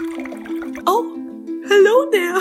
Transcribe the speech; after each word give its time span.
Oh, 0.00 1.04
hello 1.66 2.08
there. 2.12 2.38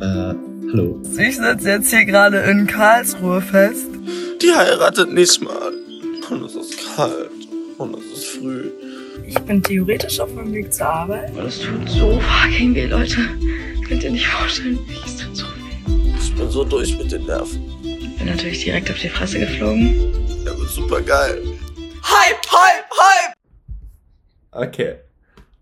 Äh, 0.00 0.34
hallo. 0.72 1.00
Ich 1.16 1.36
sitze 1.36 1.68
jetzt 1.68 1.90
hier 1.90 2.04
gerade 2.06 2.38
in 2.38 2.66
Karlsruhe 2.66 3.40
fest. 3.40 3.86
Die 4.42 4.52
heiratet 4.52 5.12
nicht 5.12 5.40
mal. 5.40 5.72
Und 6.28 6.42
es 6.42 6.56
ist 6.56 6.96
kalt. 6.96 7.30
Und 7.78 7.96
es 7.98 8.04
ist 8.18 8.26
früh. 8.30 8.68
Ich 9.28 9.38
bin 9.38 9.62
theoretisch 9.62 10.18
auf 10.18 10.34
meinem 10.34 10.52
Weg 10.52 10.72
zur 10.72 10.88
Arbeit. 10.88 11.30
Das 11.36 11.60
tut 11.60 11.88
so 11.88 12.18
fucking 12.18 12.74
weh, 12.74 12.86
Leute. 12.86 13.20
Könnt 13.86 14.02
ihr 14.02 14.10
nicht 14.10 14.26
vorstellen, 14.26 14.80
wie 14.88 14.98
es 15.06 15.18
tut 15.18 15.36
so 15.36 15.44
weh. 15.44 16.14
Ich 16.18 16.34
bin 16.34 16.50
so 16.50 16.64
durch 16.64 16.98
mit 16.98 17.12
den 17.12 17.26
Nerven. 17.26 17.62
Bin 18.18 18.26
natürlich 18.26 18.64
direkt 18.64 18.90
auf 18.90 18.98
die 18.98 19.08
Fresse 19.08 19.38
geflogen. 19.38 19.94
Ja, 20.44 20.50
aber 20.50 20.66
super 20.66 21.00
geil. 21.00 21.44
Hype, 22.02 22.44
hype, 22.50 22.90
hype! 22.90 23.34
Okay. 24.50 25.07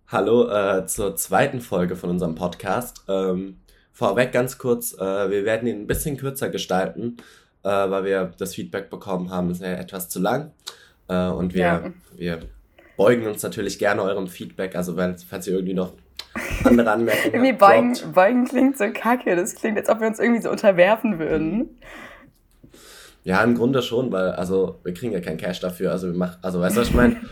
Hallo 0.09 0.49
äh, 0.49 0.87
zur 0.87 1.17
zweiten 1.17 1.61
Folge 1.61 1.97
von 1.97 2.11
unserem 2.11 2.37
Podcast. 2.37 3.03
Ähm, 3.09 3.57
vorweg 3.93 4.31
ganz 4.31 4.57
kurz, 4.57 4.95
äh, 4.95 5.31
wir 5.31 5.45
werden 5.45 5.67
ihn 5.67 5.81
ein 5.81 5.87
bisschen 5.89 6.17
kürzer 6.17 6.49
gestalten, 6.49 7.17
äh, 7.65 7.69
weil 7.69 8.05
wir 8.05 8.33
das 8.39 8.55
Feedback 8.55 8.89
bekommen 8.89 9.31
haben, 9.31 9.51
ist 9.51 9.63
ja 9.63 9.73
etwas 9.73 10.09
zu 10.09 10.21
lang. 10.21 10.53
Äh, 11.09 11.27
und 11.29 11.55
wir, 11.55 11.63
Ja. 11.63 11.83
wir 12.17 12.39
beugen 12.97 13.27
uns 13.27 13.43
natürlich 13.43 13.81
gerne 13.81 14.03
eurem 14.03 14.29
Feedback, 14.29 14.77
also 14.77 14.97
wenn, 14.97 15.19
falls 15.19 15.49
ihr 15.49 15.55
irgendwie 15.55 15.75
noch 15.75 15.93
andere 16.63 16.91
Anmerkungen 16.93 17.35
Irgendwie 17.35 17.51
habt, 17.53 17.59
beugen, 17.59 18.13
beugen 18.13 18.45
klingt 18.45 18.79
so 18.79 18.85
kacke. 18.93 19.35
Das 19.35 19.57
klingt, 19.57 19.77
als 19.77 19.89
ob 19.89 20.01
wir 20.01 20.07
uns 20.07 20.21
irgendwie 20.21 20.43
so 20.43 20.51
unterwerfen 20.51 21.19
würden. 21.19 21.81
Ja, 23.25 23.43
im 23.43 23.57
Grunde 23.57 23.83
schon, 23.83 24.13
weil 24.13 24.31
also 24.31 24.79
wir 24.85 24.95
kriegen 24.95 25.13
ja 25.13 25.21
kein 25.21 25.37
Cash 25.37 25.59
dafür, 25.59 25.91
also 25.91 26.07
wir 26.07 26.15
machen, 26.15 26.37
also 26.43 26.61
weißt 26.61 26.77
du, 26.77 26.81
was 26.83 26.89
ich 26.91 26.95
meine? 26.95 27.17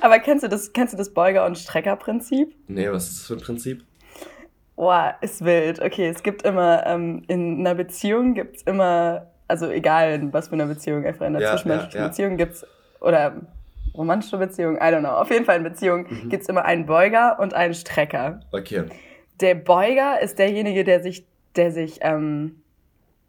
Aber 0.00 0.18
kennst 0.18 0.44
du 0.44 0.48
das, 0.48 0.72
kennst 0.72 0.92
du 0.94 0.98
das 0.98 1.12
Beuger- 1.12 1.44
und 1.46 1.58
Streckerprinzip? 1.58 2.54
nee, 2.68 2.88
was 2.90 3.08
ist 3.08 3.18
das 3.20 3.26
für 3.26 3.34
ein 3.34 3.40
Prinzip? 3.40 3.84
Boah, 4.76 5.14
ist 5.20 5.44
wild. 5.44 5.80
Okay, 5.80 6.08
es 6.08 6.22
gibt 6.22 6.42
immer, 6.42 6.84
ähm, 6.86 7.22
in 7.28 7.60
einer 7.60 7.74
Beziehung 7.74 8.34
gibt 8.34 8.56
es 8.56 8.62
immer, 8.62 9.30
also 9.46 9.68
egal 9.70 10.12
in 10.14 10.32
was 10.32 10.48
für 10.48 10.54
einer 10.54 10.66
Beziehung, 10.66 11.04
einfach 11.04 11.20
in 11.26 11.36
einer 11.36 11.40
Ja, 11.40 11.50
zwischenmenschlichen 11.52 11.96
ja, 11.98 12.02
ja. 12.04 12.08
Beziehung 12.08 12.36
gibt 12.36 12.52
es, 12.54 12.66
oder 13.00 13.36
romantische 13.96 14.36
Beziehung, 14.36 14.76
I 14.76 14.80
don't 14.80 15.00
know. 15.00 15.10
Auf 15.10 15.30
jeden 15.30 15.44
Fall 15.44 15.58
in 15.58 15.62
Beziehung 15.62 16.06
Mhm. 16.08 16.28
gibt 16.28 16.42
es 16.42 16.48
immer 16.48 16.64
einen 16.64 16.86
Beuger 16.86 17.38
und 17.38 17.54
einen 17.54 17.74
Strecker. 17.74 18.40
Okay, 18.50 18.84
Der 19.40 19.54
Beuger 19.54 20.20
ist 20.20 20.38
derjenige, 20.40 20.82
der 20.82 21.00
sich, 21.02 21.24
der 21.54 21.70
sich 21.70 21.98
ähm, 22.02 22.60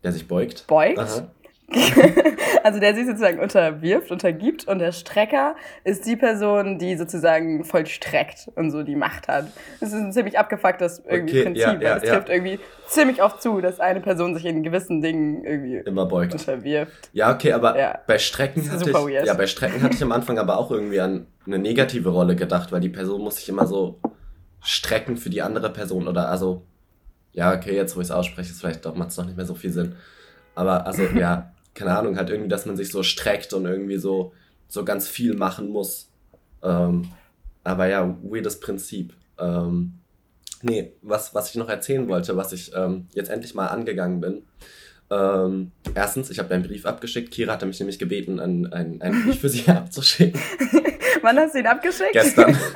der 0.04 0.12
sich 0.14 0.28
beugt. 0.28 0.66
beugt. 0.68 0.98
Aha. 0.98 1.28
also 2.64 2.80
der 2.80 2.94
sich 2.94 3.08
sozusagen 3.08 3.40
unterwirft, 3.40 4.12
untergibt 4.12 4.68
und 4.68 4.80
der 4.80 4.92
Strecker 4.92 5.56
ist 5.84 6.06
die 6.06 6.16
Person, 6.16 6.78
die 6.78 6.96
sozusagen 6.96 7.64
vollstreckt 7.64 8.50
und 8.56 8.72
so 8.72 8.84
die 8.84 8.96
Macht 8.96 9.28
hat. 9.28 9.48
Das 9.80 9.90
ist 9.90 9.96
ein 9.96 10.14
ziemlich 10.14 10.38
abgefucktes 10.38 11.02
irgendwie 11.08 11.34
Okay, 11.34 11.44
Prinzip, 11.44 11.64
ja, 11.64 11.74
weil 11.74 11.82
ja, 11.82 11.98
es 11.98 12.04
ja. 12.04 12.16
trifft 12.16 12.30
irgendwie 12.30 12.60
ziemlich 12.88 13.22
oft 13.24 13.42
zu, 13.42 13.62
dass 13.62 13.80
eine 13.80 14.00
Person 14.00 14.36
sich 14.36 14.46
in 14.46 14.62
gewissen 14.62 15.02
Dingen 15.02 15.44
irgendwie 15.44 15.78
Immer 15.78 16.06
beugt. 16.06 16.34
unterwirft. 16.34 17.10
Ja, 17.14 17.34
okay, 17.34 17.54
aber 17.54 18.00
bei 18.06 18.20
Strecken 18.20 18.70
hatte 18.72 18.90
ich, 18.90 18.96
weird. 18.96 19.26
ja, 19.26 19.34
bei 19.34 19.48
Strecken 19.48 19.82
hatte 19.82 19.96
ich 19.96 20.04
am 20.04 20.12
Anfang 20.12 20.38
aber 20.38 20.58
auch 20.58 20.70
irgendwie 20.70 21.00
an 21.00 21.28
eine 21.48 21.58
negative 21.58 22.10
Rolle 22.10 22.36
gedacht, 22.36 22.72
weil 22.72 22.82
die 22.82 22.90
Person 22.90 23.22
muss 23.22 23.38
sich 23.38 23.50
immer 23.50 23.66
so 23.66 24.00
strecken 24.62 25.18
für 25.18 25.30
die 25.30 25.42
andere 25.42 25.72
Person 25.72 26.08
oder 26.08 26.30
also 26.30 26.64
ja, 27.34 27.54
okay, 27.54 27.76
jetzt 27.76 27.96
wo 27.96 28.02
ich 28.02 28.08
es 28.08 28.12
ausspreche, 28.12 28.52
ist 28.52 28.62
vielleicht 28.62 28.86
doch 28.86 28.96
macht 28.96 29.10
es 29.10 29.16
doch 29.16 29.26
nicht 29.26 29.36
mehr 29.36 29.46
so 29.46 29.56
viel 29.56 29.72
Sinn. 29.72 29.96
Aber 30.56 30.86
also 30.88 31.04
ja, 31.04 31.52
keine 31.76 31.96
Ahnung, 31.96 32.18
halt 32.18 32.32
irgendwie, 32.32 32.50
dass 32.50 32.66
man 32.66 32.76
sich 32.76 32.90
so 32.90 33.04
streckt 33.04 33.54
und 33.54 33.66
irgendwie 33.66 33.98
so 33.98 34.34
so 34.68 34.84
ganz 34.84 35.08
viel 35.08 35.36
machen 35.36 35.70
muss. 35.70 36.10
Ähm, 36.64 37.10
aber 37.64 37.88
ja, 37.88 38.18
weirdes 38.24 38.60
Prinzip. 38.60 39.14
Ähm, 39.38 39.94
nee, 40.64 40.94
was 41.04 41.36
was 41.36 41.52
ich 41.52 41.56
noch 41.56 41.70
erzählen 41.70 42.08
wollte, 42.08 42.36
was 42.36 42.52
ich 42.52 42.72
ähm, 42.76 43.08
jetzt 43.14 43.30
endlich 43.30 43.54
mal 43.54 43.68
angegangen 43.68 44.22
bin. 44.22 44.44
Ähm, 45.12 45.72
erstens, 45.94 46.32
ich 46.32 46.40
habe 46.40 46.54
einen 46.54 46.64
Brief 46.64 46.86
abgeschickt. 46.86 47.32
Kira 47.32 47.54
hatte 47.54 47.68
mich 47.68 47.80
nämlich 47.80 48.00
gebeten, 48.00 48.40
einen, 48.40 48.72
einen, 48.74 49.02
einen 49.02 49.24
Brief 49.24 49.42
für 49.42 49.50
sie 49.50 49.68
abzuschicken. 49.68 50.40
Wann 51.22 51.38
hast 51.38 51.54
du 51.54 51.60
ihn 51.60 51.68
abgeschickt? 51.68 52.14
Gestern. 52.14 52.58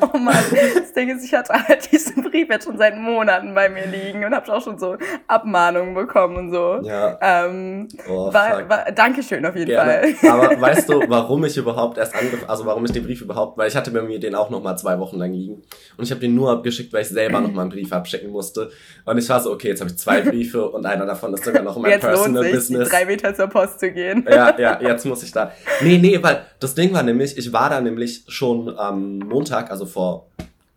Oh 0.12 0.18
Mann, 0.18 0.34
das 0.74 0.92
Ding 0.92 1.08
ist, 1.10 1.24
ich 1.24 1.34
hatte 1.34 1.52
halt 1.52 1.90
diesen 1.92 2.22
Brief 2.24 2.48
jetzt 2.48 2.64
schon 2.64 2.76
seit 2.78 2.96
Monaten 2.96 3.54
bei 3.54 3.68
mir 3.68 3.86
liegen 3.86 4.24
und 4.24 4.34
habe 4.34 4.52
auch 4.52 4.62
schon 4.62 4.78
so 4.78 4.96
Abmahnungen 5.28 5.94
bekommen 5.94 6.36
und 6.36 6.50
so. 6.52 6.80
Ja, 6.82 7.18
Ähm, 7.20 7.88
oh, 8.08 8.32
war, 8.32 8.68
war, 8.68 8.92
Dankeschön 8.92 9.44
auf 9.46 9.54
jeden 9.56 9.68
Gerne. 9.68 10.14
Fall. 10.14 10.30
Aber 10.30 10.60
weißt 10.60 10.88
du, 10.88 11.02
warum 11.08 11.44
ich 11.44 11.56
überhaupt 11.56 11.98
erst 11.98 12.14
angefangen, 12.14 12.48
also 12.48 12.64
warum 12.66 12.84
ich 12.84 12.92
den 12.92 13.04
Brief 13.04 13.20
überhaupt, 13.20 13.58
weil 13.58 13.68
ich 13.68 13.76
hatte 13.76 13.90
bei 13.90 14.02
mir 14.02 14.18
den 14.18 14.34
auch 14.34 14.50
noch 14.50 14.62
mal 14.62 14.76
zwei 14.76 14.98
Wochen 14.98 15.18
lang 15.18 15.32
liegen 15.32 15.62
und 15.96 16.04
ich 16.04 16.10
habe 16.10 16.20
den 16.20 16.34
nur 16.34 16.50
abgeschickt, 16.50 16.92
weil 16.92 17.02
ich 17.02 17.08
selber 17.08 17.40
noch 17.40 17.52
mal 17.52 17.62
einen 17.62 17.70
Brief 17.70 17.92
abschicken 17.92 18.30
musste 18.30 18.70
und 19.04 19.18
ich 19.18 19.28
war 19.28 19.40
so, 19.40 19.52
okay, 19.52 19.68
jetzt 19.68 19.80
habe 19.80 19.90
ich 19.90 19.98
zwei 19.98 20.20
Briefe 20.22 20.68
und 20.68 20.86
einer 20.86 21.06
davon 21.06 21.32
ist 21.34 21.44
sogar 21.44 21.62
noch 21.62 21.76
in 21.76 21.82
meinem 21.82 21.92
Jetzt 21.92 22.02
lohnt 22.04 22.14
Personal 22.16 22.42
sich, 22.44 22.52
Business. 22.54 22.88
drei 22.88 23.04
Meter 23.04 23.34
zur 23.34 23.46
Post 23.48 23.80
zu 23.80 23.90
gehen. 23.92 24.26
ja, 24.28 24.58
ja, 24.58 24.80
jetzt 24.80 25.04
muss 25.06 25.22
ich 25.22 25.32
da. 25.32 25.52
Nee, 25.82 25.98
nee, 25.98 26.18
weil 26.22 26.42
das 26.58 26.74
Ding 26.74 26.92
war 26.92 27.02
nämlich, 27.02 27.36
ich 27.38 27.52
war 27.52 27.70
da 27.70 27.80
nämlich 27.80 28.24
schon 28.28 28.76
am 28.78 29.18
Montag, 29.18 29.70
also 29.70 29.86
vor 29.90 30.26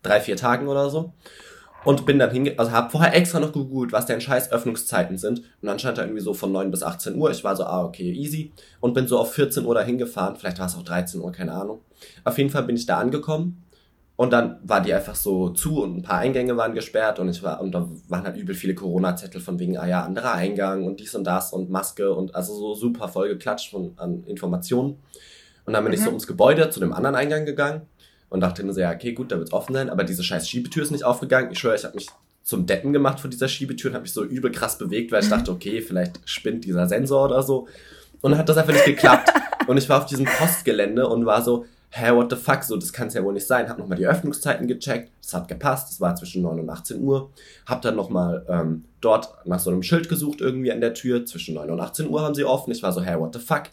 drei, 0.02 0.20
vier 0.20 0.36
Tagen 0.36 0.68
oder 0.68 0.90
so. 0.90 1.12
Und 1.84 2.06
bin 2.06 2.18
dann 2.18 2.30
hinge... 2.30 2.54
Also 2.58 2.72
hab 2.72 2.92
vorher 2.92 3.14
extra 3.14 3.40
noch 3.40 3.52
gegoogelt, 3.52 3.92
was 3.92 4.06
denn 4.06 4.20
scheiß 4.20 4.52
Öffnungszeiten 4.52 5.18
sind. 5.18 5.40
Und 5.60 5.68
dann 5.68 5.78
stand 5.78 5.98
da 5.98 6.02
irgendwie 6.02 6.22
so 6.22 6.32
von 6.32 6.50
9 6.50 6.70
bis 6.70 6.82
18 6.82 7.14
Uhr. 7.16 7.30
Ich 7.30 7.44
war 7.44 7.56
so, 7.56 7.64
ah, 7.64 7.84
okay, 7.84 8.10
easy. 8.10 8.52
Und 8.80 8.94
bin 8.94 9.06
so 9.06 9.18
auf 9.18 9.34
14 9.34 9.66
Uhr 9.66 9.74
da 9.74 9.82
hingefahren. 9.82 10.36
Vielleicht 10.36 10.58
war 10.58 10.66
es 10.66 10.76
auch 10.76 10.82
13 10.82 11.20
Uhr, 11.20 11.30
keine 11.30 11.52
Ahnung. 11.52 11.80
Auf 12.24 12.38
jeden 12.38 12.50
Fall 12.50 12.62
bin 12.62 12.76
ich 12.76 12.86
da 12.86 12.98
angekommen. 12.98 13.62
Und 14.16 14.32
dann 14.32 14.60
war 14.62 14.80
die 14.80 14.94
einfach 14.94 15.16
so 15.16 15.50
zu 15.50 15.82
und 15.82 15.96
ein 15.96 16.02
paar 16.02 16.18
Eingänge 16.18 16.56
waren 16.56 16.72
gesperrt 16.72 17.18
und 17.18 17.28
ich 17.28 17.42
war, 17.42 17.60
und 17.60 17.72
da 17.72 17.88
waren 18.08 18.22
halt 18.22 18.36
übel 18.36 18.54
viele 18.54 18.76
Corona-Zettel 18.76 19.40
von 19.40 19.58
wegen, 19.58 19.76
ah 19.76 19.88
ja, 19.88 20.04
anderer 20.04 20.34
Eingang 20.34 20.84
und 20.84 21.00
dies 21.00 21.16
und 21.16 21.24
das 21.24 21.52
und 21.52 21.68
Maske 21.68 22.14
und 22.14 22.32
also 22.32 22.54
so 22.54 22.74
super 22.74 23.08
voll 23.08 23.26
geklatscht 23.28 23.72
von, 23.72 23.94
an 23.96 24.22
Informationen. 24.22 24.98
Und 25.66 25.72
dann 25.72 25.82
bin 25.82 25.92
ich 25.92 26.00
so 26.00 26.10
ums 26.10 26.28
Gebäude 26.28 26.70
zu 26.70 26.78
dem 26.78 26.92
anderen 26.92 27.16
Eingang 27.16 27.44
gegangen 27.44 27.82
und 28.34 28.40
dachte 28.40 28.64
mir 28.64 28.72
so, 28.72 28.80
ja, 28.80 28.90
okay, 28.90 29.12
gut, 29.12 29.30
da 29.30 29.38
wird's 29.38 29.52
offen 29.52 29.74
sein, 29.74 29.88
aber 29.88 30.02
diese 30.02 30.24
scheiß 30.24 30.48
Schiebetür 30.48 30.82
ist 30.82 30.90
nicht 30.90 31.04
aufgegangen. 31.04 31.52
Ich 31.52 31.60
schwöre, 31.60 31.76
ich 31.76 31.84
habe 31.84 31.94
mich 31.94 32.08
zum 32.42 32.66
Deppen 32.66 32.92
gemacht 32.92 33.20
vor 33.20 33.30
dieser 33.30 33.46
Schiebetür 33.46 33.92
und 33.92 33.94
habe 33.94 34.02
mich 34.02 34.12
so 34.12 34.24
übel 34.24 34.50
krass 34.50 34.76
bewegt, 34.76 35.12
weil 35.12 35.22
ich 35.22 35.28
dachte, 35.28 35.52
okay, 35.52 35.80
vielleicht 35.80 36.18
spinnt 36.24 36.64
dieser 36.64 36.88
Sensor 36.88 37.26
oder 37.26 37.44
so. 37.44 37.68
Und 38.22 38.32
dann 38.32 38.38
hat 38.40 38.48
das 38.48 38.56
einfach 38.56 38.72
nicht 38.72 38.86
geklappt. 38.86 39.30
und 39.68 39.76
ich 39.76 39.88
war 39.88 39.98
auf 39.98 40.06
diesem 40.06 40.24
Postgelände 40.24 41.06
und 41.08 41.26
war 41.26 41.42
so, 41.42 41.64
hä, 41.90 42.10
what 42.10 42.28
the 42.28 42.36
fuck, 42.36 42.64
so, 42.64 42.76
das 42.76 42.92
kann 42.92 43.06
es 43.06 43.14
ja 43.14 43.22
wohl 43.22 43.34
nicht 43.34 43.46
sein. 43.46 43.68
Hab 43.68 43.78
nochmal 43.78 43.98
die 43.98 44.06
Öffnungszeiten 44.08 44.66
gecheckt, 44.66 45.12
das 45.22 45.32
hat 45.32 45.46
gepasst, 45.46 45.90
das 45.90 46.00
war 46.00 46.16
zwischen 46.16 46.42
9 46.42 46.58
und 46.58 46.68
18 46.68 47.00
Uhr. 47.00 47.30
Hab 47.66 47.82
dann 47.82 47.94
nochmal 47.94 48.44
ähm, 48.48 48.84
dort 49.00 49.32
nach 49.46 49.60
so 49.60 49.70
einem 49.70 49.84
Schild 49.84 50.08
gesucht 50.08 50.40
irgendwie 50.40 50.72
an 50.72 50.80
der 50.80 50.92
Tür, 50.92 51.24
zwischen 51.24 51.54
9 51.54 51.70
und 51.70 51.80
18 51.80 52.10
Uhr 52.10 52.20
haben 52.20 52.34
sie 52.34 52.44
offen. 52.44 52.72
Ich 52.72 52.82
war 52.82 52.92
so, 52.92 53.00
hä, 53.00 53.14
what 53.16 53.32
the 53.32 53.38
fuck. 53.38 53.64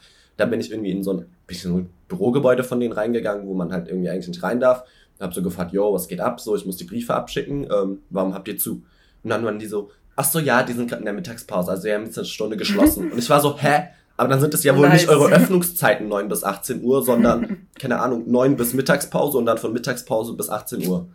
Dann 0.42 0.50
bin 0.50 0.60
ich 0.60 0.72
irgendwie 0.72 0.92
in 0.92 1.04
so 1.04 1.14
ein 1.14 1.26
so 1.52 1.70
ein 1.78 1.90
Bürogebäude 2.08 2.64
von 2.64 2.80
denen 2.80 2.94
reingegangen, 2.94 3.46
wo 3.48 3.54
man 3.54 3.72
halt 3.72 3.88
irgendwie 3.88 4.10
eigentlich 4.10 4.28
nicht 4.28 4.42
rein 4.44 4.60
darf. 4.60 4.84
Hab 5.20 5.34
so 5.36 5.44
gefragt, 5.44 5.72
yo, 5.72 5.94
was 5.94 6.08
geht 6.08 6.20
ab? 6.20 6.40
So, 6.42 6.56
ich 6.56 6.66
muss 6.66 6.78
die 6.78 6.84
Briefe 6.86 7.14
abschicken, 7.14 7.68
ähm, 7.72 8.00
warum 8.10 8.34
habt 8.34 8.48
ihr 8.48 8.58
zu? 8.58 8.84
Und 9.24 9.30
dann 9.30 9.46
waren 9.46 9.60
die 9.60 9.68
so, 9.68 9.92
ach 10.16 10.26
so, 10.26 10.40
ja, 10.40 10.64
die 10.64 10.74
sind 10.74 10.88
gerade 10.90 11.02
in 11.02 11.06
der 11.06 11.14
Mittagspause, 11.14 11.70
also 11.70 11.84
wir 11.84 11.94
haben 11.94 12.06
jetzt 12.06 12.18
eine 12.18 12.26
Stunde 12.26 12.58
geschlossen. 12.58 13.12
Und 13.12 13.20
ich 13.20 13.30
war 13.30 13.40
so, 13.40 13.56
hä? 13.58 13.90
Aber 14.18 14.30
dann 14.30 14.40
sind 14.40 14.54
es 14.56 14.64
ja 14.64 14.76
wohl 14.76 14.88
Nice. 14.90 15.02
nicht 15.02 15.10
eure 15.10 15.30
Öffnungszeiten 15.32 16.08
9 16.08 16.28
bis 16.28 16.44
18 16.44 16.84
Uhr, 16.84 17.04
sondern, 17.04 17.68
keine 17.80 18.00
Ahnung, 18.00 18.24
9 18.32 18.56
bis 18.56 18.74
Mittagspause 18.74 19.38
und 19.38 19.46
dann 19.46 19.58
von 19.60 19.74
Mittagspause 19.74 20.34
bis 20.34 20.50
18 20.50 20.88
Uhr. 20.88 21.08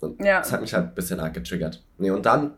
Und 0.00 0.24
Ja. 0.24 0.40
das 0.40 0.50
hat 0.50 0.60
mich 0.60 0.74
halt 0.74 0.88
ein 0.88 0.94
bisschen 0.94 1.20
arg 1.20 1.34
getriggert. 1.34 1.82
Nee, 1.98 2.10
und 2.10 2.26
dann. 2.26 2.52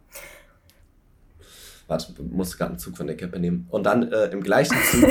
Warte, 1.86 2.12
ich 2.16 2.32
muss 2.32 2.56
gerade 2.56 2.70
einen 2.70 2.78
Zug 2.78 2.96
von 2.96 3.06
der 3.06 3.16
Kippe 3.16 3.38
nehmen. 3.38 3.66
Und 3.70 3.84
dann 3.84 4.10
äh, 4.12 4.26
im 4.26 4.42
gleichen 4.42 4.76
Zug. 4.90 5.10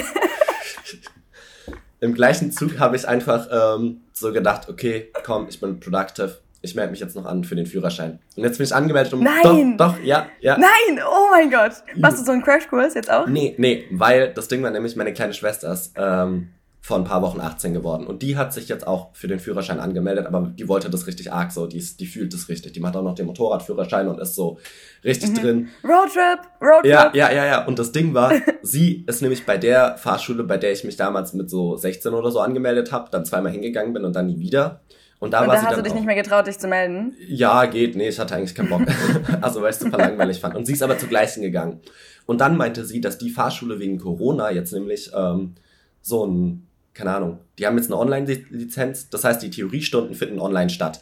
Im 2.01 2.15
gleichen 2.15 2.51
Zug 2.51 2.79
habe 2.79 2.95
ich 2.95 3.07
einfach 3.07 3.47
ähm, 3.51 4.01
so 4.11 4.33
gedacht, 4.33 4.67
okay, 4.67 5.11
komm, 5.23 5.47
ich 5.47 5.59
bin 5.59 5.79
productive. 5.79 6.39
Ich 6.63 6.75
melde 6.75 6.91
mich 6.91 6.99
jetzt 6.99 7.15
noch 7.15 7.25
an 7.25 7.43
für 7.43 7.55
den 7.55 7.67
Führerschein. 7.67 8.19
Und 8.35 8.43
jetzt 8.43 8.57
bin 8.57 8.65
ich 8.65 8.73
angemeldet 8.73 9.13
und 9.13 9.23
Nein! 9.23 9.77
doch, 9.77 9.95
doch, 9.95 10.03
ja, 10.03 10.27
ja. 10.39 10.57
Nein, 10.57 10.99
oh 11.07 11.27
mein 11.31 11.49
Gott. 11.49 11.71
Machst 11.95 12.19
du 12.19 12.25
so 12.25 12.31
einen 12.31 12.43
Crashkurs 12.43 12.95
jetzt 12.95 13.09
auch? 13.11 13.27
Nee, 13.27 13.55
nee, 13.57 13.85
weil 13.91 14.33
das 14.33 14.47
Ding 14.47 14.61
war 14.63 14.71
nämlich, 14.71 14.95
meine 14.95 15.13
kleine 15.13 15.33
Schwester 15.33 15.71
ist 15.71 15.93
ähm, 15.95 16.49
vor 16.83 16.97
ein 16.97 17.03
paar 17.03 17.21
Wochen 17.21 17.39
18 17.39 17.75
geworden. 17.75 18.07
Und 18.07 18.23
die 18.23 18.37
hat 18.37 18.53
sich 18.53 18.67
jetzt 18.67 18.87
auch 18.87 19.15
für 19.15 19.27
den 19.27 19.39
Führerschein 19.39 19.79
angemeldet, 19.79 20.25
aber 20.25 20.51
die 20.57 20.67
wollte 20.67 20.89
das 20.89 21.05
richtig 21.05 21.31
arg 21.31 21.51
so. 21.51 21.67
Die, 21.67 21.77
ist, 21.77 21.99
die 21.99 22.07
fühlt 22.07 22.33
das 22.33 22.49
richtig. 22.49 22.73
Die 22.73 22.79
macht 22.79 22.95
auch 22.95 23.03
noch 23.03 23.13
den 23.13 23.27
Motorradführerschein 23.27 24.07
und 24.07 24.19
ist 24.19 24.33
so 24.33 24.57
richtig 25.03 25.35
drin. 25.35 25.69
Roadtrip, 25.83 26.39
Roadtrip. 26.59 26.91
Ja, 26.91 27.11
ja, 27.13 27.31
ja, 27.31 27.45
ja. 27.45 27.65
Und 27.65 27.77
das 27.77 27.91
Ding 27.91 28.15
war, 28.15 28.33
sie 28.63 29.05
ist 29.07 29.21
nämlich 29.21 29.45
bei 29.45 29.59
der 29.59 29.95
Fahrschule, 29.97 30.43
bei 30.43 30.57
der 30.57 30.71
ich 30.71 30.83
mich 30.83 30.97
damals 30.97 31.33
mit 31.33 31.51
so 31.51 31.77
16 31.77 32.15
oder 32.15 32.31
so 32.31 32.39
angemeldet 32.39 32.91
habe, 32.91 33.11
dann 33.11 33.25
zweimal 33.25 33.51
hingegangen 33.51 33.93
bin 33.93 34.03
und 34.03 34.15
dann 34.15 34.25
nie 34.25 34.39
wieder. 34.39 34.81
Und 35.19 35.33
da 35.33 35.41
Und 35.41 35.49
war 35.49 35.53
da 35.53 35.61
sie 35.61 35.67
hast 35.67 35.73
dann 35.73 35.79
du 35.79 35.83
dich 35.83 35.91
auch, 35.91 35.97
nicht 35.97 36.07
mehr 36.07 36.15
getraut, 36.15 36.47
dich 36.47 36.57
zu 36.57 36.67
melden. 36.67 37.15
ja, 37.27 37.65
geht, 37.65 37.95
nee, 37.95 38.09
ich 38.09 38.19
hatte 38.19 38.35
eigentlich 38.35 38.55
keinen 38.55 38.69
Bock. 38.69 38.81
also, 39.41 39.61
weil 39.61 39.69
ich 39.69 39.75
es 39.75 39.83
super 39.83 39.99
langweilig 39.99 40.39
fand. 40.39 40.55
Und 40.55 40.65
sie 40.65 40.73
ist 40.73 40.81
aber 40.81 40.97
zur 40.97 41.09
gleichen 41.09 41.43
gegangen. 41.43 41.79
Und 42.25 42.41
dann 42.41 42.57
meinte 42.57 42.85
sie, 42.85 43.01
dass 43.01 43.19
die 43.19 43.29
Fahrschule 43.29 43.77
wegen 43.77 43.99
Corona 43.99 44.49
jetzt 44.49 44.73
nämlich 44.73 45.11
ähm, 45.15 45.53
so 46.01 46.25
ein 46.25 46.67
keine 46.93 47.15
Ahnung, 47.15 47.39
die 47.57 47.65
haben 47.65 47.77
jetzt 47.77 47.87
eine 47.91 47.99
Online-Lizenz, 47.99 49.09
das 49.09 49.23
heißt, 49.23 49.41
die 49.41 49.49
Theoriestunden 49.49 50.15
finden 50.15 50.39
online 50.39 50.69
statt. 50.69 51.01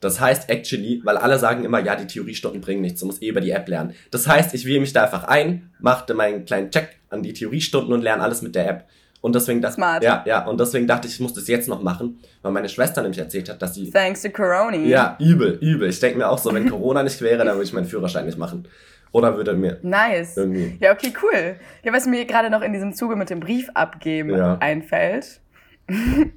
Das 0.00 0.18
heißt, 0.18 0.48
actually, 0.48 1.02
weil 1.04 1.18
alle 1.18 1.38
sagen 1.38 1.64
immer, 1.64 1.78
ja, 1.80 1.94
die 1.94 2.06
Theoriestunden 2.06 2.60
bringen 2.60 2.80
nichts, 2.80 3.00
du 3.00 3.06
musst 3.06 3.22
eh 3.22 3.28
über 3.28 3.40
die 3.42 3.50
App 3.50 3.68
lernen. 3.68 3.94
Das 4.10 4.26
heißt, 4.26 4.54
ich 4.54 4.64
wähle 4.64 4.80
mich 4.80 4.94
da 4.94 5.04
einfach 5.04 5.24
ein, 5.24 5.70
machte 5.78 6.14
meinen 6.14 6.46
kleinen 6.46 6.70
Check 6.70 6.96
an 7.10 7.22
die 7.22 7.34
Theoriestunden 7.34 7.92
und 7.92 8.00
lerne 8.00 8.22
alles 8.22 8.40
mit 8.40 8.54
der 8.54 8.68
App. 8.68 8.84
Und 9.20 9.34
deswegen 9.34 9.60
dachte, 9.60 9.74
Smart. 9.74 10.02
ja, 10.02 10.24
ja, 10.26 10.46
und 10.46 10.58
deswegen 10.58 10.86
dachte 10.86 11.06
ich, 11.06 11.14
ich 11.14 11.20
muss 11.20 11.34
das 11.34 11.46
jetzt 11.48 11.68
noch 11.68 11.82
machen, 11.82 12.18
weil 12.40 12.52
meine 12.52 12.70
Schwester 12.70 13.02
nämlich 13.02 13.18
erzählt 13.18 13.50
hat, 13.50 13.60
dass 13.60 13.74
sie, 13.74 13.90
Thanks 13.90 14.22
to 14.22 14.30
Corona. 14.30 14.76
ja, 14.78 15.18
übel, 15.20 15.58
übel. 15.60 15.90
Ich 15.90 16.00
denke 16.00 16.16
mir 16.16 16.30
auch 16.30 16.38
so, 16.38 16.54
wenn 16.54 16.70
Corona 16.70 17.02
nicht 17.02 17.20
wäre, 17.20 17.44
dann 17.44 17.54
würde 17.56 17.64
ich 17.64 17.72
meinen 17.74 17.84
Führerschein 17.86 18.24
nicht 18.24 18.38
machen. 18.38 18.66
Oder 19.12 19.36
würde 19.36 19.54
mir 19.54 19.78
Nice. 19.82 20.36
irgendwie, 20.36 20.76
Ja, 20.80 20.92
okay, 20.92 21.12
cool. 21.22 21.56
Ja, 21.82 21.92
was 21.92 22.06
mir 22.06 22.24
gerade 22.26 22.50
noch 22.50 22.62
in 22.62 22.72
diesem 22.72 22.92
Zuge 22.92 23.16
mit 23.16 23.30
dem 23.30 23.40
Brief 23.40 23.68
abgeben 23.74 24.30
Ja. 24.36 24.56
einfällt. 24.60 25.40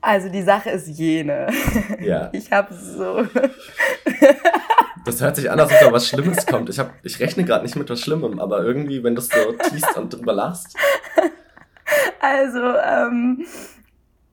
Also 0.00 0.28
die 0.28 0.42
Sache 0.42 0.68
ist 0.70 0.86
jene. 0.86 1.46
ja. 2.00 2.28
Ich 2.32 2.52
habe 2.52 2.74
so. 2.74 3.26
Das 5.06 5.20
hört 5.22 5.36
sich 5.36 5.50
an, 5.50 5.58
als 5.58 5.72
ob 5.72 5.80
da 5.80 5.92
was 5.92 6.06
Schlimmes 6.08 6.44
kommt. 6.46 6.68
Ich, 6.68 6.78
hab, 6.78 6.92
ich 7.02 7.18
rechne 7.20 7.44
gerade 7.44 7.64
nicht 7.64 7.74
mit 7.76 7.88
was 7.88 8.00
Schlimmem, 8.00 8.38
aber 8.38 8.62
irgendwie, 8.62 9.02
wenn 9.02 9.14
du 9.14 9.20
es 9.22 9.28
so 9.28 9.52
tiest 9.70 9.96
und 9.96 10.12
drüber 10.12 10.34
lachst. 10.34 10.76
Also, 12.20 12.60
ähm, 12.60 13.46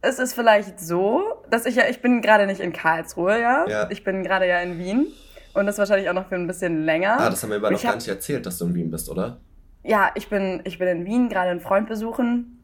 es 0.02 0.20
ist 0.20 0.34
vielleicht 0.34 0.80
so, 0.80 1.44
dass 1.50 1.66
ich 1.66 1.76
ja, 1.76 1.84
ich 1.90 2.02
bin 2.02 2.22
gerade 2.22 2.46
nicht 2.48 2.60
in 2.60 2.74
Karlsruhe, 2.74 3.40
ja. 3.40 3.66
Ja. 3.70 3.88
Ich 3.90 4.04
bin 4.04 4.24
gerade 4.24 4.48
ja 4.48 4.60
in 4.60 4.78
Wien. 4.78 5.08
Und 5.54 5.66
das 5.66 5.78
wahrscheinlich 5.78 6.10
auch 6.10 6.14
noch 6.14 6.28
für 6.30 6.36
ein 6.36 6.48
bisschen 6.48 6.86
länger. 6.86 7.18
Ah, 7.20 7.30
das 7.30 7.44
haben 7.44 7.50
wir 7.50 7.58
aber 7.58 7.72
noch 7.72 7.82
gar 7.82 7.90
hab- 7.92 7.96
nicht 8.00 8.08
erzählt, 8.08 8.46
dass 8.46 8.58
du 8.58 8.66
in 8.66 8.74
Wien 8.76 8.92
bist, 8.92 9.10
oder? 9.10 9.40
Ja, 9.84 10.12
ich 10.16 10.30
bin, 10.30 10.62
ich 10.64 10.78
bin 10.80 10.88
in 10.88 11.06
Wien, 11.06 11.30
gerade 11.30 11.50
einen 11.50 11.60
Freund 11.62 11.88
besuchen. 11.88 12.58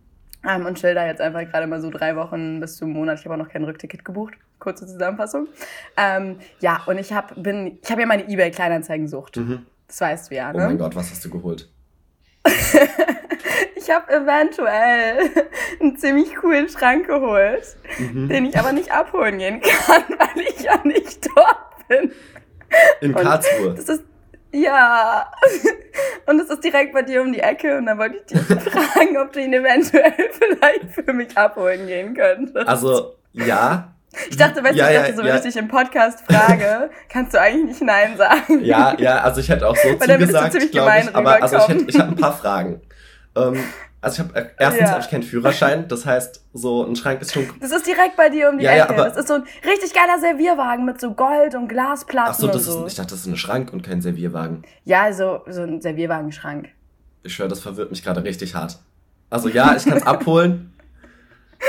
Ähm, 0.48 0.66
und 0.66 0.78
chill 0.80 0.94
da 0.94 1.06
jetzt 1.06 1.20
einfach 1.20 1.42
gerade 1.50 1.66
mal 1.68 1.82
so 1.82 1.90
drei 1.90 2.16
Wochen 2.16 2.60
bis 2.60 2.78
zum 2.78 2.92
Monat. 2.94 3.20
Ich 3.20 3.26
habe 3.26 3.34
auch 3.36 3.40
noch 3.44 3.50
kein 3.50 3.64
Rückticket 3.64 4.06
gebucht. 4.06 4.36
Kurze 4.60 4.86
Zusammenfassung. 4.86 5.48
Ähm, 5.98 6.38
ja, 6.60 6.82
und 6.86 6.98
ich 7.00 7.12
habe 7.14 7.36
habe 7.36 8.02
ja 8.02 8.06
meine 8.06 8.30
eBay-Kleinanzeigensucht. 8.30 9.38
Mhm. 9.38 9.66
Das 9.88 10.00
weißt 10.02 10.32
du 10.32 10.36
ja, 10.36 10.52
Oh 10.54 10.58
ne? 10.58 10.66
mein 10.68 10.78
Gott, 10.78 10.96
was 10.96 11.10
hast 11.12 11.26
du 11.26 11.30
geholt? 11.30 11.70
Ich 13.76 13.90
habe 13.94 14.12
eventuell 14.12 15.30
einen 15.80 15.96
ziemlich 15.98 16.36
coolen 16.36 16.68
Schrank 16.68 17.08
geholt, 17.08 17.78
Mhm. 18.00 18.28
den 18.28 18.46
ich 18.46 18.60
aber 18.60 18.74
nicht 18.74 18.92
abholen 18.92 19.38
gehen 19.38 19.62
kann, 19.62 20.04
weil 20.18 20.44
ich 20.44 20.60
ja 20.62 20.78
nicht 20.84 21.26
dort 21.34 21.88
bin. 21.88 22.12
In 23.02 23.14
Karlsruhe. 23.14 23.74
Das 23.76 23.90
ist 23.90 24.04
ja. 24.52 25.32
Und 26.26 26.40
es 26.42 26.50
ist 26.50 26.64
direkt 26.64 26.94
bei 26.94 27.02
dir 27.02 27.22
um 27.22 27.32
die 27.32 27.40
Ecke 27.40 27.78
und 27.78 27.86
dann 27.86 27.98
wollte 27.98 28.18
ich 28.18 28.26
dich 28.26 28.42
fragen, 28.42 29.18
ob 29.18 29.32
du 29.32 29.42
ihn 29.42 29.54
eventuell 29.54 30.14
vielleicht 30.32 30.94
für 30.94 31.14
mich 31.14 31.38
abholen 31.38 31.88
gehen 31.88 32.14
könntest. 32.14 32.68
Also, 32.68 33.16
ja. 33.34 33.94
ich 34.30 34.36
dachte, 34.36 34.62
weißt 34.62 34.74
du, 34.74 34.78
ja, 34.78 34.90
ich 34.90 34.94
ja, 34.94 35.02
dachte 35.02 35.16
so, 35.16 35.22
ja. 35.22 35.28
wenn 35.30 35.36
ich 35.38 35.42
dich 35.44 35.58
im 35.58 35.70
Podcast 35.70 36.24
frage, 36.30 36.90
kannst 37.10 37.34
du 37.34 37.40
eigentlich 37.40 37.80
nicht 37.80 37.82
Nein 37.82 38.18
sagen. 38.18 38.64
Ja, 38.64 38.96
ja, 39.00 39.22
also 39.22 39.40
ich 39.40 39.50
hätte 39.50 39.68
auch 39.68 39.76
so 39.76 39.88
Weil 39.88 40.08
du 40.08 40.20
zugesagt, 40.20 40.52
ziemlich 40.52 40.72
glaube 40.72 40.92
ich. 41.00 41.16
Aber 41.16 41.42
also 41.42 41.58
ich 41.58 41.68
hätte 41.70 41.86
ich 41.88 42.00
hab 42.00 42.10
ein 42.10 42.16
paar 42.16 42.38
Fragen. 42.38 42.82
Ähm, 43.36 43.64
also 44.02 44.22
ich 44.24 44.30
habe 44.30 44.52
erstens 44.60 44.82
Ja. 44.82 44.92
habe 44.92 45.02
ich 45.02 45.10
keinen 45.10 45.24
Führerschein, 45.24 45.88
das 45.88 46.06
heißt, 46.06 46.44
so 46.54 46.84
ein 46.86 46.96
Schrank 46.96 47.22
ist 47.22 47.34
schon. 47.34 47.48
Das 47.60 47.72
ist 47.72 47.86
direkt 47.88 48.16
bei 48.16 48.30
dir 48.30 48.50
um 48.50 48.58
die 48.58 48.64
Ja, 48.66 48.76
ja, 48.76 48.84
Ecke. 48.86 48.94
aber- 48.94 49.10
das 49.10 49.18
ist 49.18 49.28
so 49.28 49.36
ein 49.36 49.44
richtig 49.66 49.94
geiler 49.94 50.20
Servierwagen 50.20 50.86
mit 50.86 51.02
so 51.02 51.12
Gold 51.14 51.56
und 51.56 51.68
Glasplatten 51.68 52.32
Ach 52.32 52.36
so, 52.40 52.48
das 52.48 52.56
und 52.68 52.74
so. 52.74 52.86
ist, 52.86 52.92
ich 52.94 52.98
dachte, 52.98 53.12
das 53.12 53.20
ist 53.22 53.26
ein 53.28 53.38
Schrank 53.38 53.74
und 53.74 53.82
kein 53.84 54.02
Servierwagen. 54.02 54.64
ja, 54.86 55.12
so, 55.14 55.42
so 55.48 55.62
ein 55.64 55.82
Servierwagenschrank. 55.82 56.70
Ich 57.24 57.34
schwöre, 57.34 57.50
das 57.50 57.60
verwirrt 57.60 57.90
mich 57.92 58.04
gerade 58.04 58.24
richtig 58.24 58.56
hart. 58.56 58.78
Also 59.30 59.50
ja, 59.50 59.76
ich 59.76 59.84
kann 59.84 59.98
es 59.98 60.04
abholen, 60.08 60.74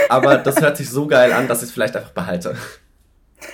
aber 0.09 0.37
das 0.39 0.61
hört 0.61 0.77
sich 0.77 0.89
so 0.91 1.07
geil 1.07 1.33
an, 1.33 1.49
dass 1.49 1.59
ich 1.63 1.69
es 1.69 1.73
vielleicht 1.73 1.97
einfach 1.97 2.11
behalte. 2.13 2.55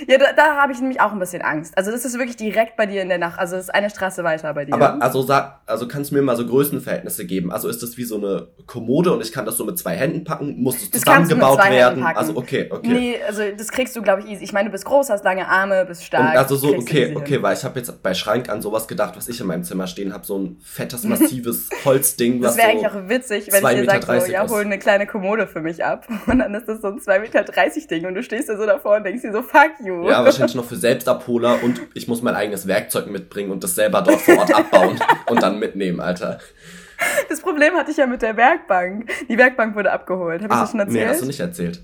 Ja, 0.08 0.18
da, 0.18 0.32
da 0.32 0.56
habe 0.56 0.72
ich 0.72 0.80
nämlich 0.80 1.00
auch 1.00 1.12
ein 1.12 1.18
bisschen 1.18 1.42
Angst. 1.42 1.76
Also 1.76 1.90
das 1.90 2.04
ist 2.04 2.18
wirklich 2.18 2.36
direkt 2.36 2.76
bei 2.76 2.86
dir 2.86 3.02
in 3.02 3.08
der 3.08 3.18
Nacht. 3.18 3.38
Also 3.38 3.56
das 3.56 3.66
ist 3.66 3.74
eine 3.74 3.90
Straße 3.90 4.24
weiter 4.24 4.52
bei 4.54 4.64
dir. 4.64 4.74
Aber 4.74 5.02
also 5.02 5.22
sag, 5.22 5.60
also 5.66 5.86
kannst 5.86 6.10
du 6.10 6.16
mir 6.16 6.22
mal 6.22 6.36
so 6.36 6.46
Größenverhältnisse 6.46 7.26
geben? 7.26 7.52
Also 7.52 7.68
ist 7.68 7.82
das 7.82 7.96
wie 7.96 8.04
so 8.04 8.16
eine 8.16 8.48
Kommode 8.66 9.12
und 9.12 9.20
ich 9.20 9.32
kann 9.32 9.44
das 9.44 9.56
so 9.56 9.64
mit 9.64 9.78
zwei 9.78 9.94
Händen 9.96 10.24
packen? 10.24 10.62
Muss 10.62 10.76
es 10.76 10.90
Das 10.90 11.02
zusammengebaut 11.02 11.58
werden? 11.70 12.04
Also 12.04 12.36
okay, 12.36 12.68
okay. 12.70 12.88
Nee, 12.88 13.16
also 13.26 13.42
das 13.56 13.68
kriegst 13.68 13.94
du, 13.96 14.02
glaube 14.02 14.22
ich, 14.22 14.30
easy. 14.30 14.44
Ich 14.44 14.52
meine, 14.52 14.68
du 14.68 14.72
bist 14.72 14.84
groß, 14.84 15.10
hast 15.10 15.24
lange 15.24 15.48
Arme, 15.48 15.84
bist 15.86 16.00
Und 16.00 16.06
stark. 16.06 16.36
also 16.36 16.56
so, 16.56 16.68
okay, 16.68 17.14
okay, 17.14 17.34
hin. 17.34 17.42
weil 17.42 17.56
ich 17.56 17.64
habe 17.64 17.78
jetzt 17.78 18.02
bei 18.02 18.14
Schrank 18.14 18.48
an 18.48 18.62
sowas 18.62 18.88
gedacht, 18.88 19.16
was 19.16 19.28
ich 19.28 19.40
in 19.40 19.46
meinem 19.46 19.64
Zimmer 19.64 19.86
stehen 19.86 20.12
habe, 20.12 20.24
so 20.24 20.38
ein 20.38 20.58
fettes, 20.62 21.04
massives 21.04 21.68
Holzding, 21.84 22.42
was 22.42 22.56
Das 22.56 22.64
wäre 22.64 22.78
so 22.78 22.84
eigentlich 22.84 23.04
auch 23.04 23.08
witzig, 23.08 23.48
wenn 23.52 23.64
ich 23.64 23.82
dir 23.82 23.84
sage, 23.84 24.00
so, 24.00 24.06
30 24.06 24.32
ja, 24.32 24.48
hol 24.48 24.60
eine 24.62 24.78
kleine 24.78 25.06
Kommode 25.06 25.46
für 25.46 25.60
mich 25.60 25.84
ab. 25.84 26.06
Und 26.26 26.38
dann 26.38 26.54
ist 26.54 26.68
das 26.68 26.80
so 26.80 26.88
ein 26.88 26.98
2,30 26.98 27.20
Meter 27.20 27.44
Ding 27.90 28.06
und 28.06 28.14
du 28.14 28.22
stehst 28.22 28.48
da 28.48 28.56
so 28.56 28.66
davor 28.66 28.96
und 28.96 29.04
denkst 29.04 29.22
dir 29.22 29.32
so, 29.32 29.42
fuck 29.42 29.73
you. 29.80 30.08
Ja, 30.08 30.24
wahrscheinlich 30.24 30.54
noch 30.54 30.64
für 30.64 30.76
Selbstabholer 30.76 31.62
und 31.62 31.80
ich 31.94 32.08
muss 32.08 32.22
mein 32.22 32.34
eigenes 32.34 32.66
Werkzeug 32.66 33.06
mitbringen 33.06 33.50
und 33.50 33.64
das 33.64 33.74
selber 33.74 34.02
dort 34.02 34.20
vor 34.20 34.38
Ort 34.38 34.54
abbauen 34.54 34.98
und 35.26 35.42
dann 35.42 35.58
mitnehmen, 35.58 36.00
Alter. 36.00 36.38
Das 37.28 37.40
Problem 37.40 37.74
hatte 37.74 37.90
ich 37.90 37.96
ja 37.96 38.06
mit 38.06 38.22
der 38.22 38.36
Werkbank. 38.36 39.10
Die 39.28 39.36
Werkbank 39.36 39.74
wurde 39.74 39.92
abgeholt. 39.92 40.42
Habe 40.42 40.54
ich 40.54 40.60
das 40.60 40.70
schon 40.70 40.80
erzählt? 40.80 40.98
Ah, 40.98 41.04
nee, 41.04 41.10
hast 41.10 41.22
du 41.22 41.26
nicht 41.26 41.40
erzählt. 41.40 41.80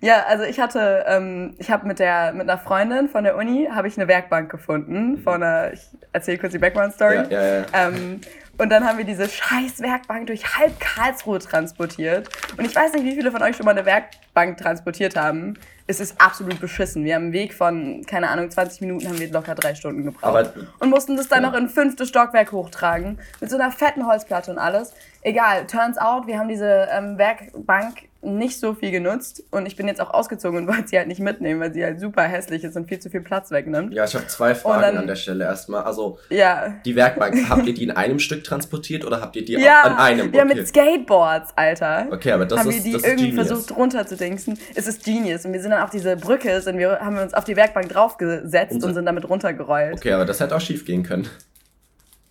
Ja, 0.00 0.24
also 0.28 0.44
ich 0.44 0.60
hatte, 0.60 1.04
ähm, 1.08 1.54
ich 1.58 1.70
habe 1.70 1.86
mit 1.86 1.98
der 1.98 2.32
mit 2.32 2.42
einer 2.42 2.58
Freundin 2.58 3.08
von 3.08 3.24
der 3.24 3.36
Uni 3.36 3.68
habe 3.72 3.88
ich 3.88 3.96
eine 3.96 4.06
Werkbank 4.06 4.50
gefunden 4.50 5.18
von 5.22 5.42
einer. 5.42 5.72
Ich 5.72 5.80
erzähle 6.12 6.38
kurz 6.38 6.52
die 6.52 6.58
Background-Story. 6.58 7.16
Ja, 7.16 7.30
ja, 7.30 7.56
ja. 7.60 7.66
Ähm, 7.72 8.20
und 8.58 8.70
dann 8.70 8.84
haben 8.84 8.98
wir 8.98 9.04
diese 9.04 9.28
scheiß 9.28 9.80
Werkbank 9.80 10.26
durch 10.26 10.58
halb 10.58 10.78
Karlsruhe 10.80 11.38
transportiert. 11.38 12.28
Und 12.56 12.66
ich 12.66 12.74
weiß 12.74 12.92
nicht, 12.92 13.04
wie 13.04 13.14
viele 13.14 13.30
von 13.30 13.42
euch 13.42 13.56
schon 13.56 13.64
mal 13.64 13.70
eine 13.70 13.86
Werkbank 13.86 14.58
transportiert 14.58 15.16
haben. 15.16 15.54
Es 15.90 16.00
ist 16.00 16.20
absolut 16.20 16.60
beschissen. 16.60 17.02
Wir 17.04 17.14
haben 17.14 17.24
einen 17.24 17.32
Weg 17.32 17.54
von, 17.54 18.04
keine 18.06 18.28
Ahnung, 18.28 18.50
20 18.50 18.82
Minuten 18.82 19.08
haben 19.08 19.18
wir 19.18 19.30
locker 19.32 19.54
drei 19.54 19.74
Stunden 19.74 20.04
gebraucht. 20.04 20.22
Aber- 20.22 20.52
und 20.80 20.90
mussten 20.90 21.16
das 21.16 21.28
dann 21.28 21.42
Ja. 21.42 21.50
noch 21.50 21.56
in 21.56 21.68
fünfte 21.68 22.04
Stockwerk 22.04 22.52
hochtragen. 22.52 23.18
Mit 23.40 23.48
so 23.50 23.56
einer 23.56 23.72
fetten 23.72 24.06
Holzplatte 24.06 24.50
und 24.50 24.58
alles. 24.58 24.92
Egal, 25.22 25.66
turns 25.66 25.96
out, 25.96 26.26
wir 26.26 26.38
haben 26.38 26.48
diese 26.48 26.88
ähm, 26.92 27.16
Werkbank 27.16 28.07
nicht 28.20 28.58
so 28.58 28.74
viel 28.74 28.90
genutzt. 28.90 29.44
Und 29.52 29.66
ich 29.66 29.76
bin 29.76 29.86
jetzt 29.86 30.00
auch 30.00 30.10
ausgezogen 30.10 30.58
und 30.58 30.66
wollte 30.66 30.88
sie 30.88 30.98
halt 30.98 31.06
nicht 31.06 31.20
mitnehmen, 31.20 31.60
weil 31.60 31.72
sie 31.72 31.84
halt 31.84 32.00
super 32.00 32.22
hässlich 32.24 32.64
ist 32.64 32.76
und 32.76 32.88
viel 32.88 32.98
zu 32.98 33.10
viel 33.10 33.20
Platz 33.20 33.52
wegnimmt. 33.52 33.94
Ja, 33.94 34.04
ich 34.04 34.14
habe 34.16 34.26
zwei 34.26 34.56
Fragen 34.56 34.82
dann- 34.82 34.96
an 34.98 35.06
der 35.06 35.14
Stelle 35.14 35.44
erstmal. 35.44 35.84
Also, 35.84 36.18
Ja. 36.28 36.74
die 36.84 36.96
Werkbank, 36.96 37.48
habt 37.48 37.64
ihr 37.66 37.74
die 37.74 37.84
in 37.84 37.92
einem 37.92 38.18
Stück 38.18 38.42
transportiert 38.42 39.04
oder 39.04 39.20
habt 39.20 39.36
ihr 39.36 39.44
die 39.44 39.52
Ja, 39.60 39.82
an 39.82 39.96
einem? 39.98 40.32
ja 40.34 40.42
Okay. 40.44 40.54
mit 40.56 40.66
Skateboards, 40.68 41.52
Alter. 41.56 42.08
Okay, 42.10 42.32
aber 42.32 42.44
das 42.46 42.58
haben 42.58 42.68
ist- 42.70 42.76
wir 42.78 42.82
die 42.82 42.92
das 42.92 43.04
irgendwie 43.04 43.30
genius. 43.30 43.46
versucht 43.46 43.76
runterzudingsen. 43.76 44.58
Es 44.74 44.88
ist 44.88 45.04
genius. 45.04 45.44
Und 45.44 45.52
wir 45.52 45.60
sind 45.62 45.70
dann 45.70 45.82
auf 45.82 45.90
diese 45.90 46.16
Brücke, 46.16 46.60
sind 46.60 46.78
wir, 46.78 46.98
haben 46.98 47.14
wir 47.14 47.22
uns 47.22 47.34
auf 47.34 47.44
die 47.44 47.54
Werkbank 47.54 47.88
draufgesetzt 47.88 48.72
Und 48.74 48.82
und, 48.84 48.94
sind 48.94 49.06
damit 49.06 49.28
runtergerollt. 49.28 49.94
Okay, 49.98 50.12
aber 50.12 50.24
das 50.24 50.40
hätte 50.40 50.56
auch 50.56 50.60
schief 50.60 50.84
gehen 50.84 51.04
können. 51.04 51.28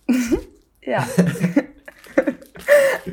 Ja. 0.82 1.06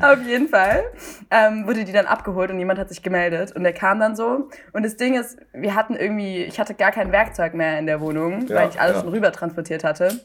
Auf 0.00 0.22
jeden 0.26 0.48
Fall 0.48 0.84
ähm, 1.30 1.66
wurde 1.66 1.84
die 1.84 1.92
dann 1.92 2.06
abgeholt 2.06 2.50
und 2.50 2.58
jemand 2.58 2.78
hat 2.78 2.88
sich 2.88 3.02
gemeldet 3.02 3.52
und 3.52 3.62
der 3.62 3.72
kam 3.72 4.00
dann 4.00 4.16
so. 4.16 4.48
Und 4.72 4.84
das 4.84 4.96
Ding 4.96 5.14
ist, 5.14 5.38
wir 5.52 5.74
hatten 5.74 5.94
irgendwie, 5.94 6.44
ich 6.44 6.58
hatte 6.60 6.74
gar 6.74 6.92
kein 6.92 7.12
Werkzeug 7.12 7.54
mehr 7.54 7.78
in 7.78 7.86
der 7.86 8.00
Wohnung, 8.00 8.46
Ja, 8.46 8.56
weil 8.56 8.68
ich 8.68 8.80
alles 8.80 8.96
ja. 8.96 9.00
schon 9.02 9.10
rüber 9.10 9.32
transportiert 9.32 9.84
hatte. 9.84 10.20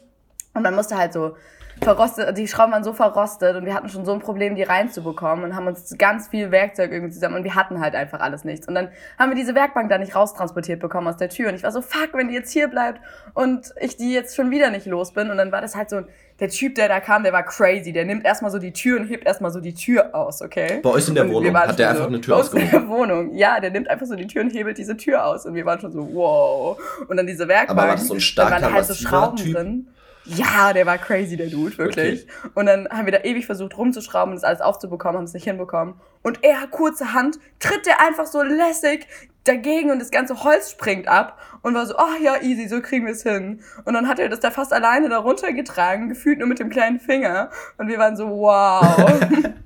Und 0.54 0.62
man 0.62 0.74
musste 0.74 0.96
halt 0.96 1.12
so 1.12 1.36
verrostet, 1.80 2.36
die 2.36 2.46
Schrauben 2.48 2.72
waren 2.72 2.84
so 2.84 2.92
verrostet 2.92 3.56
und 3.56 3.64
wir 3.64 3.74
hatten 3.74 3.88
schon 3.88 4.04
so 4.04 4.12
ein 4.12 4.20
Problem, 4.20 4.54
die 4.54 4.62
reinzubekommen 4.62 5.44
und 5.44 5.56
haben 5.56 5.66
uns 5.66 5.96
ganz 5.98 6.28
viel 6.28 6.50
Werkzeug 6.50 6.92
irgendwie 6.92 7.12
zusammen 7.12 7.36
und 7.36 7.44
wir 7.44 7.54
hatten 7.54 7.80
halt 7.80 7.94
einfach 7.94 8.20
alles 8.20 8.44
nichts. 8.44 8.68
Und 8.68 8.74
dann 8.74 8.88
haben 9.18 9.30
wir 9.30 9.36
diese 9.36 9.54
Werkbank 9.54 9.88
da 9.90 9.98
nicht 9.98 10.14
raustransportiert 10.14 10.80
bekommen 10.80 11.08
aus 11.08 11.16
der 11.16 11.28
Tür 11.28 11.48
und 11.48 11.54
ich 11.54 11.62
war 11.62 11.72
so, 11.72 11.80
fuck, 11.82 12.10
wenn 12.14 12.28
die 12.28 12.34
jetzt 12.34 12.52
hier 12.52 12.68
bleibt 12.68 13.00
und 13.34 13.72
ich 13.80 13.96
die 13.96 14.12
jetzt 14.12 14.36
schon 14.36 14.50
wieder 14.50 14.70
nicht 14.70 14.86
los 14.86 15.12
bin. 15.12 15.30
Und 15.30 15.36
dann 15.38 15.50
war 15.52 15.60
das 15.60 15.74
halt 15.74 15.90
so, 15.90 16.02
der 16.40 16.48
Typ, 16.48 16.74
der 16.74 16.88
da 16.88 16.98
kam, 16.98 17.22
der 17.22 17.32
war 17.32 17.44
crazy. 17.44 17.92
Der 17.92 18.04
nimmt 18.04 18.24
erstmal 18.24 18.50
so 18.50 18.58
die 18.58 18.72
Tür 18.72 18.98
und 18.98 19.06
hebt 19.06 19.26
erstmal 19.26 19.52
so 19.52 19.60
die 19.60 19.74
Tür 19.74 20.14
aus, 20.14 20.42
okay? 20.42 20.80
Bei 20.82 20.90
euch 20.90 21.06
in 21.06 21.14
der 21.14 21.24
Und 21.24 21.32
Wohnung 21.32 21.56
hat 21.56 21.78
der 21.78 21.90
einfach 21.90 22.02
so, 22.02 22.08
eine 22.08 22.20
Tür 22.20 22.34
bei 22.34 22.40
uns 22.40 22.52
in 22.52 22.62
ausgehoben. 22.62 22.88
der 22.88 22.88
Wohnung. 22.98 23.34
Ja, 23.34 23.60
der 23.60 23.70
nimmt 23.70 23.88
einfach 23.88 24.06
so 24.06 24.16
die 24.16 24.26
Tür 24.26 24.42
und 24.42 24.50
hebelt 24.50 24.76
diese 24.78 24.96
Tür 24.96 25.24
aus. 25.24 25.46
Und 25.46 25.54
wir 25.54 25.64
waren 25.66 25.80
schon 25.80 25.92
so, 25.92 26.08
wow. 26.14 26.78
Und 27.06 27.16
dann 27.16 27.26
diese 27.26 27.46
Werkbank. 27.46 27.78
Aber 27.78 27.88
war 27.88 27.96
das 27.96 28.08
so 28.08 28.14
ein 28.14 28.20
starker, 28.20 28.54
dann 28.56 28.62
waren 28.64 28.74
halt 28.74 28.86
so 28.86 28.94
Schrauben 28.94 29.36
Typ? 29.36 29.54
drin. 29.54 29.88
Ja, 30.24 30.72
der 30.72 30.86
war 30.86 30.98
crazy, 30.98 31.36
der 31.36 31.48
Dude, 31.48 31.76
wirklich. 31.78 32.26
Und 32.54 32.66
dann 32.66 32.88
haben 32.88 33.06
wir 33.06 33.12
da 33.12 33.20
ewig 33.24 33.46
versucht 33.46 33.76
rumzuschrauben 33.76 34.32
und 34.32 34.36
das 34.36 34.44
alles 34.44 34.60
aufzubekommen, 34.60 35.18
haben 35.18 35.24
es 35.24 35.34
nicht 35.34 35.44
hinbekommen. 35.44 35.94
Und 36.22 36.44
er, 36.44 36.66
kurze 36.68 37.12
Hand, 37.12 37.38
tritt 37.58 37.86
der 37.86 38.00
einfach 38.00 38.26
so 38.26 38.42
lässig 38.42 39.06
dagegen 39.44 39.90
und 39.90 39.98
das 39.98 40.10
ganze 40.10 40.44
Holz 40.44 40.70
springt 40.70 41.08
ab 41.08 41.38
und 41.62 41.74
war 41.74 41.86
so, 41.86 41.96
ach 41.96 42.18
ja, 42.20 42.40
easy, 42.40 42.68
so 42.68 42.80
kriegen 42.80 43.06
wir 43.06 43.12
es 43.12 43.24
hin. 43.24 43.60
Und 43.84 43.94
dann 43.94 44.08
hat 44.08 44.20
er 44.20 44.28
das 44.28 44.40
da 44.40 44.50
fast 44.50 44.72
alleine 44.72 45.08
da 45.08 45.18
runtergetragen, 45.18 46.08
gefühlt 46.08 46.38
nur 46.38 46.48
mit 46.48 46.60
dem 46.60 46.70
kleinen 46.70 47.00
Finger. 47.00 47.50
Und 47.78 47.88
wir 47.88 47.98
waren 47.98 48.16
so, 48.16 48.28
wow. 48.28 49.20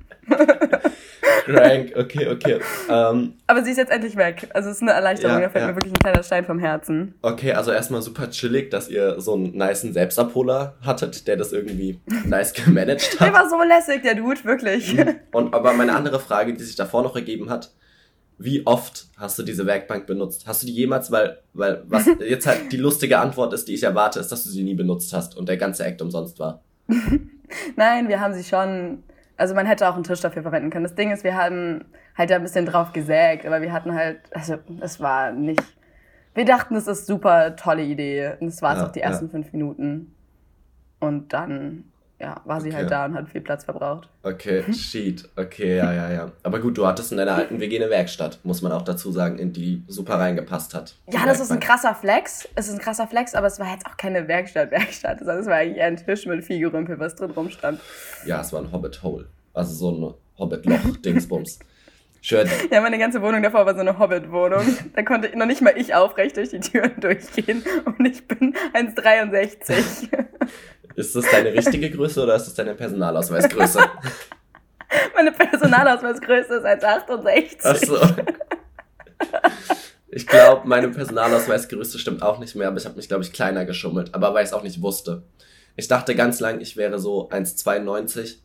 Crank, 1.45 1.93
okay, 1.95 2.27
okay. 2.29 2.59
Ähm, 2.89 3.33
Aber 3.47 3.63
sie 3.63 3.71
ist 3.71 3.77
jetzt 3.77 3.91
endlich 3.91 4.17
weg. 4.17 4.49
Also 4.53 4.69
es 4.69 4.77
ist 4.77 4.81
eine 4.81 4.91
Erleichterung, 4.91 5.37
Ja, 5.37 5.43
da 5.43 5.49
fällt 5.49 5.63
ja. 5.63 5.69
mir 5.69 5.75
wirklich 5.75 5.93
ein 5.93 5.99
kleiner 5.99 6.23
Stein 6.23 6.45
vom 6.45 6.59
Herzen. 6.59 7.15
okay, 7.21 7.53
also 7.53 7.71
erstmal 7.71 8.01
super 8.01 8.29
chillig, 8.29 8.69
dass 8.69 8.89
ihr 8.89 9.19
so 9.21 9.33
einen 9.35 9.55
niceen 9.55 9.93
Selbstabholer 9.93 10.75
hattet, 10.81 11.25
der 11.27 11.37
das 11.37 11.53
irgendwie 11.53 11.99
nice 12.25 12.53
gemanagt 12.53 13.17
Der 13.19 13.27
hat. 13.27 13.33
war 13.33 13.49
so 13.49 13.61
lässig, 13.63 14.01
der 14.03 14.15
Dude, 14.15 14.43
wirklich. 14.43 14.97
Und 15.31 15.53
aber 15.53 15.73
meine 15.73 15.95
andere 15.95 16.19
Frage, 16.19 16.53
die 16.53 16.63
sich 16.63 16.75
davor 16.75 17.03
noch 17.03 17.15
ergeben 17.15 17.49
hat, 17.49 17.71
wie 18.39 18.67
oft 18.67 19.07
hast 19.17 19.39
du 19.39 19.43
diese 19.43 19.65
Werkbank 19.65 20.05
benutzt? 20.05 20.45
Hast 20.47 20.61
du 20.61 20.67
die 20.67 20.73
jemals, 20.73 21.11
weil, 21.11 21.39
weil, 21.53 21.81
was 21.87 22.05
jetzt 22.19 22.45
halt 22.45 22.71
die 22.71 22.77
lustige 22.77 23.19
Antwort 23.19 23.53
ist, 23.53 23.67
die 23.67 23.73
ich 23.73 23.83
erwarte, 23.83 24.19
ist, 24.19 24.31
dass 24.31 24.43
du 24.43 24.49
sie 24.49 24.63
nie 24.63 24.75
benutzt 24.75 25.13
hast 25.13 25.35
und 25.37 25.47
der 25.49 25.57
ganze 25.57 25.85
Act 25.85 26.01
umsonst 26.01 26.39
war. 26.39 26.61
Nein, 27.77 28.09
wir 28.09 28.19
haben 28.19 28.33
sie 28.33 28.43
schon. 28.43 29.03
Also 29.37 29.53
man 29.53 29.65
hätte 29.67 29.87
auch 29.87 29.93
einen 29.95 30.03
Tisch 30.03 30.19
dafür 30.21 30.41
verwenden 30.41 30.71
können. 30.71 30.83
Das 30.83 30.95
Ding 30.95 31.11
ist, 31.11 31.23
wir 31.23 31.35
haben 31.35 31.85
halt 32.17 32.31
da 32.31 32.35
ein 32.35 32.41
bisschen 32.41 32.65
drauf 32.65 32.91
gesägt, 32.91 33.45
aber 33.45 33.61
wir 33.61 33.71
hatten 33.71 33.93
halt, 33.93 34.19
also 34.31 34.57
es 34.81 34.99
war 34.99 35.31
nicht. 35.31 35.63
Wir 36.33 36.45
dachten, 36.45 36.75
es 36.75 36.87
ist 36.87 37.05
super 37.07 37.55
tolle 37.55 37.83
Idee. 37.83 38.33
Und 38.39 38.47
es 38.47 38.61
war 38.61 38.73
es 38.73 38.79
Ja, 38.79 38.87
auch 38.87 38.91
die 38.91 38.99
ja. 38.99 39.05
ersten 39.05 39.29
fünf 39.29 39.53
Minuten. 39.53 40.15
Und 40.99 41.33
dann, 41.33 41.85
ja, 42.19 42.41
war 42.45 42.59
sie 42.61 42.69
Okay. 42.69 42.77
halt 42.77 42.91
da 42.91 43.05
und 43.05 43.13
hat 43.15 43.29
viel 43.29 43.41
Platz 43.41 43.63
verbraucht. 43.65 44.09
Okay, 44.23 44.63
shit. 44.73 45.29
Okay, 45.35 45.77
ja, 45.77 45.93
ja, 45.93 46.11
ja. 46.11 46.31
Aber 46.43 46.59
gut, 46.59 46.77
du 46.77 46.87
hattest 46.87 47.11
in 47.11 47.17
deiner 47.19 47.35
alten 47.35 47.59
WG 47.59 47.77
eine 47.79 47.89
Werkstatt, 47.91 48.39
muss 48.43 48.61
man 48.61 48.71
auch 48.71 48.81
dazu 48.81 49.11
sagen, 49.11 49.37
in 49.37 49.53
die 49.53 49.83
super 49.87 50.15
reingepasst 50.15 50.73
hat. 50.73 50.95
Ja, 51.11 51.25
das 51.25 51.39
ist 51.39 51.51
ein 51.51 51.59
krasser 51.59 51.93
Flex. 51.95 52.47
Es 52.55 52.67
ist 52.67 52.73
ein 52.73 52.79
krasser 52.79 53.07
Flex, 53.07 53.35
aber 53.35 53.47
es 53.47 53.59
war 53.59 53.71
jetzt 53.71 53.85
auch 53.85 53.97
keine 53.97 54.27
Werkstatt, 54.27 54.71
Werkstatt. 54.71 55.19
sondern 55.19 55.39
es 55.39 55.45
war 55.47 55.55
eigentlich 55.57 55.77
eher 55.77 55.85
ein 55.87 55.97
Tisch 55.97 56.25
mit 56.25 56.43
viel 56.43 56.59
Gerümpel, 56.59 56.99
was 56.99 57.15
drin 57.15 57.31
rumstand. 57.31 57.79
Ja, 58.25 58.41
es 58.41 58.51
war 58.51 58.61
ein 58.61 58.71
Hobbit-Hole. 58.71 59.27
Also 59.53 59.73
so 59.73 59.91
ein 59.91 60.13
Hobbit-Loch-Dingsbums. 60.39 61.59
Schön. 62.21 62.47
Ja, 62.71 62.81
meine 62.81 62.97
ganze 62.97 63.21
Wohnung 63.21 63.43
davor 63.43 63.65
war 63.67 63.75
so 63.75 63.79
eine 63.81 63.99
Hobbit-Wohnung. 63.99 64.63
Da 64.95 65.03
konnte 65.03 65.37
noch 65.37 65.45
nicht 65.45 65.61
mal 65.61 65.73
ich 65.77 65.93
aufrecht 65.93 66.35
durch 66.35 66.49
die 66.49 66.59
Türen 66.59 66.99
durchgehen. 66.99 67.63
Und 67.85 68.05
ich 68.05 68.27
bin 68.27 68.53
1,63. 68.73 70.09
Ist 70.97 71.15
das 71.15 71.29
deine 71.29 71.53
richtige 71.53 71.91
Größe 71.91 72.23
oder 72.23 72.35
ist 72.35 72.47
das 72.47 72.55
deine 72.55 72.73
Personalausweisgröße? 72.73 73.79
Meine 75.15 75.31
Personalausweisgröße 75.31 76.55
ist 76.55 76.65
1,68. 76.65 77.57
Ach 77.63 77.75
so. 77.75 77.99
Ich 80.09 80.25
glaube, 80.25 80.67
meine 80.67 80.89
Personalausweisgröße 80.89 81.99
stimmt 81.99 82.23
auch 82.23 82.39
nicht 82.39 82.55
mehr, 82.55 82.69
aber 82.69 82.77
ich 82.77 82.85
habe 82.85 82.95
mich, 82.95 83.07
glaube 83.07 83.23
ich, 83.23 83.33
kleiner 83.33 83.65
geschummelt. 83.65 84.15
Aber 84.15 84.33
weil 84.33 84.43
ich 84.43 84.49
es 84.49 84.53
auch 84.53 84.63
nicht 84.63 84.81
wusste. 84.81 85.23
Ich 85.75 85.87
dachte 85.87 86.15
ganz 86.15 86.39
lang, 86.39 86.61
ich 86.61 86.77
wäre 86.77 86.97
so 86.97 87.29
1,92 87.29 88.37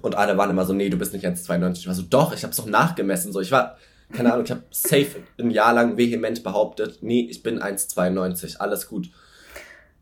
und 0.00 0.14
alle 0.14 0.38
waren 0.38 0.48
immer 0.48 0.64
so, 0.64 0.72
nee, 0.72 0.88
du 0.88 0.96
bist 0.96 1.12
nicht 1.12 1.26
1,92. 1.26 1.80
Ich 1.80 1.86
war 1.86 1.94
so, 1.94 2.02
doch, 2.02 2.32
ich 2.32 2.44
habe 2.44 2.52
es 2.52 2.56
doch 2.56 2.66
nachgemessen. 2.66 3.32
So, 3.32 3.40
ich 3.40 3.52
war, 3.52 3.76
keine 4.10 4.32
Ahnung, 4.32 4.46
ich 4.46 4.50
habe 4.52 4.62
safe 4.70 5.22
ein 5.38 5.50
Jahr 5.50 5.74
lang 5.74 5.98
vehement 5.98 6.42
behauptet, 6.42 6.98
nee, 7.02 7.26
ich 7.28 7.42
bin 7.42 7.60
1,92, 7.60 8.56
alles 8.56 8.88
gut. 8.88 9.10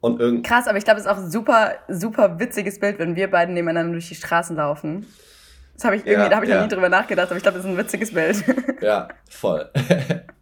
Und 0.03 0.19
irgend, 0.21 0.45
Krass, 0.45 0.67
aber 0.67 0.79
ich 0.79 0.85
glaube, 0.85 0.99
es 0.99 1.07
ist 1.07 1.13
auch 1.13 1.17
ein 1.17 1.31
super, 1.31 1.77
super 1.87 2.41
witziges 2.41 2.81
Bild, 2.81 2.99
wenn 2.99 3.15
wir 3.15 3.31
beiden 3.31 3.55
nebeneinander 3.55 3.93
durch 3.93 4.09
die 4.09 4.17
Straßen 4.17 4.57
laufen. 4.57 5.07
Das 5.75 5.85
habe 5.85 5.95
ich 5.95 6.05
irgendwie, 6.05 6.25
Ja, 6.25 6.29
da 6.29 6.37
habe 6.37 6.45
ich 6.45 6.51
ja. 6.51 6.57
noch 6.57 6.65
nie 6.65 6.75
drüber 6.75 6.89
nachgedacht, 6.89 7.29
aber 7.29 7.37
ich 7.37 7.43
glaube, 7.43 7.59
das 7.59 7.65
ist 7.65 7.71
ein 7.71 7.79
witziges 7.79 8.13
Bild. 8.13 8.45
Ja, 8.83 9.09
voll. 9.31 9.71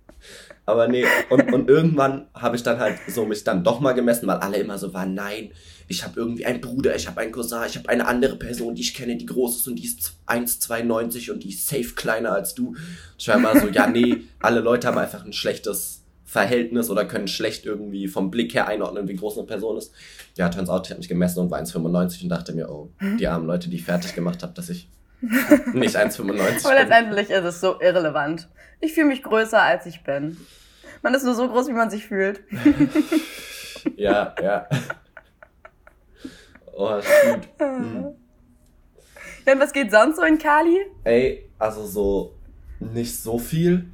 Aber 0.65 0.87
nee, 0.89 1.05
und, 1.31 1.53
und 1.53 1.69
irgendwann 1.69 2.29
habe 2.33 2.55
ich 2.55 2.63
dann 2.63 2.79
halt 2.79 2.97
so 3.09 3.27
mich 3.27 3.43
dann 3.43 3.65
doch 3.65 3.81
mal 3.81 3.93
gemessen, 3.93 4.27
weil 4.29 4.37
alle 4.37 4.57
immer 4.59 4.79
so 4.79 4.95
waren, 4.95 5.15
nein, 5.15 5.51
ich 5.89 6.05
habe 6.05 6.19
irgendwie 6.19 6.47
einen 6.47 6.61
Bruder, 6.61 6.95
ich 6.95 7.09
habe 7.09 7.21
einen 7.21 7.33
Cousin, 7.33 7.65
ich 7.67 7.77
habe 7.77 7.89
eine 7.89 8.07
andere 8.07 8.37
Person, 8.37 8.77
die 8.77 8.83
ich 8.83 8.95
kenne, 8.95 9.17
die 9.17 9.27
groß 9.27 9.57
ist 9.57 9.67
und 9.67 9.77
die 9.77 9.85
ist 9.85 10.15
1,92 10.29 11.33
und 11.33 11.43
die 11.43 11.51
ist 11.51 11.67
safe 11.67 11.95
kleiner 11.97 12.33
als 12.33 12.55
du. 12.55 12.77
Ich 13.19 13.27
war 13.27 13.37
immer 13.37 13.59
so, 13.59 13.67
ja, 13.67 13.89
nee, 13.89 14.23
alle 14.39 14.61
Leute 14.61 14.87
haben 14.87 14.99
einfach 14.99 15.25
ein 15.25 15.33
schlechtes 15.33 16.00
Verhältnis 16.31 16.89
oder 16.91 17.05
können 17.05 17.27
schlecht 17.27 17.67
irgendwie 17.67 18.07
vom 18.07 18.31
Blick 18.31 18.55
her 18.55 18.69
einordnen, 18.69 19.09
wie 19.09 19.17
groß 19.17 19.37
eine 19.37 19.49
Person 19.49 19.77
ist. 19.77 19.93
Ja, 20.37 20.49
turns 20.49 20.69
out, 20.71 20.87
ich 20.87 20.91
habe 20.93 21.01
mich 21.01 21.09
gemessen 21.09 21.41
und 21.41 21.51
war 21.51 21.59
1,95 21.61 22.23
und 22.23 22.29
dachte 22.29 22.53
mir, 22.53 22.71
oh, 22.71 22.89
die 23.19 23.27
armen 23.27 23.49
Leute, 23.49 23.69
die 23.69 23.75
ich 23.77 23.85
fertig 23.85 24.15
gemacht 24.15 24.45
habe, 24.45 24.53
dass 24.55 24.69
ich 24.69 24.89
nicht 25.73 25.97
1,95 25.97 26.21
aber 26.21 26.37
bin. 26.37 26.89
letztendlich 26.89 27.31
ist 27.31 27.45
es 27.45 27.61
so 27.61 27.81
irrelevant. 27.81 28.49
Ich 28.81 28.93
fühle 28.95 29.09
mich 29.09 29.25
größer, 29.25 29.61
als 29.61 29.87
ich 29.87 30.05
bin. 30.05 30.37
Man 31.03 31.15
ist 31.15 31.25
nur 31.25 31.35
so 31.35 31.49
groß, 31.49 31.67
wie 31.67 31.73
man 31.73 31.91
sich 31.91 32.07
fühlt. 32.07 32.41
Ja, 33.97 34.35
ja. 34.43 34.69
Oh, 36.75 37.01
shoot. 37.01 37.49
Hm. 37.59 38.15
Ja, 39.47 39.53
und 39.55 39.61
was 39.61 39.73
geht 39.73 39.91
sonst 39.91 40.17
so 40.17 40.23
in 40.23 40.39
Kali? 40.39 40.77
Ey, 41.05 41.49
also 41.59 41.87
so 41.87 42.35
nicht 42.79 43.19
so 43.19 43.39
viel. 43.39 43.87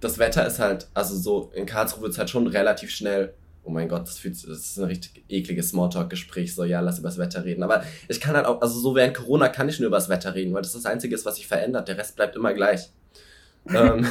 Das 0.00 0.18
Wetter 0.18 0.46
ist 0.46 0.58
halt, 0.58 0.88
also 0.94 1.16
so 1.16 1.50
in 1.54 1.66
Karlsruhe 1.66 2.02
wird 2.02 2.12
es 2.12 2.18
halt 2.18 2.30
schon 2.30 2.46
relativ 2.46 2.90
schnell. 2.90 3.34
Oh 3.64 3.70
mein 3.70 3.88
Gott, 3.88 4.02
das, 4.02 4.18
fühlt, 4.18 4.34
das 4.34 4.44
ist 4.44 4.78
ein 4.78 4.84
richtig 4.84 5.24
ekliges 5.28 5.70
Smalltalk-Gespräch. 5.70 6.54
So, 6.54 6.64
ja, 6.64 6.80
lass 6.80 6.98
über 6.98 7.08
das 7.08 7.18
Wetter 7.18 7.44
reden. 7.44 7.62
Aber 7.62 7.82
ich 8.08 8.20
kann 8.20 8.34
halt 8.34 8.46
auch, 8.46 8.62
also 8.62 8.78
so 8.78 8.94
während 8.94 9.14
Corona 9.14 9.48
kann 9.48 9.68
ich 9.68 9.78
nur 9.78 9.88
über 9.88 9.98
das 9.98 10.08
Wetter 10.08 10.34
reden, 10.34 10.54
weil 10.54 10.62
das 10.62 10.72
das 10.72 10.86
Einzige 10.86 11.14
ist, 11.14 11.26
was 11.26 11.36
sich 11.36 11.46
verändert. 11.46 11.88
Der 11.88 11.98
Rest 11.98 12.16
bleibt 12.16 12.36
immer 12.36 12.54
gleich. 12.54 12.90
ähm, 13.68 14.06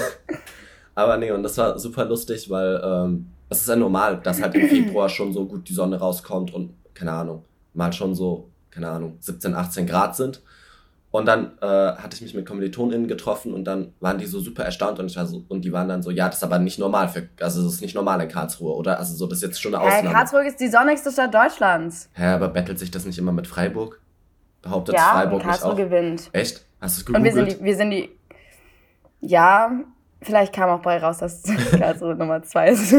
aber 0.94 1.18
nee, 1.18 1.32
und 1.32 1.44
das 1.44 1.58
war 1.58 1.80
super 1.80 2.06
lustig, 2.06 2.50
weil 2.50 2.82
ähm, 2.84 3.28
es 3.50 3.62
ist 3.62 3.70
ja 3.70 3.76
normal, 3.76 4.20
dass 4.22 4.42
halt 4.42 4.56
im 4.56 4.68
Februar 4.68 5.10
schon 5.10 5.34
so 5.34 5.46
gut 5.46 5.68
die 5.70 5.74
Sonne 5.74 5.98
rauskommt 5.98 6.54
und, 6.54 6.74
keine 6.94 7.14
Ahnung, 7.14 7.46
mal 7.74 7.94
schon 7.94 8.14
so, 8.14 8.50
keine 8.70 8.90
Ahnung, 8.90 9.18
17, 9.20 9.56
18 9.56 9.88
Grad 9.88 10.16
sind. 10.16 10.42
Und 11.18 11.26
dann 11.26 11.58
äh, 11.62 11.66
hatte 11.66 12.14
ich 12.16 12.22
mich 12.22 12.36
mit 12.36 12.46
KommilitonInnen 12.46 13.08
getroffen 13.08 13.52
und 13.52 13.64
dann 13.66 13.92
waren 14.00 14.20
die 14.20 14.28
so 14.28 14.40
super 14.40 14.64
erstaunt 14.64 15.00
und 15.00 15.08
ich 15.08 15.18
war 15.18 15.26
so, 15.26 15.44
und 15.48 15.66
die 15.66 15.74
waren 15.74 15.90
dann 15.90 16.04
so, 16.04 16.12
ja, 16.12 16.28
das 16.28 16.38
ist 16.38 16.44
aber 16.44 16.60
nicht 16.60 16.78
normal 16.78 17.10
für, 17.10 17.28
also 17.42 17.64
das 17.64 17.74
ist 17.74 17.82
nicht 17.82 17.96
normal 17.96 18.22
in 18.22 18.30
Karlsruhe, 18.30 18.76
oder? 18.76 19.00
Also 19.00 19.16
so, 19.16 19.26
das 19.26 19.40
ist 19.40 19.42
jetzt 19.44 19.60
schon 19.60 19.74
eine 19.74 19.84
Äh, 19.84 19.88
Ausnahme. 19.98 20.14
Karlsruhe 20.16 20.46
ist 20.46 20.60
die 20.60 20.68
sonnigste 20.68 21.12
Stadt 21.12 21.34
Deutschlands. 21.34 22.08
Hä, 22.14 22.26
aber 22.28 22.50
bettelt 22.50 22.78
sich 22.78 22.92
das 22.92 23.06
nicht 23.06 23.18
immer 23.18 23.32
mit 23.32 23.48
Freiburg? 23.48 24.00
Behauptet 24.62 24.94
ja, 24.94 25.10
Freiburg 25.12 25.42
und 25.42 25.48
nicht 25.48 25.60
Karlsruhe 25.60 25.72
auch? 25.72 25.76
gewinnt. 25.76 26.30
Echt? 26.34 26.64
Hast 26.80 26.98
du 27.00 27.02
es 27.12 27.18
Und 27.18 27.24
wir 27.24 27.32
sind, 27.34 27.46
gegoogelt? 27.46 27.62
die, 27.62 27.66
wir 27.66 27.76
sind 27.76 27.90
die. 27.90 28.10
Ja, 29.22 29.72
vielleicht 30.22 30.54
kam 30.54 30.70
auch 30.70 30.84
bei 30.84 31.00
raus, 31.00 31.18
dass 31.18 31.42
Karlsruhe 31.80 32.14
Nummer 32.14 32.44
zwei 32.44 32.70
ist. 32.70 32.94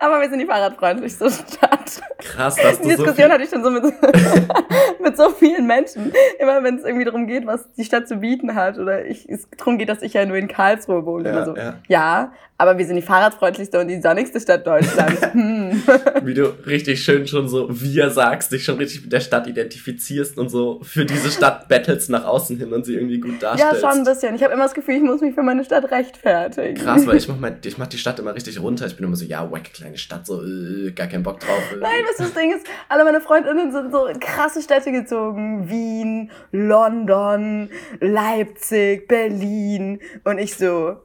Aber 0.00 0.20
wir 0.20 0.28
sind 0.28 0.38
die 0.38 0.46
fahrradfreundlichste 0.46 1.30
Stadt. 1.30 2.02
Krass, 2.18 2.56
dass 2.56 2.80
Die 2.80 2.88
du 2.88 2.96
so 2.96 3.04
Diskussion 3.04 3.14
viel, 3.14 3.30
hatte 3.30 3.44
ich 3.44 3.50
schon 3.50 3.64
so 3.64 3.70
mit, 3.70 3.82
mit 5.00 5.16
so 5.16 5.30
vielen 5.30 5.66
Menschen. 5.66 6.12
Immer 6.38 6.62
wenn 6.62 6.76
es 6.76 6.84
irgendwie 6.84 7.04
darum 7.04 7.26
geht, 7.26 7.46
was 7.46 7.70
die 7.72 7.84
Stadt 7.84 8.08
zu 8.08 8.16
bieten 8.16 8.54
hat. 8.54 8.78
Oder 8.78 9.04
ich, 9.04 9.28
es 9.28 9.48
darum 9.56 9.78
geht, 9.78 9.88
dass 9.88 10.02
ich 10.02 10.14
ja 10.14 10.24
nur 10.26 10.36
in 10.36 10.48
Karlsruhe 10.48 11.04
wohne. 11.06 11.28
Ja, 11.28 11.44
so. 11.44 11.56
ja. 11.56 11.74
ja, 11.88 12.32
aber 12.58 12.78
wir 12.78 12.86
sind 12.86 12.96
die 12.96 13.02
fahrradfreundlichste 13.02 13.80
und 13.80 13.88
die 13.88 14.00
sonnigste 14.00 14.40
Stadt 14.40 14.66
Deutschlands. 14.66 15.20
hm. 15.32 15.82
wie 16.22 16.34
du 16.34 16.46
richtig 16.66 17.02
schön 17.02 17.26
schon 17.26 17.48
so 17.48 17.68
wir 17.70 18.10
sagst, 18.10 18.52
dich 18.52 18.64
schon 18.64 18.78
richtig 18.78 19.02
mit 19.02 19.12
der 19.12 19.20
Stadt 19.20 19.46
identifizierst 19.46 20.38
und 20.38 20.48
so 20.48 20.80
für 20.82 21.04
diese 21.04 21.30
Stadt 21.30 21.68
battlest 21.68 22.10
nach 22.10 22.24
außen 22.24 22.56
hin 22.58 22.72
und 22.72 22.86
sie 22.86 22.94
irgendwie 22.94 23.20
gut 23.20 23.42
Ja, 23.42 23.50
darstellst. 23.56 23.80
schon 23.80 23.90
ein 23.90 24.04
bisschen. 24.04 24.34
Ich 24.34 24.42
habe 24.42 24.54
immer 24.54 24.64
das 24.64 24.74
Gefühl, 24.74 24.96
ich 24.96 25.02
muss 25.02 25.20
mich 25.20 25.34
für 25.34 25.42
meine 25.42 25.64
Stadt 25.64 25.90
rechtfertigen. 25.90 26.74
Krass, 26.74 27.06
weil 27.06 27.16
ich 27.16 27.28
mach, 27.28 27.38
mein, 27.38 27.58
ich 27.64 27.78
mach 27.78 27.86
die 27.86 27.98
Stadt 27.98 28.18
immer 28.18 28.34
richtig 28.34 28.60
runter. 28.60 28.86
Ich 28.86 28.96
bin 28.96 29.04
immer 29.04 29.16
so, 29.16 29.24
ja, 29.24 29.50
wack, 29.50 29.72
kleine 29.74 29.98
Stadt, 29.98 30.26
so, 30.26 30.42
äh, 30.42 30.92
gar 30.92 31.06
keinen 31.08 31.22
Bock 31.22 31.40
drauf. 31.40 31.62
Äh. 31.72 31.76
Nein, 31.80 32.04
was 32.08 32.16
das 32.16 32.34
Ding 32.34 32.54
ist, 32.54 32.66
alle 32.88 33.04
meine 33.04 33.20
Freundinnen 33.20 33.72
sind 33.72 33.92
so 33.92 34.06
in 34.06 34.18
krasse 34.20 34.62
Städte 34.62 34.92
gezogen. 34.92 35.68
Wien, 35.68 36.30
London, 36.52 37.70
Leipzig, 38.00 39.08
Berlin. 39.08 40.00
Und 40.24 40.38
ich 40.38 40.56
so, 40.56 40.96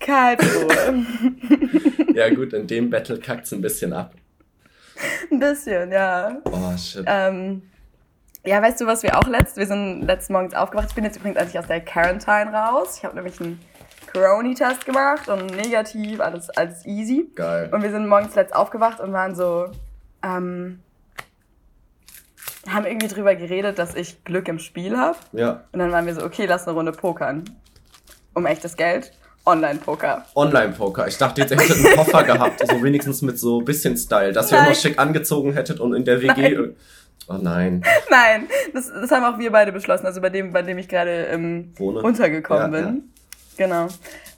Karlsruhe. 0.00 1.06
Ja 2.14 2.28
gut, 2.34 2.52
in 2.52 2.66
dem 2.66 2.90
Battle 2.90 3.18
kackt's 3.20 3.52
ein 3.52 3.60
bisschen 3.60 3.92
ab. 3.92 4.14
ein 5.30 5.38
bisschen, 5.38 5.92
ja. 5.92 6.38
Oh, 6.44 6.76
shit. 6.76 7.04
Ähm, 7.06 7.62
ja, 8.44 8.60
weißt 8.60 8.80
du, 8.80 8.86
was 8.86 9.02
wir 9.02 9.16
auch 9.16 9.26
letzt? 9.28 9.56
Wir 9.56 9.66
sind 9.66 10.02
letzten 10.02 10.32
Morgens 10.32 10.54
aufgewacht. 10.54 10.86
Ich 10.88 10.94
bin 10.94 11.04
jetzt 11.04 11.18
übrigens 11.18 11.38
endlich 11.38 11.58
aus 11.58 11.66
der 11.68 11.80
Quarantine 11.80 12.52
raus. 12.52 12.96
Ich 12.98 13.04
habe 13.04 13.14
nämlich 13.14 13.40
einen 13.40 13.60
Corona-Test 14.12 14.84
gemacht 14.84 15.28
und 15.28 15.46
negativ, 15.54 16.20
alles, 16.20 16.50
alles 16.50 16.84
easy. 16.84 17.30
Geil. 17.36 17.70
Und 17.72 17.82
wir 17.82 17.90
sind 17.90 18.08
morgens 18.08 18.34
letzt 18.34 18.54
aufgewacht 18.54 18.98
und 19.00 19.12
waren 19.12 19.34
so, 19.36 19.70
ähm, 20.24 20.80
haben 22.68 22.86
irgendwie 22.86 23.08
drüber 23.08 23.34
geredet, 23.36 23.78
dass 23.78 23.94
ich 23.94 24.24
Glück 24.24 24.48
im 24.48 24.58
Spiel 24.58 24.96
habe. 24.98 25.16
Ja, 25.32 25.64
Und 25.72 25.78
dann 25.78 25.92
waren 25.92 26.06
wir 26.06 26.14
so, 26.14 26.24
okay, 26.24 26.46
lass 26.46 26.66
eine 26.66 26.76
Runde 26.76 26.92
pokern. 26.92 27.44
Um 28.34 28.46
echtes 28.46 28.76
Geld. 28.76 29.12
Online-Poker. 29.46 30.26
Online-Poker. 30.34 31.08
Ich 31.08 31.16
dachte 31.18 31.40
jetzt, 31.40 31.50
ihr 31.50 31.58
hättet 31.58 31.84
einen 31.84 31.96
Koffer 31.96 32.22
gehabt, 32.24 32.62
so 32.66 32.82
wenigstens 32.82 33.22
mit 33.22 33.38
so 33.38 33.60
bisschen 33.60 33.96
Style, 33.96 34.32
dass 34.32 34.52
ihr 34.52 34.58
Nein. 34.58 34.66
immer 34.66 34.74
schick 34.74 34.98
angezogen 34.98 35.52
hättet 35.52 35.80
und 35.80 35.94
in 35.94 36.04
der 36.04 36.20
WG... 36.22 36.56
Nein. 36.56 36.76
Oh 37.28 37.38
nein. 37.40 37.82
Nein, 38.10 38.48
das, 38.74 38.90
das 38.92 39.10
haben 39.12 39.24
auch 39.24 39.38
wir 39.38 39.52
beide 39.52 39.70
beschlossen. 39.70 40.04
Also 40.04 40.20
bei 40.20 40.30
dem, 40.30 40.52
bei 40.52 40.62
dem 40.62 40.78
ich 40.78 40.88
gerade 40.88 41.26
ähm, 41.26 41.72
untergekommen 41.78 42.72
Ja, 42.72 42.80
bin. 42.80 43.12
Genau. 43.56 43.86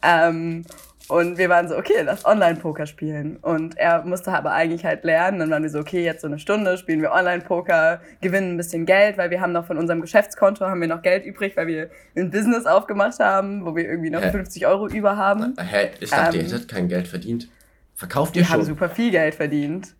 Ähm, 0.02 0.64
und 1.08 1.36
wir 1.36 1.48
waren 1.48 1.68
so, 1.68 1.76
okay, 1.76 2.02
lass 2.04 2.24
Online-Poker 2.24 2.86
spielen. 2.86 3.36
Und 3.38 3.76
er 3.76 4.02
musste 4.04 4.32
aber 4.32 4.52
eigentlich 4.52 4.84
halt 4.84 5.04
lernen. 5.04 5.40
Dann 5.40 5.50
waren 5.50 5.62
wir 5.62 5.70
so, 5.70 5.80
okay, 5.80 6.04
jetzt 6.04 6.22
so 6.22 6.26
eine 6.26 6.38
Stunde 6.38 6.78
spielen 6.78 7.02
wir 7.02 7.12
Online-Poker, 7.12 8.00
gewinnen 8.20 8.54
ein 8.54 8.56
bisschen 8.56 8.86
Geld, 8.86 9.18
weil 9.18 9.30
wir 9.30 9.40
haben 9.40 9.52
noch 9.52 9.66
von 9.66 9.78
unserem 9.78 10.00
Geschäftskonto 10.00 10.64
haben 10.64 10.80
wir 10.80 10.88
noch 10.88 11.02
Geld 11.02 11.26
übrig, 11.26 11.56
weil 11.56 11.66
wir 11.66 11.90
ein 12.16 12.30
Business 12.30 12.66
aufgemacht 12.66 13.18
haben, 13.18 13.64
wo 13.64 13.76
wir 13.76 13.84
irgendwie 13.84 14.10
noch 14.10 14.22
Hä? 14.22 14.30
50 14.30 14.66
Euro 14.66 14.88
über 14.88 15.16
haben. 15.16 15.54
Hä? 15.58 15.90
Ich 16.00 16.10
dachte, 16.10 16.36
ihr 16.36 16.44
Ähm, 16.44 16.50
hättet 16.50 16.68
kein 16.68 16.88
Geld 16.88 17.08
verdient. 17.08 17.48
Verkauft 17.94 18.36
ihr 18.36 18.42
Wir 18.42 18.48
haben 18.48 18.60
schon? 18.60 18.66
super 18.66 18.88
viel 18.88 19.10
Geld 19.10 19.34
verdient. 19.34 19.94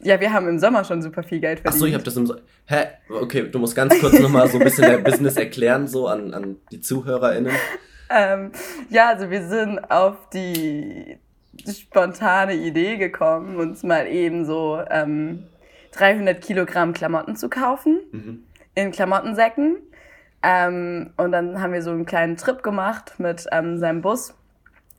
Ja, 0.00 0.20
wir 0.20 0.32
haben 0.32 0.48
im 0.48 0.58
Sommer 0.58 0.84
schon 0.84 1.02
super 1.02 1.22
viel 1.22 1.40
Geld 1.40 1.60
verdient. 1.60 1.74
Achso, 1.74 1.86
ich 1.86 1.94
hab 1.94 2.04
das 2.04 2.16
im... 2.16 2.26
So 2.26 2.36
Hä? 2.66 2.86
Okay, 3.08 3.48
du 3.50 3.58
musst 3.58 3.74
ganz 3.74 3.98
kurz 3.98 4.18
nochmal 4.20 4.48
so 4.48 4.58
ein 4.58 4.64
bisschen 4.64 4.84
dein 4.84 5.02
Business 5.02 5.36
erklären, 5.36 5.88
so 5.88 6.06
an, 6.06 6.34
an 6.34 6.56
die 6.70 6.80
ZuhörerInnen. 6.80 7.52
Ähm, 8.10 8.52
ja, 8.90 9.08
also 9.08 9.30
wir 9.30 9.46
sind 9.46 9.78
auf 9.90 10.16
die 10.30 11.18
spontane 11.68 12.54
Idee 12.54 12.96
gekommen, 12.96 13.56
uns 13.56 13.82
mal 13.82 14.06
eben 14.06 14.44
so 14.44 14.80
ähm, 14.90 15.44
300 15.92 16.40
Kilogramm 16.40 16.92
Klamotten 16.92 17.36
zu 17.36 17.48
kaufen 17.48 18.00
Mhm. 18.12 18.42
in 18.74 18.90
Klamottensäcken. 18.92 19.76
Ähm, 20.42 21.10
und 21.16 21.32
dann 21.32 21.60
haben 21.60 21.72
wir 21.72 21.82
so 21.82 21.90
einen 21.90 22.06
kleinen 22.06 22.36
Trip 22.36 22.62
gemacht 22.62 23.14
mit 23.18 23.46
ähm, 23.50 23.78
seinem 23.78 24.02
Bus 24.02 24.34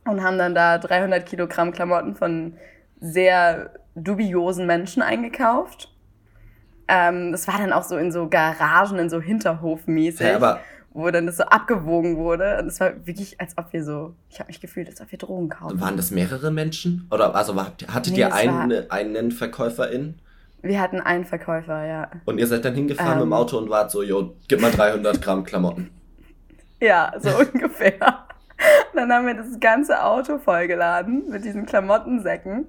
und 0.05 0.21
haben 0.21 0.37
dann 0.37 0.53
da 0.53 0.77
300 0.77 1.25
Kilogramm 1.25 1.71
Klamotten 1.71 2.15
von 2.15 2.57
sehr 2.99 3.71
dubiosen 3.95 4.65
Menschen 4.67 5.01
eingekauft. 5.01 5.93
Ähm, 6.89 7.31
das 7.31 7.47
war 7.47 7.57
dann 7.59 7.71
auch 7.71 7.83
so 7.83 7.95
in 7.95 8.11
so 8.11 8.27
Garagen, 8.27 8.99
in 8.99 9.09
so 9.09 9.21
Hinterhofmäßig, 9.21 10.27
Hä, 10.27 10.33
aber 10.33 10.59
wo 10.93 11.09
dann 11.11 11.25
das 11.27 11.37
so 11.37 11.43
abgewogen 11.43 12.17
wurde. 12.17 12.57
Und 12.59 12.67
es 12.67 12.79
war 12.79 13.05
wirklich, 13.05 13.39
als 13.39 13.57
ob 13.57 13.71
wir 13.73 13.83
so, 13.83 14.15
ich 14.29 14.39
habe 14.39 14.47
mich 14.47 14.59
gefühlt, 14.61 14.87
als 14.89 15.01
ob 15.01 15.11
wir 15.11 15.19
Drogen 15.19 15.49
kaufen. 15.49 15.79
waren 15.79 15.97
das 15.97 16.11
mehrere 16.11 16.51
Menschen? 16.51 17.07
Oder 17.11 17.35
also 17.35 17.55
war- 17.55 17.71
hattet 17.87 18.13
Nee, 18.13 18.19
ihr 18.19 18.33
einen, 18.33 18.89
einen 18.91 19.31
Verkäuferin? 19.31 20.15
Wir 20.61 20.81
hatten 20.81 20.99
einen 20.99 21.23
Verkäufer, 21.25 21.85
ja. 21.85 22.09
Und 22.25 22.37
ihr 22.37 22.47
seid 22.47 22.65
dann 22.65 22.73
hingefahren 22.75 23.13
Ähm. 23.13 23.17
mit 23.19 23.25
dem 23.27 23.33
Auto 23.33 23.57
und 23.57 23.69
wart 23.69 23.91
so, 23.91 24.03
jo, 24.03 24.35
gib 24.49 24.59
mal 24.61 24.71
300 24.71 25.21
Gramm 25.21 25.43
Klamotten. 25.43 25.89
Ja, 26.81 27.11
so 27.19 27.29
ungefähr. 27.53 28.25
Dann 28.95 29.11
haben 29.11 29.27
wir 29.27 29.33
das 29.35 29.59
ganze 29.59 30.01
Auto 30.03 30.37
vollgeladen 30.37 31.29
mit 31.29 31.43
diesen 31.43 31.65
Klamottensäcken 31.65 32.67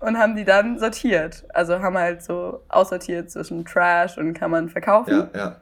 und 0.00 0.18
haben 0.18 0.34
die 0.34 0.44
dann 0.46 0.78
sortiert. 0.78 1.44
Also 1.52 1.80
haben 1.80 1.96
halt 1.98 2.22
so 2.22 2.62
aussortiert 2.70 3.30
zwischen 3.30 3.64
Trash 3.66 4.16
und 4.16 4.32
kann 4.32 4.50
man 4.50 4.70
verkaufen. 4.70 5.28
Ja, 5.34 5.56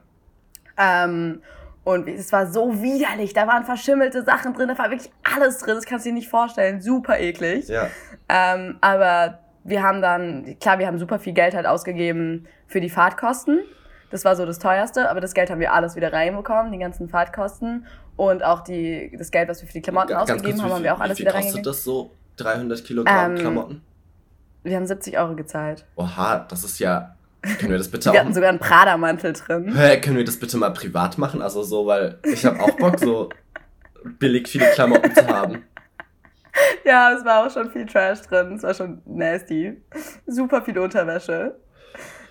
ja. 0.77 1.03
Ähm, 1.05 1.41
und 1.89 2.07
es 2.07 2.31
war 2.31 2.45
so 2.45 2.83
widerlich. 2.83 3.33
Da 3.33 3.47
waren 3.47 3.65
verschimmelte 3.65 4.23
Sachen 4.23 4.53
drin, 4.53 4.67
da 4.67 4.77
war 4.77 4.91
wirklich 4.91 5.11
alles 5.23 5.57
drin. 5.57 5.73
Das 5.73 5.85
kannst 5.85 6.05
du 6.05 6.09
dir 6.09 6.13
nicht 6.13 6.29
vorstellen. 6.29 6.81
Super 6.81 7.19
eklig. 7.19 7.67
Ja. 7.67 7.87
Ähm, 8.27 8.77
aber 8.79 9.39
wir 9.63 9.81
haben 9.81 9.99
dann, 9.99 10.59
klar, 10.59 10.77
wir 10.77 10.85
haben 10.85 10.99
super 10.99 11.17
viel 11.17 11.33
Geld 11.33 11.55
halt 11.55 11.65
ausgegeben 11.65 12.45
für 12.67 12.79
die 12.79 12.91
Fahrtkosten. 12.91 13.61
Das 14.11 14.23
war 14.23 14.35
so 14.35 14.45
das 14.45 14.59
teuerste, 14.59 15.09
aber 15.09 15.19
das 15.19 15.33
Geld 15.33 15.49
haben 15.49 15.59
wir 15.59 15.73
alles 15.73 15.95
wieder 15.95 16.13
reinbekommen, 16.13 16.71
die 16.71 16.77
ganzen 16.77 17.09
Fahrtkosten 17.09 17.87
und 18.15 18.43
auch 18.43 18.61
die, 18.61 19.11
das 19.17 19.31
Geld, 19.31 19.49
was 19.49 19.61
wir 19.61 19.67
für 19.67 19.73
die 19.73 19.81
Klamotten 19.81 20.09
Ganz 20.09 20.29
ausgegeben 20.29 20.59
kurz, 20.59 20.61
haben, 20.61 20.69
wie 20.69 20.73
haben 20.75 20.83
wir 20.83 20.95
auch 20.95 20.99
alles 20.99 21.17
wie 21.17 21.21
wieder 21.21 21.31
viel 21.31 21.41
kostet 21.41 21.55
reingegeben. 21.55 21.71
das 21.71 21.83
so? 21.83 22.11
300 22.37 22.85
Kilogramm 22.85 23.31
Ähm, 23.31 23.37
Klamotten? 23.37 23.81
Wir 24.61 24.75
haben 24.75 24.85
70 24.85 25.17
Euro 25.17 25.35
gezahlt. 25.35 25.85
Oha, 25.95 26.45
das 26.47 26.63
ist 26.63 26.77
ja. 26.79 27.15
Können 27.41 27.71
wir 27.71 27.77
das 27.77 27.89
bitte 27.89 28.11
Wir 28.11 28.19
auch. 28.19 28.23
hatten 28.23 28.33
sogar 28.33 28.49
einen 28.49 28.59
Prada-Mantel 28.59 29.33
drin. 29.33 29.73
Hä, 29.75 29.99
können 30.01 30.17
wir 30.17 30.25
das 30.25 30.37
bitte 30.39 30.57
mal 30.57 30.71
privat 30.71 31.17
machen? 31.17 31.41
Also 31.41 31.63
so, 31.63 31.85
weil 31.85 32.19
ich 32.23 32.45
habe 32.45 32.59
auch 32.59 32.71
Bock, 32.71 32.99
so 32.99 33.29
billig 34.19 34.47
viele 34.47 34.65
Klamotten 34.71 35.13
zu 35.13 35.27
haben. 35.27 35.63
Ja, 36.83 37.13
es 37.13 37.23
war 37.23 37.45
auch 37.45 37.51
schon 37.51 37.71
viel 37.71 37.85
Trash 37.85 38.21
drin. 38.23 38.53
Es 38.55 38.63
war 38.63 38.73
schon 38.73 39.01
nasty. 39.05 39.81
Super 40.25 40.61
viel 40.61 40.77
Unterwäsche. 40.77 41.55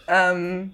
Ähm, 0.06 0.72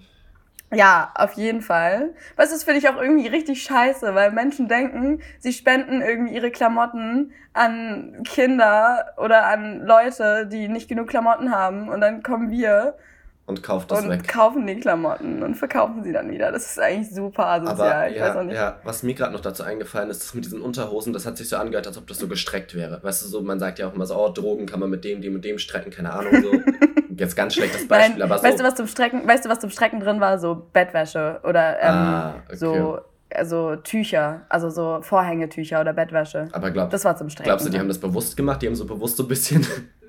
ja, 0.73 1.12
auf 1.14 1.35
jeden 1.35 1.61
Fall. 1.61 2.14
Was 2.37 2.53
ist 2.53 2.64
für 2.64 2.73
dich 2.73 2.88
auch 2.88 3.00
irgendwie 3.00 3.29
richtig 3.29 3.62
scheiße, 3.62 4.14
weil 4.14 4.33
Menschen 4.33 4.67
denken, 4.67 5.21
sie 5.38 5.53
spenden 5.53 6.00
irgendwie 6.03 6.35
ihre 6.35 6.50
Klamotten 6.50 7.33
an 7.53 8.23
Kinder 8.25 9.12
oder 9.19 9.47
an 9.47 9.83
Leute, 9.87 10.47
die 10.47 10.67
nicht 10.69 10.88
genug 10.88 11.09
Klamotten 11.09 11.53
haben. 11.55 11.88
Und 11.88 12.00
dann 12.00 12.23
kommen 12.23 12.50
wir 12.50 12.97
Und 13.46 13.62
kauft 13.62 13.90
das 13.90 14.02
und 14.02 14.08
weg. 14.08 14.26
kaufen 14.26 14.66
die 14.66 14.80
Klamotten 14.80 15.42
und 15.42 15.54
verkaufen 15.54 16.02
sie 16.02 16.12
dann 16.12 16.30
wieder. 16.30 16.50
Das 16.50 16.64
ist 16.70 16.78
eigentlich 16.80 17.14
super 17.14 17.46
asozial. 17.46 17.76
Aber 18.08 18.42
ja, 18.42 18.52
ja, 18.52 18.76
was 18.84 19.02
mir 19.02 19.12
gerade 19.12 19.34
noch 19.34 19.40
dazu 19.40 19.62
eingefallen 19.64 20.08
ist, 20.08 20.22
das 20.22 20.32
mit 20.32 20.46
diesen 20.46 20.62
Unterhosen, 20.62 21.12
das 21.12 21.26
hat 21.26 21.36
sich 21.36 21.50
so 21.50 21.56
angehört, 21.56 21.86
als 21.86 21.98
ob 21.98 22.06
das 22.06 22.18
so 22.18 22.26
gestreckt 22.26 22.74
wäre. 22.74 23.00
Weißt 23.02 23.22
du, 23.22 23.26
so, 23.26 23.42
man 23.42 23.58
sagt 23.60 23.78
ja 23.78 23.86
auch 23.88 23.94
immer 23.94 24.06
so, 24.06 24.16
oh, 24.16 24.30
Drogen 24.30 24.64
kann 24.64 24.80
man 24.80 24.88
mit 24.88 25.04
dem, 25.04 25.20
dem 25.20 25.34
und 25.34 25.44
dem 25.44 25.58
strecken, 25.58 25.90
keine 25.90 26.12
Ahnung, 26.14 26.42
so. 26.42 26.52
Jetzt 27.16 27.36
ganz 27.36 27.54
schlechtes 27.54 27.86
Beispiel, 27.86 28.14
Nein, 28.18 28.22
aber 28.22 28.38
so. 28.38 28.44
weißt 28.44 28.58
du, 28.60 28.64
was 28.64 28.74
zum 28.76 28.86
Strecken, 28.88 29.28
weißt 29.28 29.44
du, 29.44 29.48
was 29.50 29.61
zum 29.61 29.70
Strecken 29.70 30.00
drin 30.00 30.20
war? 30.20 30.38
So 30.38 30.66
Bettwäsche 30.72 31.38
oder 31.44 31.80
ähm, 31.80 31.88
Ah, 31.90 32.35
okay. 32.46 32.57
so, 32.57 32.98
also 33.33 33.76
Tücher, 33.76 34.42
also 34.48 34.70
so 34.70 34.98
Vorhängetücher 35.02 35.80
oder 35.80 35.92
Bettwäsche. 35.92 36.48
aber 36.52 36.70
glaub, 36.70 36.90
Das 36.90 37.04
war 37.04 37.14
zum 37.16 37.28
Strecken. 37.28 37.48
glaubst 37.48 37.66
du, 37.66 37.70
die 37.70 37.78
haben 37.78 37.88
das 37.88 37.98
bewusst 37.98 38.37
gemacht? 38.37 38.62
Die 38.62 38.66
haben 38.68 38.74
so 38.74 38.85
bewusst 38.87 39.16
so 39.16 39.24
ein 39.24 39.28
bisschen 39.28 39.64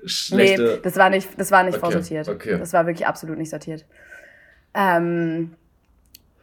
schlechte. 0.06 0.62
Nee, 0.76 0.80
das 0.82 0.96
war 0.96 1.10
nicht, 1.10 1.28
das 1.36 1.50
war 1.50 1.62
nicht 1.64 1.74
Okay, 1.74 1.80
vorsortiert. 1.84 2.28
okay. 2.28 2.58
Das 2.58 2.72
war 2.72 2.86
wirklich 2.86 3.06
absolut 3.06 3.38
nicht 3.38 3.50
sortiert. 3.50 3.84
Ähm, 4.74 5.54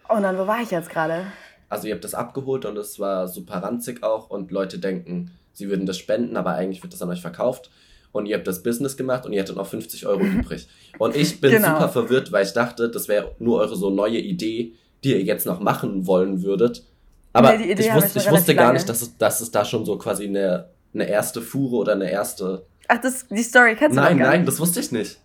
und 0.10 0.24
dann, 0.24 0.38
wo 0.38 0.48
war 0.48 0.62
ich 0.62 0.72
jetzt 0.72 0.90
gerade? 0.90 1.26
Also 1.70 1.88
ihr 1.88 1.94
habt 1.94 2.04
das 2.04 2.14
abgeholt 2.14 2.66
und 2.66 2.78
es 2.78 3.00
war 3.00 3.28
super 3.28 3.56
ranzig 3.64 4.04
auch 4.04 4.30
und 4.30 4.52
Leute 4.52 4.80
denken, 4.80 5.32
sie 5.54 5.70
würden 5.70 5.86
das 5.86 5.98
spenden, 5.98 6.38
aber 6.38 6.54
eigentlich 6.56 6.84
wird 6.84 6.94
das 6.94 7.02
an 7.02 7.10
euch 7.10 7.22
verkauft. 7.22 7.70
Und 8.12 8.28
ihr 8.28 8.36
habt 8.38 8.46
das 8.46 8.62
Business 8.62 8.96
gemacht 8.96 9.26
und 9.26 9.34
ihr 9.34 9.42
hattet 9.42 9.56
noch 9.56 9.66
50 9.66 10.06
Euro 10.06 10.22
übrig. 10.24 10.68
Und 11.00 11.16
ich 11.16 11.42
bin 11.42 11.52
Genau. 11.52 11.70
super 11.76 11.90
verwirrt, 11.90 12.32
weil 12.32 12.46
ich 12.46 12.54
dachte, 12.54 12.90
das 12.90 13.08
wäre 13.08 13.32
nur 13.40 13.60
eure 13.60 13.76
so 13.76 13.90
neue 13.90 14.20
Idee, 14.20 14.74
die 15.04 15.12
ihr 15.14 15.22
jetzt 15.24 15.48
noch 15.48 15.60
machen 15.60 16.06
wollen 16.06 16.44
würdet. 16.44 16.84
Aber 17.34 17.58
Nee, 17.58 17.74
ich, 17.74 17.94
wusste, 17.94 18.20
ich 18.20 18.30
wusste 18.30 18.54
gar 18.54 18.66
lange. 18.66 18.76
nicht, 18.76 18.88
dass 18.88 19.02
es, 19.02 19.18
dass 19.18 19.42
es 19.42 19.50
da 19.50 19.66
schon 19.66 19.84
so 19.86 19.98
quasi 19.98 20.26
eine, 20.28 20.70
eine 20.94 21.08
erste 21.08 21.42
Fuhre 21.42 21.78
oder 21.78 21.94
eine 21.94 22.12
erste... 22.12 22.66
Ach, 22.88 22.98
das, 23.00 23.28
die 23.30 23.44
Story 23.44 23.76
kennst 23.76 23.98
du 23.98 24.02
Nein, 24.02 24.18
gar 24.18 24.30
nein, 24.30 24.40
nicht. 24.42 24.48
das 24.48 24.60
wusste 24.60 24.80
ich 24.80 24.92
nicht. 24.92 25.20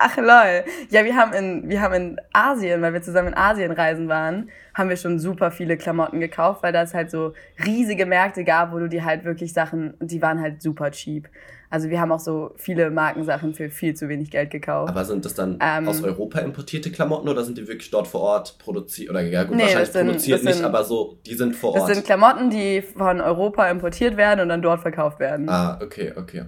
Ach 0.00 0.16
lol. 0.16 0.62
Ja, 0.90 1.04
wir 1.04 1.16
haben 1.16 1.32
in 1.32 1.68
wir 1.68 1.80
haben 1.80 1.94
in 1.94 2.20
Asien, 2.32 2.80
weil 2.82 2.92
wir 2.92 3.02
zusammen 3.02 3.28
in 3.28 3.34
Asien 3.36 3.72
reisen 3.72 4.06
waren, 4.08 4.48
haben 4.74 4.88
wir 4.90 4.96
schon 4.96 5.18
super 5.18 5.50
viele 5.50 5.76
Klamotten 5.76 6.20
gekauft, 6.20 6.62
weil 6.62 6.72
da 6.72 6.82
es 6.82 6.94
halt 6.94 7.10
so 7.10 7.32
riesige 7.66 8.06
Märkte 8.06 8.44
gab, 8.44 8.72
wo 8.72 8.78
du 8.78 8.88
dir 8.88 9.04
halt 9.04 9.24
wirklich 9.24 9.52
Sachen, 9.52 9.94
die 10.00 10.22
waren 10.22 10.40
halt 10.40 10.62
super 10.62 10.92
cheap. 10.92 11.28
Also 11.70 11.90
wir 11.90 12.00
haben 12.00 12.12
auch 12.12 12.20
so 12.20 12.52
viele 12.56 12.90
Markensachen 12.90 13.54
für 13.54 13.70
viel 13.70 13.94
zu 13.94 14.08
wenig 14.08 14.30
Geld 14.30 14.50
gekauft. 14.52 14.88
Aber 14.88 15.04
sind 15.04 15.24
das 15.24 15.34
dann 15.34 15.58
Ähm. 15.60 15.88
aus 15.88 16.02
Europa 16.02 16.38
importierte 16.40 16.92
Klamotten 16.92 17.28
oder 17.28 17.42
sind 17.44 17.58
die 17.58 17.66
wirklich 17.66 17.90
dort 17.90 18.06
vor 18.06 18.20
Ort 18.20 18.56
produziert? 18.58 19.10
Oder 19.10 19.22
ja 19.22 19.42
gut, 19.44 19.56
Nee, 19.56 19.62
wahrscheinlich 19.64 19.88
das 19.88 19.92
sind- 19.94 20.06
produziert 20.06 20.38
das 20.38 20.44
nicht, 20.44 20.54
sind- 20.58 20.64
aber 20.64 20.84
so, 20.84 21.18
die 21.26 21.34
sind 21.34 21.56
vor 21.56 21.74
Das 21.74 21.82
Ort. 21.82 21.94
sind 21.94 22.06
Klamotten, 22.06 22.50
die 22.50 22.82
von 22.82 23.20
Europa 23.20 23.68
importiert 23.68 24.16
werden 24.16 24.40
und 24.40 24.48
dann 24.48 24.62
dort 24.62 24.80
verkauft 24.80 25.18
werden. 25.18 25.48
ah, 25.48 25.78
okay, 25.82 26.12
okay. 26.16 26.44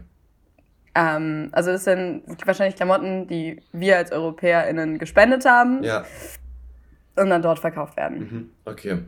Ähm, 0.94 1.48
also 1.52 1.70
das 1.72 1.84
sind 1.84 2.22
wahrscheinlich 2.44 2.76
Klamotten, 2.76 3.26
die 3.28 3.62
wir 3.72 3.96
als 3.98 4.10
EuropäerInnen 4.12 4.98
gespendet 4.98 5.44
haben 5.44 5.82
Ja, 5.82 6.04
und 7.16 7.30
dann 7.30 7.42
dort 7.42 7.58
verkauft 7.60 7.96
werden. 7.96 8.18
mhm, 8.18 8.50
okay. 8.64 8.98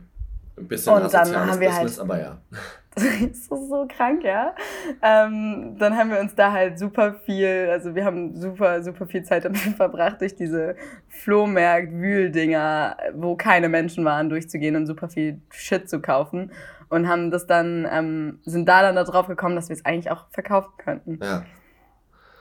Ein 0.55 0.67
bisschen 0.67 0.93
Und 0.93 1.11
dann 1.13 1.35
haben 1.35 1.59
wir 1.59 1.71
halt- 1.73 1.81
Business, 1.83 1.99
aber 1.99 2.19
ja. 2.19 2.37
Das 2.95 3.03
ist 3.05 3.49
so 3.49 3.87
krank, 3.89 4.23
ja. 4.23 4.53
Ähm, 5.01 5.75
dann 5.79 5.97
haben 5.97 6.11
wir 6.11 6.19
uns 6.19 6.35
da 6.35 6.51
halt 6.51 6.77
super 6.77 7.15
viel, 7.25 7.67
also 7.71 7.95
wir 7.95 8.05
haben 8.05 8.35
super, 8.39 8.83
super 8.83 9.07
viel 9.07 9.23
Zeit 9.23 9.45
damit 9.45 9.57
verbracht, 9.77 10.21
durch 10.21 10.35
diese 10.35 10.75
Flohmarkt-Wühldinger, 11.09 12.97
wo 13.15 13.35
keine 13.35 13.69
Menschen 13.69 14.05
waren, 14.05 14.29
durchzugehen 14.29 14.75
und 14.75 14.85
super 14.85 15.09
viel 15.09 15.41
Shit 15.51 15.89
zu 15.89 16.01
kaufen. 16.01 16.51
Und 16.89 17.07
haben 17.07 17.31
das 17.31 17.47
dann, 17.47 17.87
ähm, 17.91 18.39
sind 18.45 18.69
da 18.69 18.83
dann 18.83 18.95
darauf 18.95 19.27
gekommen, 19.27 19.55
dass 19.55 19.69
wir 19.69 19.75
es 19.75 19.83
eigentlich 19.85 20.11
auch 20.11 20.25
verkaufen 20.29 20.73
könnten. 20.77 21.19
Ja, 21.23 21.43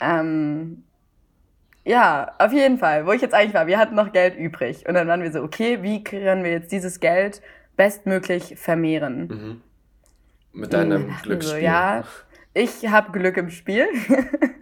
Ähm, 0.03 0.85
ja, 1.85 2.33
auf 2.39 2.53
jeden 2.53 2.79
Fall, 2.79 3.07
wo 3.07 3.13
ich 3.13 3.23
jetzt 3.23 3.35
eigentlich 3.35 3.55
war, 3.55 3.67
wir 3.67 3.79
hatten 3.79 3.95
noch 3.95 4.13
Geld 4.13 4.37
übrig. 4.37 4.87
Und 4.89 4.95
dann 4.95 5.09
waren 5.09 5.23
wir 5.23 5.33
so, 5.33 5.43
okay, 5.43 5.83
wie 5.83 6.05
können 6.05 6.45
wir 6.45 6.53
jetzt 6.53 6.71
dieses 6.73 7.01
Geld 7.01 7.43
bestmöglich 7.77 8.57
vermehren? 8.57 9.27
mhm. 9.29 9.63
Mit 10.55 10.75
deinem 10.75 11.09
Glücksspiel. 11.23 11.61
So, 11.61 11.65
ja, 11.65 12.05
ich 12.53 12.87
habe 12.87 13.11
Glück 13.13 13.39
im 13.39 13.49
Spiel. 13.49 13.87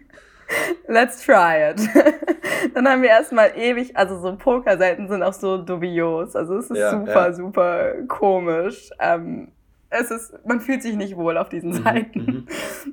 Let's 0.86 1.24
try 1.24 1.70
it. 1.70 1.80
Dann 2.74 2.88
haben 2.88 3.02
wir 3.02 3.08
erstmal 3.08 3.56
ewig, 3.56 3.96
also 3.96 4.18
so 4.20 4.36
Pokerseiten 4.36 5.08
sind 5.08 5.22
auch 5.22 5.32
so 5.32 5.58
dubios. 5.58 6.36
Also 6.36 6.58
es 6.58 6.70
ist 6.70 6.78
Ja, 6.78 6.90
super, 6.92 7.26
ja. 7.26 7.32
super 7.32 7.92
komisch. 8.06 8.90
Ähm, 9.00 9.48
es 9.90 10.10
ist, 10.10 10.32
man 10.46 10.60
fühlt 10.60 10.82
sich 10.82 10.96
nicht 10.96 11.16
wohl 11.16 11.36
auf 11.36 11.48
diesen 11.48 11.70
Mhm, 11.70 11.82
Seiten. 11.84 12.20
mhm. 12.20 12.46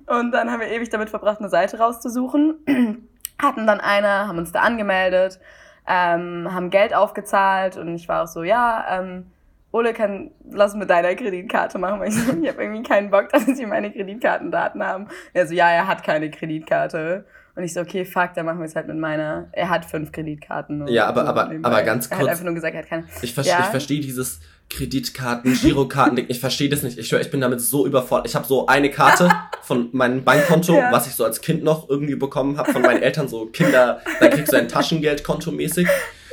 Und 0.07 0.31
dann 0.31 0.51
haben 0.51 0.59
wir 0.59 0.67
ewig 0.69 0.89
damit 0.89 1.09
verbracht, 1.09 1.39
eine 1.39 1.49
Seite 1.49 1.77
rauszusuchen. 1.79 2.55
Hatten 3.41 3.67
dann 3.67 3.79
eine, 3.79 4.27
haben 4.27 4.37
uns 4.39 4.51
da 4.51 4.61
angemeldet, 4.61 5.39
ähm, 5.87 6.47
haben 6.51 6.69
Geld 6.71 6.93
aufgezahlt 6.95 7.77
und 7.77 7.93
ich 7.95 8.09
war 8.09 8.23
auch 8.23 8.27
so, 8.27 8.43
ja, 8.43 8.83
ähm, 8.99 9.27
Ole 9.71 9.93
kann 9.93 10.31
lass 10.49 10.73
mit 10.75 10.89
deiner 10.89 11.13
Kreditkarte 11.13 11.77
machen, 11.77 11.99
weil 11.99 12.09
ich 12.09 12.15
so, 12.23 12.31
ich 12.33 12.49
habe 12.49 12.63
irgendwie 12.63 12.83
keinen 12.83 13.11
Bock, 13.11 13.29
dass 13.31 13.45
sie 13.45 13.65
meine 13.65 13.91
Kreditkartendaten 13.91 14.83
haben. 14.83 15.07
Er 15.33 15.45
so, 15.45 15.53
ja, 15.53 15.69
er 15.69 15.87
hat 15.87 16.03
keine 16.03 16.31
Kreditkarte. 16.31 17.25
Und 17.55 17.63
ich 17.63 17.73
so, 17.73 17.81
okay, 17.81 18.05
fuck, 18.05 18.33
dann 18.35 18.45
machen 18.45 18.59
wir 18.59 18.65
es 18.65 18.75
halt 18.75 18.87
mit 18.87 18.97
meiner. 18.97 19.47
Er 19.51 19.69
hat 19.69 19.85
fünf 19.85 20.11
Kreditkarten. 20.11 20.87
Ja, 20.87 21.07
aber- 21.07 21.25
aber- 21.27 21.51
aber 21.63 21.81
ganz 21.83 22.05
Er 22.07 22.17
kurz- 22.17 22.27
hat 22.27 22.31
einfach 22.33 22.45
nur 22.45 22.53
gesagt, 22.53 22.75
er 22.75 22.81
hat 22.83 22.89
keine. 22.89 23.05
Ich, 23.23 23.33
ver 23.33 23.43
Ja. 23.43 23.59
ich 23.61 23.65
verstehe 23.65 23.99
dieses 23.99 24.39
Kreditkarten, 24.69 25.53
Girokarten, 25.53 26.17
ich 26.27 26.39
verstehe 26.39 26.69
das 26.69 26.83
nicht. 26.83 26.97
Ich 26.97 27.11
ich 27.11 27.31
bin 27.31 27.41
damit 27.41 27.61
so 27.61 27.85
überfordert. 27.85 28.27
Ich 28.27 28.35
habe 28.35 28.45
so 28.47 28.67
eine 28.67 28.91
Karte 28.91 29.29
von 29.61 29.89
meinem 29.91 30.23
Bankkonto, 30.23 30.75
Ja. 30.75 30.91
was 30.91 31.07
ich 31.07 31.13
so 31.13 31.23
als 31.25 31.41
Kind 31.41 31.63
noch 31.63 31.89
irgendwie 31.89 32.15
bekommen 32.15 32.57
habe 32.57 32.71
von 32.71 32.81
meinen 32.81 33.01
Eltern, 33.01 33.27
so 33.27 33.45
Kinder, 33.47 34.01
da 34.19 34.27
kriegst 34.27 34.51
du 34.53 34.57
ein 34.57 34.67
Taschengeldkonto 34.67 35.51
mäßig. 35.51 35.87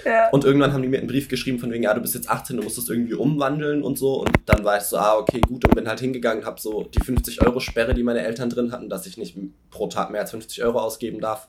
Ja. 0.05 0.29
Und 0.31 0.45
irgendwann 0.45 0.73
haben 0.75 0.83
die 0.83 0.89
mir 0.89 0.99
einen 0.99 1.07
Brief 1.07 1.29
geschrieben 1.29 1.59
von 1.59 1.73
wegen, 1.73 1.83
ja, 1.85 1.95
du 1.95 2.01
bist 2.03 2.15
jetzt 2.15 2.29
18, 2.29 2.59
du 2.59 2.63
musst 2.63 2.77
das 2.77 2.89
irgendwie 2.91 3.15
umwandeln 3.15 3.83
und 3.83 3.99
so. 3.99 4.21
Und 4.21 4.31
dann 4.45 4.63
war 4.63 4.77
ich 4.77 4.83
so, 4.83 4.99
ah, 4.99 5.17
okay, 5.17 5.41
gut. 5.41 5.65
Und 5.65 5.75
bin 5.75 5.89
halt 5.89 6.01
hingegangen, 6.01 6.45
habe 6.45 6.61
so 6.61 6.83
die 6.85 7.01
50-Euro-Sperre, 7.01 7.95
die 7.95 8.03
meine 8.03 8.21
Eltern 8.23 8.51
drin 8.51 8.71
hatten, 8.73 8.91
dass 8.91 9.07
ich 9.07 9.17
nicht 9.17 9.35
pro 9.71 9.87
Tag 9.87 10.11
mehr 10.11 10.21
als 10.21 10.33
50 10.33 10.63
Euro 10.63 10.79
ausgeben 10.81 11.21
darf, 11.21 11.49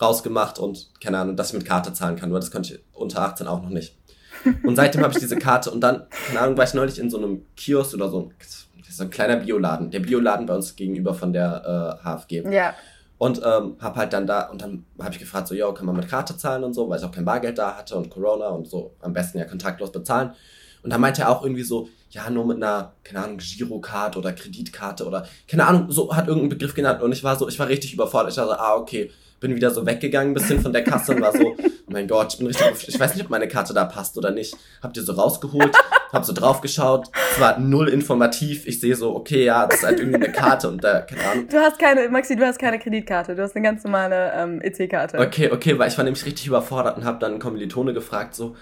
rausgemacht 0.00 0.60
und, 0.60 0.90
keine 1.02 1.18
Ahnung, 1.18 1.34
dass 1.36 1.48
ich 1.48 1.54
mit 1.54 1.64
Karte 1.64 1.92
zahlen 1.92 2.14
kann. 2.14 2.32
Weil 2.32 2.38
das 2.38 2.52
konnte 2.52 2.74
ich 2.74 2.80
unter 2.92 3.20
18 3.22 3.48
auch 3.48 3.62
noch 3.62 3.70
nicht. 3.70 3.96
Und 4.62 4.76
seitdem 4.76 5.02
habe 5.02 5.12
ich 5.12 5.20
diese 5.20 5.36
Karte 5.36 5.70
und 5.70 5.80
dann, 5.80 6.06
keine 6.26 6.40
Ahnung, 6.40 6.56
war 6.56 6.64
ich 6.64 6.74
neulich 6.74 6.98
in 6.98 7.10
so 7.10 7.18
einem 7.18 7.42
Kiosk 7.56 7.94
oder 7.94 8.08
so, 8.08 8.30
so 8.88 9.04
ein 9.04 9.10
kleiner 9.10 9.36
Bioladen. 9.36 9.90
Der 9.90 10.00
Bioladen 10.00 10.46
bei 10.46 10.54
uns 10.54 10.76
gegenüber 10.76 11.14
von 11.14 11.32
der 11.32 11.98
äh, 12.02 12.04
HFG. 12.04 12.52
Ja. 12.52 12.74
Und 13.18 13.40
ähm, 13.44 13.76
hab 13.80 13.96
halt 13.96 14.12
dann 14.12 14.26
da, 14.26 14.48
und 14.48 14.62
dann 14.62 14.84
habe 15.00 15.12
ich 15.12 15.18
gefragt, 15.18 15.48
so, 15.48 15.54
yo, 15.54 15.72
kann 15.74 15.86
man 15.86 15.96
mit 15.96 16.08
Karte 16.08 16.36
zahlen 16.36 16.62
und 16.62 16.72
so, 16.72 16.88
weil 16.88 16.98
ich 16.98 17.04
auch 17.04 17.10
kein 17.10 17.24
Bargeld 17.24 17.58
da 17.58 17.76
hatte 17.76 17.96
und 17.96 18.10
Corona 18.10 18.48
und 18.48 18.68
so, 18.68 18.94
am 19.00 19.12
besten 19.12 19.38
ja 19.38 19.44
kontaktlos 19.44 19.90
bezahlen. 19.90 20.32
Und 20.84 20.90
dann 20.90 21.00
meinte 21.00 21.22
er 21.22 21.30
auch 21.30 21.42
irgendwie 21.42 21.64
so, 21.64 21.88
ja, 22.10 22.30
nur 22.30 22.46
mit 22.46 22.58
einer, 22.58 22.92
keine 23.02 23.24
Ahnung, 23.24 23.38
Girocard 23.38 24.16
oder 24.16 24.32
Kreditkarte 24.32 25.04
oder, 25.04 25.26
keine 25.48 25.66
Ahnung, 25.66 25.90
so 25.90 26.14
hat 26.14 26.28
irgendeinen 26.28 26.50
Begriff 26.50 26.74
genannt. 26.74 27.02
Und 27.02 27.10
ich 27.12 27.24
war 27.24 27.36
so, 27.36 27.48
ich 27.48 27.58
war 27.58 27.68
richtig 27.68 27.92
überfordert. 27.92 28.32
Ich 28.32 28.38
war 28.38 28.46
so, 28.46 28.52
ah, 28.52 28.76
okay, 28.76 29.10
bin 29.40 29.54
wieder 29.54 29.70
so 29.70 29.86
weggegangen, 29.86 30.32
ein 30.32 30.34
bisschen 30.34 30.60
von 30.60 30.72
der 30.72 30.84
Kasse 30.84 31.14
und 31.14 31.20
war 31.20 31.32
so, 31.32 31.54
oh 31.58 31.90
mein 31.90 32.08
Gott, 32.08 32.32
ich 32.32 32.38
bin 32.38 32.46
richtig, 32.46 32.88
ich 32.88 32.98
weiß 32.98 33.14
nicht, 33.14 33.24
ob 33.24 33.30
meine 33.30 33.48
Karte 33.48 33.72
da 33.72 33.84
passt 33.84 34.18
oder 34.18 34.30
nicht. 34.30 34.56
Hab 34.82 34.92
die 34.94 35.00
so 35.00 35.12
rausgeholt, 35.12 35.74
hab 36.12 36.24
so 36.24 36.32
draufgeschaut, 36.32 37.08
es 37.32 37.40
war 37.40 37.58
null 37.58 37.88
informativ. 37.88 38.66
Ich 38.66 38.80
sehe 38.80 38.96
so, 38.96 39.14
okay, 39.14 39.44
ja, 39.44 39.66
das 39.66 39.80
ist 39.80 39.86
halt 39.86 40.00
irgendwie 40.00 40.22
eine 40.22 40.32
Karte 40.32 40.68
und 40.68 40.82
da, 40.82 41.00
keine 41.00 41.22
Ahnung. 41.24 41.48
Du 41.48 41.58
hast 41.58 41.78
keine, 41.78 42.08
Maxi, 42.08 42.36
du 42.36 42.44
hast 42.44 42.58
keine 42.58 42.78
Kreditkarte, 42.78 43.34
du 43.34 43.42
hast 43.42 43.54
eine 43.54 43.64
ganz 43.64 43.84
normale 43.84 44.32
ähm, 44.34 44.60
EC-Karte. 44.60 45.18
Okay, 45.18 45.50
okay, 45.52 45.78
weil 45.78 45.88
ich 45.88 45.96
war 45.96 46.04
nämlich 46.04 46.24
richtig 46.26 46.46
überfordert 46.46 46.96
und 46.96 47.04
hab 47.04 47.20
dann 47.20 47.38
Kommilitone 47.38 47.94
gefragt, 47.94 48.34
so, 48.34 48.56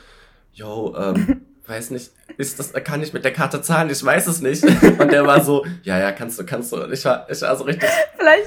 yo, 0.52 0.94
ähm, 0.98 1.42
weiß 1.68 1.90
nicht, 1.90 2.10
ist 2.36 2.58
das, 2.58 2.72
kann 2.84 3.02
ich 3.02 3.12
mit 3.12 3.24
der 3.24 3.32
Karte 3.32 3.62
zahlen? 3.62 3.90
Ich 3.90 4.04
weiß 4.04 4.26
es 4.26 4.40
nicht. 4.40 4.64
Und 4.64 5.12
der 5.12 5.26
war 5.26 5.42
so, 5.42 5.64
ja, 5.82 5.98
ja, 5.98 6.12
kannst 6.12 6.38
du, 6.38 6.44
kannst 6.44 6.72
du. 6.72 6.82
Und 6.82 6.92
ich 6.92 7.04
war, 7.04 7.26
ich 7.30 7.40
war 7.42 7.56
so 7.56 7.64
richtig, 7.64 7.88
Vielleicht, 8.16 8.46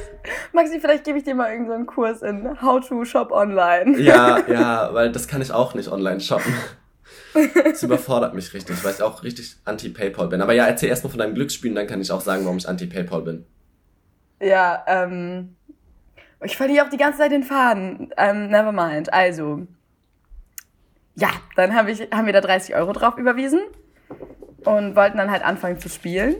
Maxi, 0.53 0.79
vielleicht 0.79 1.03
gebe 1.03 1.17
ich 1.17 1.23
dir 1.23 1.35
mal 1.35 1.51
irgendeinen 1.51 1.67
so 1.67 1.73
einen 1.75 1.85
Kurs 1.85 2.21
in 2.21 2.61
How 2.61 2.85
to 2.85 3.05
Shop 3.05 3.31
Online. 3.31 3.99
ja, 3.99 4.39
ja, 4.47 4.93
weil 4.93 5.11
das 5.11 5.27
kann 5.27 5.41
ich 5.41 5.51
auch 5.51 5.73
nicht 5.73 5.89
online 5.89 6.19
shoppen. 6.19 6.53
Das 7.63 7.83
überfordert 7.83 8.33
mich 8.33 8.53
richtig, 8.53 8.83
weil 8.83 8.93
ich 8.93 9.01
auch 9.01 9.23
richtig 9.23 9.55
anti-Paypal 9.65 10.27
bin. 10.27 10.41
Aber 10.41 10.53
ja, 10.53 10.65
erzähl 10.65 10.89
erstmal 10.89 11.11
von 11.11 11.19
deinem 11.19 11.35
Glücksspiel 11.35 11.71
und 11.71 11.75
dann 11.75 11.87
kann 11.87 12.01
ich 12.01 12.11
auch 12.11 12.21
sagen, 12.21 12.43
warum 12.43 12.57
ich 12.57 12.67
anti-Paypal 12.67 13.21
bin. 13.21 13.45
Ja, 14.41 14.83
ähm. 14.87 15.55
Ich 16.43 16.55
verliere 16.55 16.85
auch 16.85 16.89
die 16.89 16.97
ganze 16.97 17.19
Zeit 17.19 17.31
den 17.31 17.43
Faden. 17.43 18.13
Ähm, 18.17 18.49
never 18.49 18.71
mind. 18.71 19.11
Also. 19.13 19.67
Ja, 21.19 21.29
dann 21.55 21.75
hab 21.75 21.87
ich, 21.87 22.07
haben 22.11 22.25
wir 22.25 22.33
da 22.33 22.41
30 22.41 22.75
Euro 22.75 22.93
drauf 22.93 23.17
überwiesen 23.17 23.59
und 24.63 24.95
wollten 24.95 25.17
dann 25.17 25.29
halt 25.29 25.43
anfangen 25.43 25.79
zu 25.79 25.89
spielen. 25.89 26.35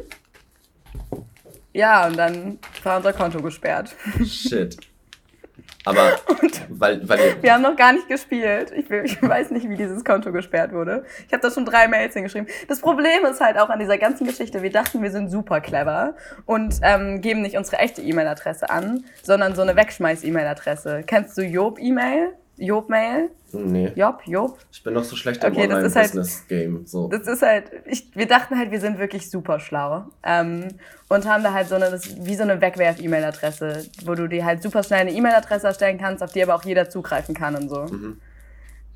Ja, 1.74 2.08
und 2.08 2.18
dann 2.18 2.60
war 2.84 2.98
unser 2.98 3.14
Konto 3.14 3.42
gesperrt. 3.42 3.96
Shit. 4.26 4.78
Aber, 5.86 6.12
weil, 6.70 7.08
weil 7.08 7.20
ihr, 7.20 7.44
Wir 7.44 7.54
haben 7.54 7.62
noch 7.62 7.76
gar 7.76 7.94
nicht 7.94 8.08
gespielt. 8.08 8.72
Ich, 8.76 8.90
will, 8.90 9.04
ich 9.06 9.22
weiß 9.22 9.52
nicht, 9.52 9.70
wie 9.70 9.76
dieses 9.76 10.04
Konto 10.04 10.32
gesperrt 10.32 10.72
wurde. 10.74 11.06
Ich 11.28 11.34
habe 11.34 11.42
da 11.42 11.52
schon 11.52 11.66
drei 11.66 11.88
Mails 11.88 12.14
hingeschrieben. 12.14 12.48
Das 12.68 12.80
Problem 12.80 13.26
ist 13.26 13.42
halt 13.42 13.58
auch 13.58 13.70
an 13.70 13.80
dieser 13.80 13.98
ganzen 13.98 14.28
Geschichte, 14.28 14.62
wir 14.62 14.72
dachten, 14.72 15.02
wir 15.02 15.12
sind 15.12 15.30
super 15.30 15.62
clever 15.62 16.16
und 16.46 16.76
ähm, 16.84 17.22
geben 17.22 17.42
nicht 17.42 17.58
unsere 17.58 17.78
echte 17.78 18.02
E-Mail-Adresse 18.02 18.70
an, 18.70 19.06
sondern 19.24 19.56
so 19.56 19.62
eine 19.62 19.76
Wegschmeiß-E-Mail-Adresse. 19.76 21.04
Kennst 21.06 21.38
du 21.38 21.42
Job-E-Mail? 21.42 22.34
Job-Mail? 22.60 23.30
nee, 23.52 23.92
Job? 23.96 24.22
Job? 24.26 24.60
ich 24.72 24.84
bin 24.84 24.94
noch 24.94 25.04
so 25.04 25.16
schlecht 25.16 25.44
im 25.44 25.52
Okay, 25.52 25.62
halt- 25.62 25.72
Online-Business-Game, 25.74 26.86
so. 26.86 27.08
Das 27.08 27.28
ist 27.28 27.42
halt, 27.42 27.72
ich, 27.86 28.12
wir 28.16 28.28
dachten 28.28 28.58
halt, 28.58 28.70
wir 28.72 28.80
sind 28.80 29.00
wirklich 29.00 29.30
super 29.30 29.60
schlau. 29.60 30.06
Ähm, 30.24 30.68
und 31.08 31.26
haben 31.28 31.44
da 31.44 31.52
halt 31.54 31.68
so 31.70 31.76
eine, 31.76 31.90
das 31.90 32.24
wie 32.26 32.36
so 32.36 32.44
eine 32.44 32.62
Wegwerf-E-Mail-Adresse, 32.62 33.86
wo 34.06 34.14
du 34.14 34.28
dir 34.28 34.46
halt 34.46 34.62
super 34.62 34.84
schnell 34.84 35.00
eine 35.00 35.12
E-Mail-Adresse 35.12 35.66
erstellen 35.68 35.98
kannst, 35.98 36.22
auf 36.22 36.32
die 36.32 36.44
aber 36.44 36.54
auch 36.56 36.64
jeder 36.64 36.90
zugreifen 36.90 37.34
kann 37.34 37.56
und 37.56 37.70
so. 37.70 37.84
Mhm. 37.86 38.20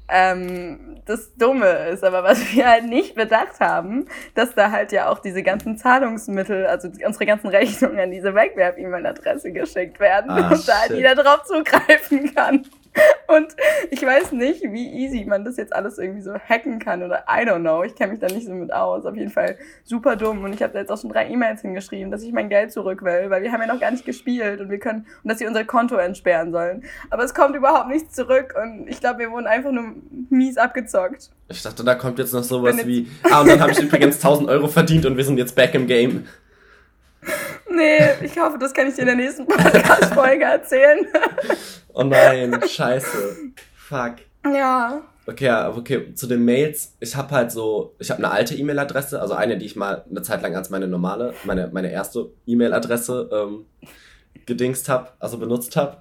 Ähm, 0.10 1.02
das 1.06 1.34
Dumme 1.36 1.88
ist 1.90 2.04
aber, 2.04 2.24
was 2.24 2.40
wir 2.54 2.68
halt 2.70 2.86
nicht 2.86 3.16
bedacht 3.16 3.60
haben, 3.60 4.06
dass 4.36 4.54
da 4.54 4.70
halt 4.70 4.92
ja 4.92 5.10
auch 5.10 5.20
diese 5.20 5.42
ganzen 5.44 5.78
Zahlungsmittel, 5.78 6.66
also 6.68 6.90
unsere 7.06 7.26
ganzen 7.26 7.48
Rechnungen 7.48 8.00
an 8.00 8.12
diese 8.12 8.36
Wegwerf-E-Mail-Adresse 8.36 9.52
geschickt 9.52 10.00
werden 10.00 10.30
Ah, 10.30 10.52
und 10.52 10.68
da 10.68 10.74
halt 10.82 10.90
shit. 10.90 10.98
jeder 10.98 11.16
drauf 11.16 11.44
zugreifen 11.46 12.36
kann. 12.36 12.68
Und 13.28 13.48
ich 13.90 14.02
weiß 14.02 14.32
nicht, 14.34 14.62
wie 14.64 14.88
easy 15.04 15.26
man 15.26 15.44
das 15.44 15.58
jetzt 15.58 15.76
alles 15.76 15.98
irgendwie 15.98 16.22
so 16.22 16.34
hacken 16.34 16.80
kann 16.80 17.02
oder 17.02 17.26
I 17.28 17.48
don't 17.48 17.62
know. 17.62 17.84
Ich 17.84 17.96
kenne 17.96 18.12
mich 18.12 18.20
da 18.20 18.28
nicht 18.28 18.46
so 18.46 18.54
mit 18.54 18.72
aus. 18.72 19.06
Auf 19.06 19.16
jeden 19.16 19.32
Fall 19.32 19.58
super 19.84 20.16
dumm. 20.16 20.44
Und 20.44 20.54
ich 20.54 20.62
habe 20.62 20.74
da 20.74 20.80
jetzt 20.80 20.92
auch 20.92 21.00
schon 21.00 21.10
drei 21.10 21.28
E-Mails 21.30 21.62
hingeschrieben, 21.62 22.12
dass 22.12 22.22
ich 22.22 22.32
mein 22.32 22.50
Geld 22.50 22.72
zurück 22.72 23.04
will, 23.04 23.30
weil 23.30 23.42
wir 23.42 23.52
haben 23.52 23.62
ja 23.62 23.68
noch 23.68 23.80
gar 23.80 23.92
nicht 23.92 24.06
gespielt 24.06 24.62
und 24.62 24.70
wir 24.70 24.80
können 24.80 25.08
und 25.24 25.32
dass 25.32 25.40
sie 25.40 25.48
unser 25.48 25.64
Konto 25.64 25.96
entsperren 25.96 26.52
sollen. 26.52 26.84
Aber 27.10 27.24
es 27.24 27.34
kommt 27.34 27.56
überhaupt 27.56 27.90
nichts 27.90 28.14
zurück 28.14 28.54
und 28.62 28.88
ich 28.88 29.00
glaube, 29.00 29.20
wir 29.20 29.32
wurden 29.32 29.48
einfach 29.48 29.72
nur 29.72 29.96
mies 30.30 30.58
abgezockt. 30.58 31.32
Ich 31.50 31.62
dachte, 31.62 31.84
da 31.84 31.96
kommt 31.96 32.20
jetzt 32.20 32.34
noch 32.34 32.44
sowas 32.44 32.86
wie, 32.86 33.08
ah, 33.30 33.42
und 33.42 33.50
dann 33.50 33.60
habe 33.60 33.72
ich 33.72 33.80
übrigens 33.80 34.16
1000 34.16 34.50
Euro 34.50 34.68
verdient 34.68 35.06
und 35.06 35.18
wir 35.18 35.24
sind 35.24 35.38
jetzt 35.38 35.56
back 35.56 35.74
im 35.74 35.88
Game. 35.88 36.26
Nee, 37.70 38.00
ich 38.22 38.38
hoffe, 38.40 38.58
das 38.60 38.74
kann 38.74 38.88
ich 38.88 38.96
dir 38.96 39.02
in 39.02 39.08
der 39.08 39.16
nächsten 39.16 39.46
Podcast-Folge 39.48 40.44
erzählen. 40.46 41.00
Oh 41.96 42.02
nein, 42.02 42.60
scheiße. 42.68 43.36
Fuck. 43.76 44.16
ja. 44.52 45.02
Okay, 45.28 45.52
okay, 45.78 46.14
zu 46.16 46.26
den 46.26 46.44
Mails. 46.44 46.96
Ich 47.00 47.16
habe 47.16 47.30
halt 47.36 47.52
so, 47.52 47.96
ich 48.00 48.10
habe 48.10 48.18
eine 48.18 48.32
alte 48.32 48.56
E-Mail-Adresse, 48.56 49.22
also 49.22 49.36
eine, 49.36 49.60
die 49.60 49.68
ich 49.68 49.76
mal 49.76 50.04
eine 50.10 50.24
Zeit 50.24 50.42
lang 50.42 50.56
als 50.56 50.72
meine 50.72 50.88
normale, 50.88 51.36
meine, 51.44 51.70
meine 51.72 51.92
erste 51.92 52.32
E-Mail-Adresse 52.48 53.30
ähm, 53.32 53.66
gedingst 54.48 54.90
habe, 54.90 55.10
also 55.20 55.38
benutzt 55.38 55.76
habe. 55.76 55.98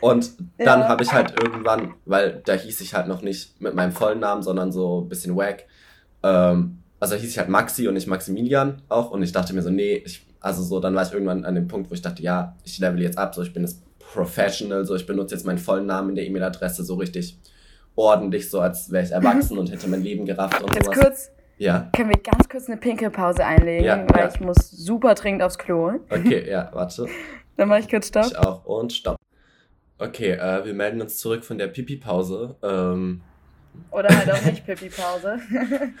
Und 0.00 0.32
dann 0.58 0.80
Ja. 0.80 0.88
habe 0.88 1.04
ich 1.04 1.12
halt 1.12 1.34
irgendwann, 1.40 1.94
weil 2.04 2.42
da 2.44 2.54
hieß 2.54 2.80
ich 2.80 2.94
halt 2.94 3.06
noch 3.06 3.22
nicht 3.22 3.60
mit 3.60 3.74
meinem 3.74 3.92
vollen 3.92 4.18
Namen, 4.18 4.42
sondern 4.42 4.72
so 4.72 5.02
ein 5.02 5.08
bisschen 5.08 5.36
wack. 5.36 5.66
Ähm, 6.24 6.80
also 7.00 7.14
hieß 7.14 7.30
ich 7.30 7.38
halt 7.38 7.48
Maxi 7.48 7.86
und 7.86 7.94
nicht 7.94 8.08
Maximilian 8.08 8.82
auch. 8.88 9.12
Und 9.12 9.22
ich 9.22 9.30
dachte 9.32 9.54
mir 9.54 9.62
so, 9.62 9.70
nee, 9.70 10.02
ich, 10.04 10.26
also 10.40 10.62
so, 10.62 10.80
dann 10.80 10.94
war 10.94 11.02
ich 11.04 11.12
irgendwann 11.12 11.44
an 11.44 11.54
dem 11.54 11.68
Punkt, 11.68 11.90
wo 11.90 11.94
ich 11.94 12.02
dachte, 12.02 12.22
ja, 12.22 12.56
ich 12.64 12.78
level 12.78 13.00
jetzt 13.02 13.18
ab, 13.18 13.34
so 13.34 13.42
ich 13.42 13.52
bin 13.52 13.62
jetzt 13.64 13.82
professional, 13.98 14.84
so 14.84 14.94
ich 14.94 15.06
benutze 15.06 15.34
jetzt 15.34 15.44
meinen 15.44 15.58
vollen 15.58 15.86
Namen 15.86 16.10
in 16.10 16.14
der 16.16 16.26
E-Mail-Adresse 16.26 16.82
so 16.84 16.94
richtig 16.94 17.38
ordentlich, 17.96 18.48
so 18.50 18.60
als 18.60 18.90
wäre 18.90 19.04
ich 19.04 19.10
erwachsen 19.10 19.58
und 19.58 19.70
hätte 19.70 19.88
mein 19.88 20.02
Leben 20.02 20.24
gerafft 20.24 20.62
und 20.62 20.72
Jetzt 20.74 20.86
sowas. 20.86 20.98
kurz, 21.00 21.30
Ja, 21.58 21.90
können 21.94 22.10
wir 22.10 22.18
ganz 22.22 22.48
kurz 22.48 22.66
eine 22.68 22.76
Pinkelpause 22.76 23.44
einlegen, 23.44 23.84
Ja, 23.84 24.06
weil 24.08 24.24
ja. 24.24 24.28
ich 24.32 24.40
muss 24.40 24.70
super 24.70 25.14
dringend 25.14 25.42
aufs 25.42 25.58
Klo. 25.58 25.94
okay, 26.10 26.44
ja, 26.50 26.70
warte. 26.72 27.06
Dann 27.56 27.68
mache 27.68 27.80
ich 27.80 27.88
kurz 27.88 28.08
Stopp. 28.08 28.26
Ich 28.26 28.38
auch. 28.38 28.64
Und 28.64 28.92
stopp. 28.92 29.16
Okay, 29.98 30.30
äh, 30.30 30.64
wir 30.64 30.74
melden 30.74 31.00
uns 31.00 31.18
zurück 31.18 31.44
von 31.44 31.58
der 31.58 31.66
Pipi-Pause. 31.66 32.54
Ähm, 32.62 33.22
Oder 33.90 34.08
halt 34.16 34.30
auch 34.30 34.42
nicht 34.42 34.66
Pipi-Pause. 34.66 35.38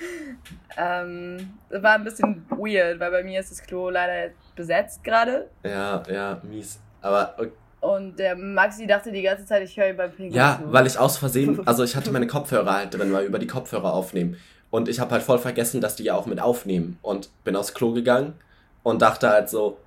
ähm, 0.76 1.50
das 1.70 1.82
war 1.82 1.94
ein 1.94 2.04
bisschen 2.04 2.44
weird, 2.50 3.00
weil 3.00 3.10
bei 3.10 3.22
mir 3.22 3.40
ist 3.40 3.50
das 3.50 3.62
Klo 3.62 3.90
leider 3.90 4.32
besetzt 4.54 5.02
gerade. 5.04 5.48
ja, 5.62 6.02
ja, 6.10 6.40
mies. 6.42 6.80
Aber 7.00 7.34
okay. 7.38 7.52
Und 7.80 8.18
der 8.18 8.34
Maxi 8.34 8.86
dachte 8.86 9.12
die 9.12 9.22
ganze 9.22 9.46
Zeit, 9.46 9.62
ich 9.62 9.76
höre 9.76 9.90
ihn 9.90 9.96
beim 9.96 10.10
Pinkeln 10.10 10.34
ja, 10.34 10.60
zu. 10.60 10.72
weil 10.72 10.86
ich 10.86 10.98
aus 10.98 11.16
Versehen, 11.16 11.60
also 11.66 11.84
ich 11.84 11.94
hatte 11.94 12.10
meine 12.10 12.26
Kopfhörer 12.26 12.74
halt 12.74 12.94
drin, 12.94 13.12
weil 13.12 13.22
wir 13.22 13.28
über 13.28 13.38
die 13.38 13.46
Kopfhörer 13.46 13.94
aufnehmen. 13.94 14.36
Und 14.70 14.88
ich 14.88 15.00
habe 15.00 15.12
halt 15.12 15.22
voll 15.22 15.38
vergessen, 15.38 15.80
dass 15.80 15.96
die 15.96 16.04
ja 16.04 16.14
auch 16.14 16.26
mit 16.26 16.40
aufnehmen. 16.40 16.98
Und 17.02 17.30
bin 17.44 17.56
aufs 17.56 17.74
Klo 17.74 17.92
gegangen 17.92 18.34
und 18.82 19.00
dachte 19.00 19.28
halt 19.28 19.48
so, 19.48 19.78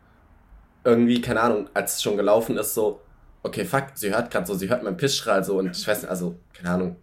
irgendwie, 0.84 1.22
keine 1.22 1.42
Ahnung, 1.42 1.70
als 1.74 1.96
es 1.96 2.02
schon 2.02 2.18
gelaufen 2.18 2.58
ist, 2.58 2.74
so, 2.74 3.02
okay, 3.44 3.66
fuck, 3.66 3.88
sie 3.94 4.14
hört 4.14 4.32
gerade 4.32 4.48
so, 4.48 4.56
sie 4.56 4.70
hört 4.70 4.84
meinen 4.84 4.98
Pissstrahl 4.98 5.44
so 5.44 5.60
und 5.60 5.76
ich 5.76 5.88
weiß 5.88 6.02
nicht, 6.02 6.10
also, 6.10 6.36
keine 6.54 6.70
Ahnung, 6.70 6.96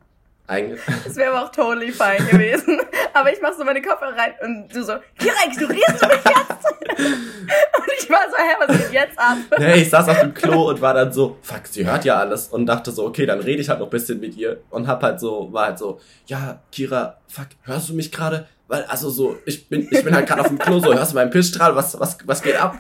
eigentlich. 0.49 0.81
Das 1.05 1.17
wäre 1.17 1.31
aber 1.31 1.45
auch 1.47 1.53
totally 1.53 1.93
fine 1.93 2.27
gewesen. 2.31 2.81
aber 3.15 3.33
ich 3.33 3.39
mach 3.41 3.53
so 3.53 3.65
meine 3.65 3.83
Kopfhörer 3.83 4.17
rein 4.17 4.33
und 4.43 4.75
du 4.75 4.83
so, 4.83 4.95
Kira, 5.19 5.35
ignorierst 5.47 6.03
du 6.03 6.07
mich 6.07 6.25
jetzt? 6.25 6.99
und 6.99 7.93
ich 7.99 8.11
war 8.11 8.23
so, 8.31 8.37
hä, 8.37 8.55
was 8.67 8.79
geht 8.79 8.93
jetzt 8.93 9.19
ab? 9.19 9.37
Nee, 9.59 9.83
ich 9.83 9.91
saß 9.91 10.09
auf 10.09 10.21
dem 10.21 10.35
Klo 10.35 10.71
und 10.71 10.81
war 10.81 10.95
dann 10.95 11.13
so, 11.13 11.37
fuck, 11.43 11.67
sie 11.67 11.87
hört 11.87 12.05
ja 12.05 12.17
alles 12.17 12.49
und 12.49 12.67
dachte 12.67 12.91
so, 12.91 13.07
okay, 13.07 13.27
dann 13.27 13.41
rede 13.41 13.61
ich 13.61 13.69
halt 13.69 13.79
noch 13.79 13.87
ein 13.87 13.91
bisschen 13.91 14.21
mit 14.21 14.37
ihr 14.37 14.63
und 14.71 14.89
hab 14.89 15.03
halt 15.03 15.21
so, 15.21 15.53
war 15.53 15.67
halt 15.67 15.79
so, 15.79 16.01
ja, 16.27 16.61
Kira, 16.73 17.19
fuck, 17.29 17.49
hörst 17.63 17.91
du 17.91 17.95
mich 17.95 18.11
gerade? 18.11 18.47
Weil, 18.69 18.85
also 18.85 19.11
so, 19.11 19.37
ich 19.47 19.69
bin, 19.69 19.89
ich 19.91 20.03
bin 20.03 20.15
halt 20.15 20.27
gerade 20.27 20.43
auf 20.43 20.49
dem 20.49 20.59
Klo, 20.59 20.79
so, 20.79 20.93
hörst 20.93 21.13
du 21.13 21.17
meinen 21.17 21.31
Pissstrahl, 21.31 21.77
was, 21.77 21.99
was, 22.01 22.19
was 22.25 22.43
geht 22.43 22.57
ab? 22.57 22.77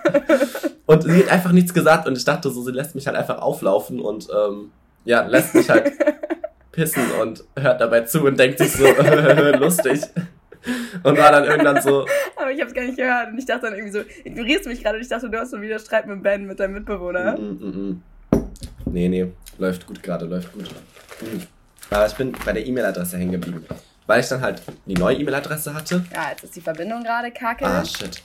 Und 0.86 1.02
sie 1.02 1.22
hat 1.22 1.28
einfach 1.30 1.52
nichts 1.52 1.74
gesagt 1.74 2.06
und 2.06 2.16
ich 2.16 2.24
dachte 2.24 2.50
so, 2.50 2.62
sie 2.62 2.72
lässt 2.72 2.94
mich 2.94 3.06
halt 3.06 3.16
einfach 3.16 3.38
auflaufen 3.38 4.00
und, 4.00 4.28
ähm, 4.34 4.72
ja, 5.04 5.22
lässt 5.22 5.54
mich 5.54 5.68
halt 5.68 5.92
pissen 6.78 7.02
und 7.20 7.42
hört 7.58 7.80
dabei 7.80 8.02
zu 8.02 8.24
und 8.24 8.38
denkt 8.38 8.58
sich 8.58 8.72
so, 8.72 8.86
lustig. 9.58 10.00
Und 11.02 11.18
war 11.18 11.32
dann 11.32 11.44
irgendwann 11.44 11.80
so, 11.82 12.06
Aber 12.36 12.50
ich 12.52 12.60
hab's 12.60 12.72
gar 12.74 12.82
nicht 12.84 12.96
gehört 12.96 13.28
und 13.32 13.38
ich 13.38 13.46
dachte 13.46 13.62
dann 13.62 13.74
irgendwie 13.74 13.92
so, 13.92 14.04
ignorierst 14.24 14.66
du 14.66 14.70
mich 14.70 14.82
gerade? 14.82 14.96
Und 14.96 15.02
ich 15.02 15.08
dachte, 15.08 15.28
du 15.28 15.38
hast 15.38 15.50
schon 15.50 15.62
wieder 15.62 15.78
Streit 15.78 16.06
mit 16.06 16.22
Ben, 16.22 16.46
mit 16.46 16.60
deinem 16.60 16.74
Mitbewohner. 16.74 17.36
Mm, 17.36 17.58
mm, 17.58 17.90
mm. 17.90 18.02
Nee, 18.86 19.08
nee, 19.08 19.32
läuft 19.58 19.86
gut 19.86 20.02
gerade, 20.02 20.26
läuft 20.26 20.52
gut. 20.52 20.68
Mm. 21.20 21.40
Aber 21.90 22.06
ich 22.06 22.14
bin 22.14 22.32
bei 22.44 22.52
der 22.52 22.64
E-Mail-Adresse 22.66 23.16
hängen 23.16 23.32
geblieben. 23.32 23.64
Weil 24.06 24.20
ich 24.20 24.28
dann 24.28 24.40
halt 24.40 24.62
die 24.86 24.94
neue 24.94 25.16
E-Mail-Adresse 25.16 25.74
hatte. 25.74 26.04
Ja, 26.14 26.30
jetzt 26.30 26.44
ist 26.44 26.54
die 26.56 26.60
Verbindung 26.60 27.02
gerade 27.02 27.30
kacke. 27.30 27.64
Ah, 27.64 27.84
shit. 27.84 28.22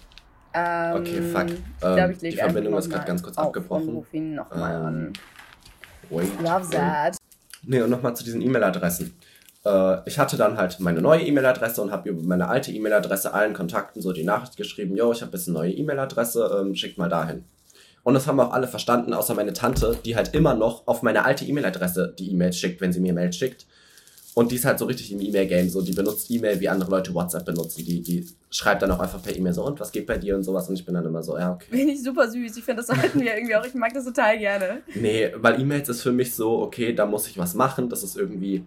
ähm, 0.54 0.94
okay, 0.96 1.22
fuck. 1.22 1.46
Ich 1.50 1.56
Ähm, 1.86 1.96
glaube, 1.96 2.12
ich 2.13 2.18
die 2.20 2.26
lege 2.28 2.38
Verbindung 2.38 2.78
ist 2.78 2.89
mal 2.92 3.00
ganz 3.06 3.22
kurz 3.24 3.38
auf 3.38 3.48
abgebrochen. 3.48 3.89
Ruf 3.89 4.13
ihn 4.13 4.36
nochmal 4.36 4.76
Ähm, 4.76 4.86
an. 4.86 5.13
Wait. 6.10 6.42
Love 6.42 6.70
that. 6.72 7.16
Nee, 7.65 7.82
und 7.82 7.89
nochmal 7.89 8.15
zu 8.15 8.23
diesen 8.23 8.41
E-Mail-Adressen. 8.41 9.13
Äh, 9.65 9.97
ich 10.06 10.19
hatte 10.19 10.38
dann 10.38 10.58
halt 10.58 10.80
meine 10.80 11.02
neue 11.02 11.21
E-Mail-Adresse 11.21 11.82
und 11.82 11.91
habe 11.91 12.10
über 12.10 12.21
meine 12.21 12.47
alte 12.49 12.71
E-Mail-Adresse 12.71 13.34
allen 13.34 13.54
Kontakten 13.54 14.02
so 14.02 14.12
die 14.12 14.23
Nachricht 14.23 14.58
geschrieben, 14.58 14.95
yo, 14.95 15.12
ich 15.12 15.21
habe 15.21 15.32
jetzt 15.34 15.47
eine 15.47 15.58
neue 15.58 15.71
E-Mail-Adresse, 15.71 16.62
ähm, 16.62 16.76
schickt 16.76 16.97
mal 16.97 17.10
dahin. 17.10 17.45
Und 18.04 18.15
das 18.15 18.28
haben 18.28 18.39
auch 18.39 18.52
alle 18.52 18.67
verstanden, 18.67 19.13
außer 19.13 19.34
meine 19.34 19.54
Tante, 19.54 19.97
die 20.04 20.15
halt 20.15 20.36
immer 20.36 20.54
noch 20.56 20.88
auf 20.88 21.04
meine 21.04 21.23
alte 21.23 21.45
E-Mail-Adresse 21.45 22.13
die 22.19 22.32
E-Mails 22.32 22.58
schickt, 22.58 22.82
wenn 22.82 22.91
sie 22.91 22.99
mir 22.99 23.13
Mails 23.13 23.38
schickt. 23.38 23.65
Und 24.36 24.52
die 24.52 24.56
ist 24.56 24.65
halt 24.65 24.80
so 24.80 24.86
richtig 24.86 25.12
im 25.12 25.22
E-Mail-Game, 25.22 25.69
so 25.69 25.82
die 25.82 25.93
benutzt 25.93 26.32
E-Mail, 26.32 26.60
wie 26.60 26.67
andere 26.67 26.89
Leute 26.89 27.13
WhatsApp 27.13 27.46
benutzen. 27.46 27.86
Die, 27.86 28.02
die 28.02 28.28
schreibt 28.50 28.82
dann 28.82 28.89
auch 28.89 29.00
einfach 29.00 29.22
per 29.22 29.36
E-Mail 29.36 29.54
so, 29.54 29.63
und 29.63 29.80
was 29.80 29.91
geht 29.91 30.08
bei 30.08 30.17
dir 30.17 30.36
und 30.36 30.41
sowas. 30.41 30.67
Und 30.67 30.76
ich 30.76 30.86
bin 30.86 30.96
dann 30.96 31.06
immer 31.06 31.22
so, 31.22 31.38
ja, 31.38 31.54
okay. 31.54 31.67
Finde 31.69 31.93
ich 31.93 32.02
super 32.04 32.28
süß. 32.28 32.58
Ich 32.58 32.63
finde, 32.63 32.84
das 32.84 32.88
sollten 32.88 33.22
wir 33.22 33.36
irgendwie 33.36 33.56
auch. 33.56 33.65
Ich 33.65 33.76
mag 33.76 33.93
das 33.93 34.06
total 34.06 34.39
gerne. 34.39 34.82
Nee, 34.96 35.32
weil 35.36 35.62
E-Mails 35.62 35.88
ist 35.89 36.02
für 36.02 36.12
mich 36.12 36.34
so, 36.34 36.63
okay, 36.63 36.93
da 36.93 37.06
muss 37.06 37.28
ich 37.28 37.38
was 37.38 37.54
machen. 37.54 37.89
Das 37.89 38.02
ist 38.02 38.17
irgendwie 38.17 38.65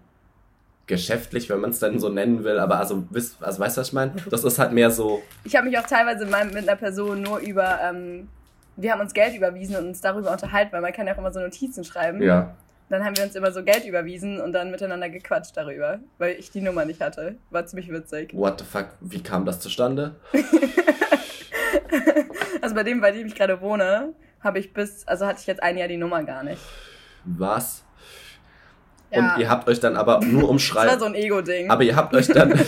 geschäftlich, 0.87 1.51
wenn 1.51 1.59
man 1.61 1.71
es 1.71 1.81
dann 1.81 1.99
so 1.99 2.11
nennen 2.11 2.45
will. 2.45 2.61
Aber 2.61 2.79
also, 2.79 3.05
wisst, 3.11 3.43
also 3.43 3.59
weißt 3.59 3.77
du, 3.77 3.81
was 3.81 3.89
ich 3.89 3.93
meine? 3.93 4.13
Das 4.31 4.45
ist 4.45 4.61
halt 4.61 4.73
mehr 4.73 4.93
so, 4.93 5.21
Ich 5.43 5.57
habe 5.57 5.67
mich 5.69 5.77
auch 5.77 5.87
teilweise 5.87 6.27
mit 6.27 6.57
einer 6.57 6.77
Person 6.77 7.23
nur 7.23 7.39
über. 7.39 7.81
Ähm, 7.83 8.29
wir 8.77 8.93
haben 8.93 9.01
uns 9.01 9.15
Geld 9.15 9.35
überwiesen 9.35 9.75
und 9.77 9.87
uns 9.89 10.01
darüber 10.01 10.31
unterhalten, 10.31 10.71
weil 10.73 10.83
man 10.83 10.93
kann 10.93 11.07
ja 11.09 11.15
auch 11.15 11.19
immer 11.19 11.33
so 11.33 11.41
Notizen 11.41 11.83
schreiben. 11.83 12.23
ja. 12.23 12.55
Dann 12.89 13.05
haben 13.05 13.17
wir 13.17 13.25
uns 13.25 13.35
immer 13.35 13.51
so 13.51 13.65
Geld 13.65 13.85
überwiesen 13.85 14.41
und 14.41 14.53
dann 14.53 14.71
miteinander 14.71 15.09
gequatscht 15.09 15.57
darüber, 15.57 15.99
weil 16.19 16.37
ich 16.39 16.51
die 16.51 16.61
Nummer 16.61 16.85
nicht 16.85 17.01
hatte. 17.01 17.37
War 17.51 17.67
ziemlich 17.67 17.91
witzig. 17.91 18.33
What 18.33 18.61
the 18.61 18.65
fuck, 18.65 18.87
wie 19.01 19.23
kam 19.23 19.45
das 19.45 19.61
zustande? 19.61 20.15
Also 22.63 22.75
bei 22.75 22.83
dem, 22.83 23.01
bei 23.01 23.13
dem 23.13 23.29
ich 23.29 23.35
gerade 23.37 23.61
wohne, 23.61 24.13
habe 24.41 24.59
ich 24.59 24.73
bis, 24.73 25.07
also 25.07 25.25
hatte 25.27 25.39
ich 25.41 25.47
jetzt 25.47 25.63
ein 25.63 25.79
Jahr 25.79 25.87
die 25.87 25.97
Nummer 25.99 26.25
gar 26.25 26.43
nicht. 26.43 26.61
Was? 27.25 27.85
Ja. 29.13 29.35
Und 29.35 29.41
ihr 29.41 29.49
habt 29.49 29.69
euch 29.69 29.79
dann 29.79 29.97
aber 29.97 30.21
nur 30.25 30.49
um 30.49 30.57
Das 30.59 30.75
war 30.75 30.99
so 30.99 31.05
ein 31.05 31.15
Ego-Ding. 31.15 31.71
aber 31.71 31.85
ihr 31.85 31.95
habt 31.95 32.13
euch 32.15 32.27
dann. 32.27 32.59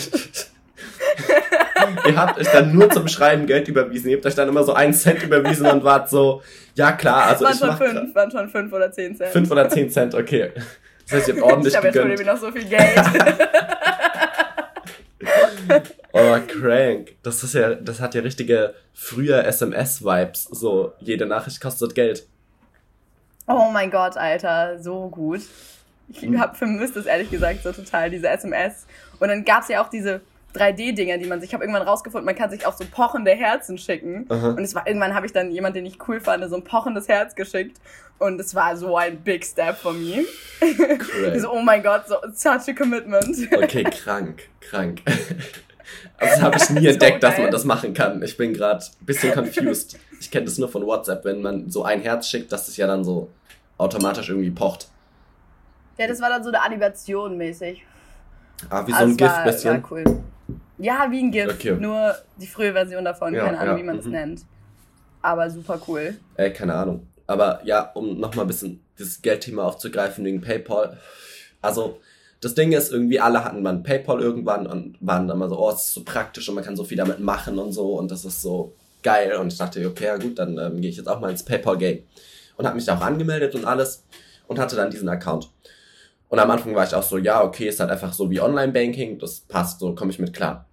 ihr 2.06 2.16
habt 2.16 2.38
euch 2.38 2.48
dann 2.48 2.72
nur 2.72 2.90
zum 2.90 3.08
Schreiben 3.08 3.46
Geld 3.46 3.68
überwiesen. 3.68 4.10
Ihr 4.10 4.16
habt 4.16 4.26
euch 4.26 4.34
dann 4.34 4.48
immer 4.48 4.64
so 4.64 4.72
einen 4.74 4.92
Cent 4.94 5.22
überwiesen 5.22 5.66
und 5.66 5.84
wart 5.84 6.08
so, 6.10 6.42
ja 6.74 6.92
klar, 6.92 7.24
also 7.26 7.44
waren 7.44 7.52
ich 7.54 7.58
schon 7.58 7.76
fünf, 7.76 8.14
waren 8.14 8.30
schon 8.30 8.48
fünf 8.48 8.72
oder 8.72 8.90
zehn 8.92 9.16
Cent. 9.16 9.30
fünf 9.30 9.50
oder 9.50 9.68
zehn 9.68 9.90
Cent, 9.90 10.14
okay. 10.14 10.52
Das 11.04 11.18
heißt, 11.20 11.28
ihr 11.28 11.34
habt 11.34 11.42
ordentlich 11.44 11.72
ich 11.72 11.76
habe 11.76 11.86
jetzt 11.88 11.96
schon 11.96 12.08
gegönnt. 12.10 12.20
irgendwie 12.20 12.30
noch 12.30 12.40
so 12.40 12.52
viel 12.52 12.64
Geld. 12.68 13.00
Oh, 16.12 16.36
crank. 16.46 17.16
Das 17.22 17.42
ist 17.42 17.54
ja, 17.54 17.74
das 17.74 18.00
hat 18.00 18.14
ja 18.14 18.22
richtige 18.22 18.74
frühe 18.94 19.42
SMS-Vibes. 19.44 20.44
So, 20.44 20.92
jede 21.00 21.26
Nachricht 21.26 21.60
kostet 21.60 21.94
Geld. 21.94 22.26
oh 23.46 23.70
mein 23.72 23.90
Gott, 23.90 24.16
Alter, 24.16 24.78
so 24.82 25.08
gut. 25.08 25.40
Ich 26.08 26.22
Hm. 26.22 26.40
hab 26.40 26.56
vermisst 26.56 26.96
es 26.96 27.04
ehrlich 27.06 27.30
gesagt 27.30 27.62
so 27.62 27.72
total, 27.72 28.10
diese 28.10 28.28
SMS. 28.28 28.86
Und 29.20 29.28
dann 29.28 29.44
gab's 29.44 29.68
ja 29.68 29.82
auch 29.82 29.90
diese 29.90 30.22
3D-Dinger, 30.54 31.18
die 31.18 31.26
man 31.26 31.40
sich, 31.40 31.50
ich 31.50 31.54
habe 31.54 31.64
irgendwann 31.64 31.86
rausgefunden, 31.86 32.24
man 32.24 32.34
kann 32.34 32.50
sich 32.50 32.66
auch 32.66 32.76
so 32.76 32.84
pochende 32.90 33.32
Herzen 33.32 33.78
schicken. 33.78 34.26
Aha. 34.28 34.50
Und 34.50 34.60
es 34.60 34.74
war, 34.74 34.86
irgendwann 34.86 35.14
habe 35.14 35.26
ich 35.26 35.32
dann 35.32 35.50
jemand, 35.50 35.76
den 35.76 35.86
ich 35.86 35.98
cool 36.08 36.20
fand, 36.20 36.48
so 36.48 36.56
ein 36.56 36.64
pochendes 36.64 37.08
Herz 37.08 37.34
geschickt. 37.34 37.78
Und 38.18 38.40
es 38.40 38.54
war 38.54 38.76
so 38.76 38.96
ein 38.96 39.18
big 39.20 39.44
step 39.44 39.76
von 39.76 40.00
mir. 40.00 40.24
So, 41.36 41.52
oh 41.52 41.60
mein 41.60 41.82
Gott, 41.82 42.08
so 42.08 42.16
such 42.34 42.68
a 42.68 42.72
commitment. 42.72 43.36
Okay, 43.54 43.84
krank, 43.84 44.48
krank. 44.60 45.02
Also 46.18 46.34
das 46.34 46.42
habe 46.42 46.56
ich 46.56 46.70
nie 46.70 46.80
So 46.84 46.88
entdeckt, 46.90 47.22
dass 47.22 47.36
geil. 47.36 47.44
man 47.44 47.52
das 47.52 47.64
machen 47.64 47.94
kann. 47.94 48.22
Ich 48.22 48.36
bin 48.36 48.52
gerade 48.52 48.84
ein 48.84 49.06
bisschen 49.06 49.32
confused. 49.32 49.98
Ich 50.20 50.30
kenne 50.30 50.44
das 50.44 50.58
nur 50.58 50.68
von 50.68 50.84
WhatsApp, 50.84 51.24
wenn 51.24 51.40
man 51.40 51.70
so 51.70 51.84
ein 51.84 52.00
Herz 52.00 52.28
schickt, 52.28 52.52
dass 52.52 52.68
es 52.68 52.76
ja 52.76 52.86
dann 52.86 53.04
so 53.04 53.30
automatisch 53.78 54.28
irgendwie 54.28 54.50
pocht. 54.50 54.88
Ja, 55.96 56.06
das 56.06 56.20
war 56.20 56.28
dann 56.28 56.42
so 56.42 56.50
eine 56.50 56.62
Animation 56.62 57.36
mäßig. 57.36 57.84
Ah, 58.68 58.86
wie 58.86 58.92
so 58.92 58.98
ein 58.98 59.10
es 59.10 59.16
GIF 59.16 59.28
war, 59.28 59.44
bisschen. 59.44 59.82
War 59.82 59.92
cool. 59.92 60.04
Ja, 60.78 61.08
wie 61.10 61.20
ein 61.20 61.30
GIF. 61.30 61.52
Okay. 61.52 61.76
Nur 61.78 62.14
die 62.40 62.46
frühe 62.46 62.72
Version 62.72 63.04
davon. 63.04 63.34
Ja, 63.34 63.44
Keine 63.44 63.58
Ahnung, 63.58 63.76
ja, 63.76 63.82
wie 63.82 63.86
man 63.86 63.98
es 63.98 64.04
mhm. 64.04 64.12
nennt. 64.12 64.42
Aber 65.20 65.50
super 65.50 65.80
cool. 65.88 66.16
Ey, 66.36 66.52
keine 66.52 66.74
Ahnung. 66.74 67.06
Aber 67.26 67.60
ja, 67.64 67.90
um 67.94 68.18
nochmal 68.18 68.44
ein 68.44 68.48
bisschen 68.48 68.80
dieses 68.98 69.20
Geldthema 69.20 69.64
aufzugreifen 69.64 70.24
wegen 70.24 70.40
PayPal. 70.40 70.96
Also, 71.60 72.00
das 72.40 72.54
Ding 72.54 72.72
ist, 72.72 72.92
irgendwie 72.92 73.20
alle 73.20 73.44
hatten 73.44 73.62
mal 73.62 73.76
PayPal 73.78 74.20
irgendwann 74.20 74.66
und 74.66 74.96
waren 75.00 75.26
dann 75.26 75.38
mal 75.38 75.48
so, 75.48 75.58
oh, 75.58 75.70
es 75.70 75.86
ist 75.86 75.94
so 75.94 76.04
praktisch 76.04 76.48
und 76.48 76.54
man 76.54 76.64
kann 76.64 76.76
so 76.76 76.84
viel 76.84 76.96
damit 76.96 77.18
machen 77.18 77.58
und 77.58 77.72
so 77.72 77.98
und 77.98 78.10
das 78.10 78.24
ist 78.24 78.40
so 78.40 78.74
geil. 79.02 79.36
Und 79.36 79.52
ich 79.52 79.58
dachte, 79.58 79.84
okay, 79.86 80.04
ja 80.06 80.16
gut, 80.16 80.38
dann 80.38 80.56
ähm, 80.58 80.80
gehe 80.80 80.90
ich 80.90 80.96
jetzt 80.96 81.08
auch 81.08 81.20
mal 81.20 81.30
ins 81.30 81.42
PayPal-Game. 81.42 82.04
Und 82.56 82.66
habe 82.66 82.76
mich 82.76 82.84
da 82.84 82.96
auch 82.96 83.02
angemeldet 83.02 83.54
und 83.54 83.64
alles 83.64 84.04
und 84.46 84.58
hatte 84.58 84.76
dann 84.76 84.90
diesen 84.90 85.08
Account. 85.08 85.50
Und 86.28 86.38
am 86.38 86.50
Anfang 86.50 86.74
war 86.74 86.84
ich 86.84 86.94
auch 86.94 87.02
so, 87.02 87.16
ja, 87.16 87.42
okay, 87.42 87.68
ist 87.68 87.80
halt 87.80 87.90
einfach 87.90 88.12
so 88.12 88.30
wie 88.30 88.40
Online-Banking, 88.40 89.18
das 89.18 89.40
passt, 89.40 89.80
so 89.80 89.94
komme 89.94 90.10
ich 90.10 90.18
mit 90.18 90.34
klar. 90.34 90.66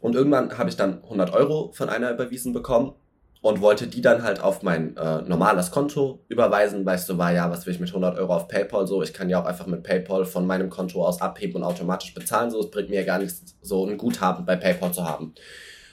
Und 0.00 0.14
irgendwann 0.14 0.56
habe 0.58 0.68
ich 0.68 0.76
dann 0.76 1.02
100 1.04 1.32
Euro 1.32 1.70
von 1.72 1.88
einer 1.88 2.10
überwiesen 2.10 2.52
bekommen 2.52 2.94
und 3.42 3.60
wollte 3.60 3.86
die 3.86 4.02
dann 4.02 4.22
halt 4.22 4.40
auf 4.40 4.62
mein 4.62 4.96
äh, 4.96 5.22
normales 5.22 5.70
Konto 5.70 6.20
überweisen, 6.28 6.84
weil 6.84 6.98
ich 6.98 7.04
so 7.04 7.16
war, 7.18 7.32
ja, 7.32 7.50
was 7.50 7.66
will 7.66 7.74
ich 7.74 7.80
mit 7.80 7.88
100 7.88 8.18
Euro 8.18 8.34
auf 8.34 8.48
PayPal 8.48 8.86
so, 8.86 9.02
ich 9.02 9.14
kann 9.14 9.30
ja 9.30 9.40
auch 9.40 9.46
einfach 9.46 9.66
mit 9.66 9.82
PayPal 9.82 10.24
von 10.24 10.46
meinem 10.46 10.68
Konto 10.68 11.04
aus 11.04 11.20
abheben 11.20 11.56
und 11.56 11.62
automatisch 11.62 12.12
bezahlen, 12.12 12.50
so, 12.50 12.60
es 12.60 12.70
bringt 12.70 12.90
mir 12.90 13.00
ja 13.00 13.06
gar 13.06 13.18
nichts, 13.18 13.56
so 13.62 13.86
ein 13.86 13.96
Guthaben 13.96 14.44
bei 14.44 14.56
PayPal 14.56 14.92
zu 14.92 15.04
haben. 15.04 15.34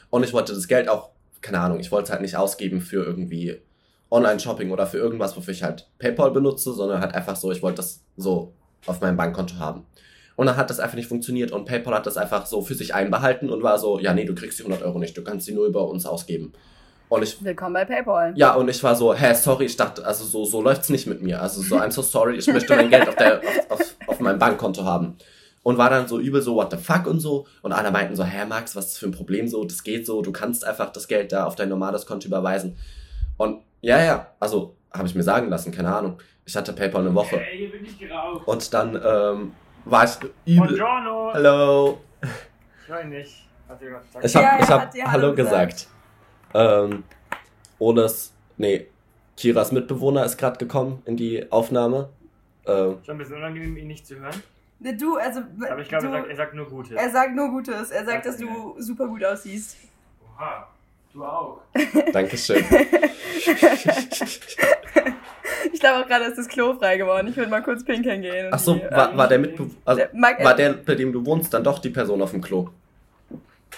Und 0.10 0.23
ich 0.23 0.33
wollte 0.33 0.53
das 0.53 0.67
Geld 0.67 0.89
auch, 0.89 1.10
keine 1.41 1.60
Ahnung, 1.60 1.79
ich 1.79 1.91
wollte 1.91 2.05
es 2.05 2.12
halt 2.12 2.21
nicht 2.21 2.36
ausgeben 2.36 2.81
für 2.81 3.03
irgendwie 3.03 3.62
Online-Shopping 4.10 4.71
oder 4.71 4.88
für 4.88 4.97
irgendwas, 4.97 5.36
wofür 5.38 5.53
ich 5.53 5.63
halt 5.63 5.89
PayPal 5.99 6.31
benutze, 6.31 6.73
sondern 6.73 7.01
halt 7.01 7.13
einfach 7.13 7.36
so, 7.36 7.51
ich 7.51 7.62
wollte 7.62 7.77
das 7.77 8.03
so 8.15 8.53
auf 8.86 9.02
meinem 9.02 9.18
Bankkonto 9.18 9.56
haben. 9.58 9.86
Und 10.36 10.46
dann 10.46 10.56
hat 10.56 10.70
das 10.70 10.80
einfach 10.80 10.96
nicht 10.96 11.10
funktioniert 11.10 11.52
und 11.52 11.66
PayPal 11.66 11.96
hat 11.96 12.06
das 12.06 12.16
einfach 12.16 12.46
so 12.46 12.62
für 12.62 12.76
sich 12.76 12.94
einbehalten 12.94 13.50
und 13.50 13.63
war 13.63 13.80
so, 13.80 14.00
ja, 14.00 14.13
nee, 14.13 14.26
du 14.26 14.36
kriegst 14.36 14.60
die 14.60 14.63
100 14.63 14.84
Euro 14.86 15.00
nicht, 15.00 15.18
du 15.18 15.24
kannst 15.24 15.48
sie 15.48 15.54
nur 15.54 15.66
über 15.66 15.88
uns 15.88 16.06
ausgeben. 16.06 16.54
Und 17.10 17.24
ich 17.24 17.44
Willkommen 17.44 17.74
bei 17.74 17.86
PayPal. 17.86 18.34
ja, 18.36 18.54
und 18.54 18.70
ich 18.70 18.84
war 18.84 18.96
so, 18.96 19.13
hä, 19.13 19.34
sorry, 19.34 19.66
ich 19.66 19.78
dachte, 19.78 20.06
also 20.06 20.26
so, 20.26 20.46
so 20.46 20.62
läuft's 20.62 20.90
nicht 20.90 21.08
mit 21.08 21.22
mir. 21.22 21.42
Also 21.42 21.62
so, 21.62 21.78
I'm 21.78 21.90
so 21.90 22.02
sorry, 22.02 22.36
ich 22.36 22.48
möchte 22.48 22.76
mein 22.76 22.90
Geld 22.90 23.08
auf, 23.08 23.16
der, 23.16 23.40
auf, 23.40 23.72
auf, 23.72 23.96
auf 24.08 24.20
meinem 24.20 24.40
Bankkonto 24.40 24.84
haben. 24.84 25.18
Und 25.63 25.78
war 25.78 25.90
dann 25.90 26.08
so 26.08 26.20
übel 26.20 26.42
so, 26.42 26.56
what 26.56 26.70
the 26.72 26.78
fuck 26.78 27.08
und 27.08 27.20
so. 27.20 27.48
Und 27.62 27.72
alle 27.72 27.92
meinten 27.92 28.16
so, 28.16 28.24
hä, 28.24 28.46
Max, 28.46 28.76
was 28.76 28.88
ist 28.88 28.98
für 29.00 29.08
ein 29.08 29.12
Problem 29.12 29.48
so? 29.48 29.63
Das 29.63 29.84
geht 29.84 30.06
so, 30.06 30.22
du 30.22 30.32
kannst 30.32 30.66
einfach 30.66 30.92
das 30.92 31.08
Geld 31.08 31.32
da 31.32 31.46
auf 31.46 31.56
dein 31.56 31.70
normales 31.70 32.06
Konto 32.06 32.28
überweisen. 32.28 32.78
Und 33.38 33.62
ja, 33.82 34.04
ja, 34.04 34.28
also 34.40 34.76
habe 34.94 35.08
ich 35.08 35.16
mir 35.16 35.24
sagen 35.24 35.50
lassen, 35.50 35.72
keine 35.72 35.94
Ahnung. 35.96 36.20
Ich 36.47 36.55
hatte 36.55 36.71
PayPal 36.71 37.01
eine 37.01 37.13
Woche. 37.13 37.41
Ey, 37.45 37.57
hier 37.57 37.71
bin 37.71 37.83
ich 37.83 37.99
geraucht. 37.99 38.47
Und 38.47 38.73
dann 38.73 38.95
ähm, 38.95 39.53
war 39.83 40.05
ich 40.05 40.12
übel. 40.45 40.67
Buongiorno. 40.69 41.31
Hallo. 41.33 42.01
Ich 42.83 42.89
weiß 42.89 43.05
nicht. 43.07 43.45
Hat 43.67 43.81
ihr 43.81 43.89
gesagt? 43.89 44.23
Ich 44.25 44.33
habe 44.36 44.45
Ja, 44.45 44.57
ich 44.62 44.69
hab 44.69 44.93
Hallo 44.93 45.12
Hallo 45.12 45.36
gesagt. 45.36 45.88
gesagt. 46.53 46.55
Ähm, 46.93 47.03
Oles, 47.79 48.33
nee, 48.55 48.88
Kiras 49.36 49.73
Mitbewohner 49.73 50.23
ist 50.23 50.38
gerade 50.38 50.57
gekommen 50.57 51.01
in 51.05 51.17
die 51.17 51.51
Aufnahme. 51.51 52.07
Ähm, 52.65 52.99
Schon 53.05 53.15
ein 53.15 53.17
bisschen 53.17 53.36
unangenehm, 53.36 53.75
ihn 53.75 53.88
nicht 53.88 54.07
zu 54.07 54.15
hören. 54.17 54.41
Du, 54.79 55.17
also. 55.17 55.41
Aber 55.69 55.81
ich 55.81 55.89
glaube, 55.89 56.07
du, 56.07 56.13
er, 56.13 56.19
sagt- 56.21 56.29
er 56.29 56.36
sagt 56.38 56.53
nur 56.53 56.69
Gutes. 56.69 56.91
er 56.95 57.10
sagt 57.10 57.36
nur 57.36 57.49
Gutes. 57.49 57.91
Er 57.91 58.05
sagt, 58.05 58.25
dass 58.25 58.38
du 58.38 58.75
super 58.79 59.05
gut 59.07 59.21
aussiehst. 59.25 59.75
Oha, 60.23 60.65
du 61.13 61.25
auch. 61.25 61.60
Dankeschön. 62.13 62.63
Ich 65.73 65.80
glaube 65.80 66.03
auch 66.03 66.08
gerade 66.08 66.25
ist 66.25 66.38
das 66.38 66.47
Klo 66.47 66.73
frei 66.75 66.97
geworden. 66.97 67.27
Ich 67.27 67.38
würde 67.38 67.49
mal 67.49 67.62
kurz 67.62 67.84
pinkeln 67.84 68.21
gehen. 68.21 68.47
und 68.47 68.53
Ach 68.53 68.60
so, 68.60 68.75
die, 68.75 68.82
war, 68.91 69.12
ähm, 69.12 69.17
war 69.17 69.27
der 69.27 69.39
Mitbewohner, 69.39 69.73
also, 69.86 70.01
der- 70.01 70.43
war 70.45 70.56
der, 70.56 70.73
bei 70.73 70.95
dem 70.95 71.12
du 71.12 71.25
wohnst, 71.25 71.53
dann 71.53 71.63
doch 71.63 71.80
die 71.80 71.89
Person 71.89 72.21
auf 72.21 72.32
dem 72.32 72.41
Klo? 72.41 72.69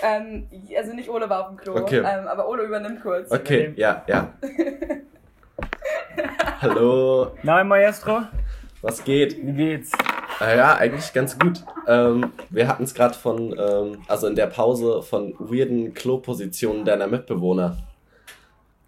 Ähm, 0.02 0.48
also 0.78 0.94
nicht 0.94 1.10
Ole 1.10 1.30
war 1.30 1.42
auf 1.42 1.48
dem 1.50 1.58
Klo, 1.58 1.76
Okay. 1.76 1.98
ähm, 2.00 2.28
aber 2.28 2.48
Ole 2.48 2.64
übernimmt 2.64 3.02
kurz. 3.02 3.30
Okay, 3.32 3.74
ja, 3.76 4.04
ja. 4.08 4.34
Hallo, 6.62 7.32
Nein, 7.44 7.68
Maestro, 7.68 8.22
was 8.82 9.04
geht? 9.04 9.36
wie 9.46 9.54
geht's? 9.54 9.92
Äh, 10.42 10.58
ja, 10.58 10.76
eigentlich 10.78 11.12
ganz 11.14 11.38
gut. 11.38 11.64
Ähm, 11.88 12.32
wir 12.50 12.68
hatten 12.68 12.84
es 12.84 12.94
gerade 12.94 13.14
von, 13.14 13.54
ähm, 13.60 13.98
also 14.08 14.28
in 14.28 14.36
der 14.36 14.48
Pause 14.48 15.02
von 15.02 15.34
weirden 15.40 15.94
Klopositionen 15.94 16.86
deiner 16.86 17.08
Mitbewohner. 17.08 17.78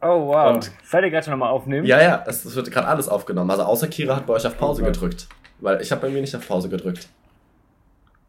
Oh, 0.01 0.27
wow. 0.27 0.55
Und- 0.55 0.71
Seid 0.83 1.03
ihr 1.03 1.11
gerade 1.11 1.25
schon 1.25 1.31
nochmal 1.31 1.51
aufnehmen? 1.51 1.85
Ja, 1.85 2.01
ja, 2.01 2.23
es, 2.27 2.43
es 2.45 2.55
wird 2.55 2.71
gerade 2.71 2.87
alles 2.87 3.07
aufgenommen. 3.07 3.49
Also 3.51 3.63
außer 3.63 3.87
Kira 3.87 4.15
hat 4.15 4.25
bei 4.25 4.33
euch 4.33 4.45
auf 4.47 4.57
Pause 4.57 4.81
Oh 4.81 4.85
gedrückt. 4.85 5.27
Weil 5.59 5.81
ich 5.81 5.91
habe 5.91 6.01
bei 6.01 6.09
mir 6.09 6.21
nicht 6.21 6.35
auf 6.35 6.47
Pause 6.47 6.69
gedrückt. 6.69 7.07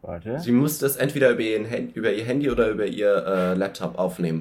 Warte. 0.01 0.39
Sie 0.39 0.51
musste 0.51 0.85
es 0.85 0.97
entweder 0.97 1.29
über, 1.31 1.41
ihren 1.41 1.69
Hand, 1.69 1.95
über 1.95 2.11
ihr 2.11 2.25
Handy 2.25 2.49
oder 2.51 2.69
über 2.69 2.85
ihr 2.85 3.25
äh, 3.25 3.53
Laptop 3.53 3.97
aufnehmen. 3.97 4.39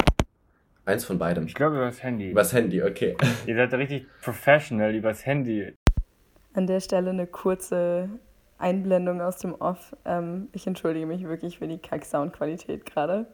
Eins 0.84 1.04
von 1.04 1.18
beidem. 1.18 1.46
Ich 1.46 1.54
glaube 1.54 1.76
über 1.76 1.86
das 1.86 2.02
Handy. 2.02 2.30
Übers 2.32 2.52
Handy, 2.52 2.82
okay. 2.82 3.16
Ihr 3.46 3.54
seid 3.54 3.72
richtig 3.74 4.06
professional 4.20 4.92
übers 4.92 5.24
Handy. 5.24 5.72
An 6.54 6.66
der 6.66 6.80
Stelle 6.80 7.10
eine 7.10 7.28
kurze 7.28 8.08
Einblendung 8.58 9.20
aus 9.22 9.38
dem 9.38 9.54
Off. 9.54 9.94
Ähm, 10.04 10.48
ich 10.52 10.66
entschuldige 10.66 11.06
mich 11.06 11.22
wirklich 11.24 11.58
für 11.58 11.68
die 11.68 11.78
Kack-Soundqualität 11.78 12.84
gerade. 12.84 13.26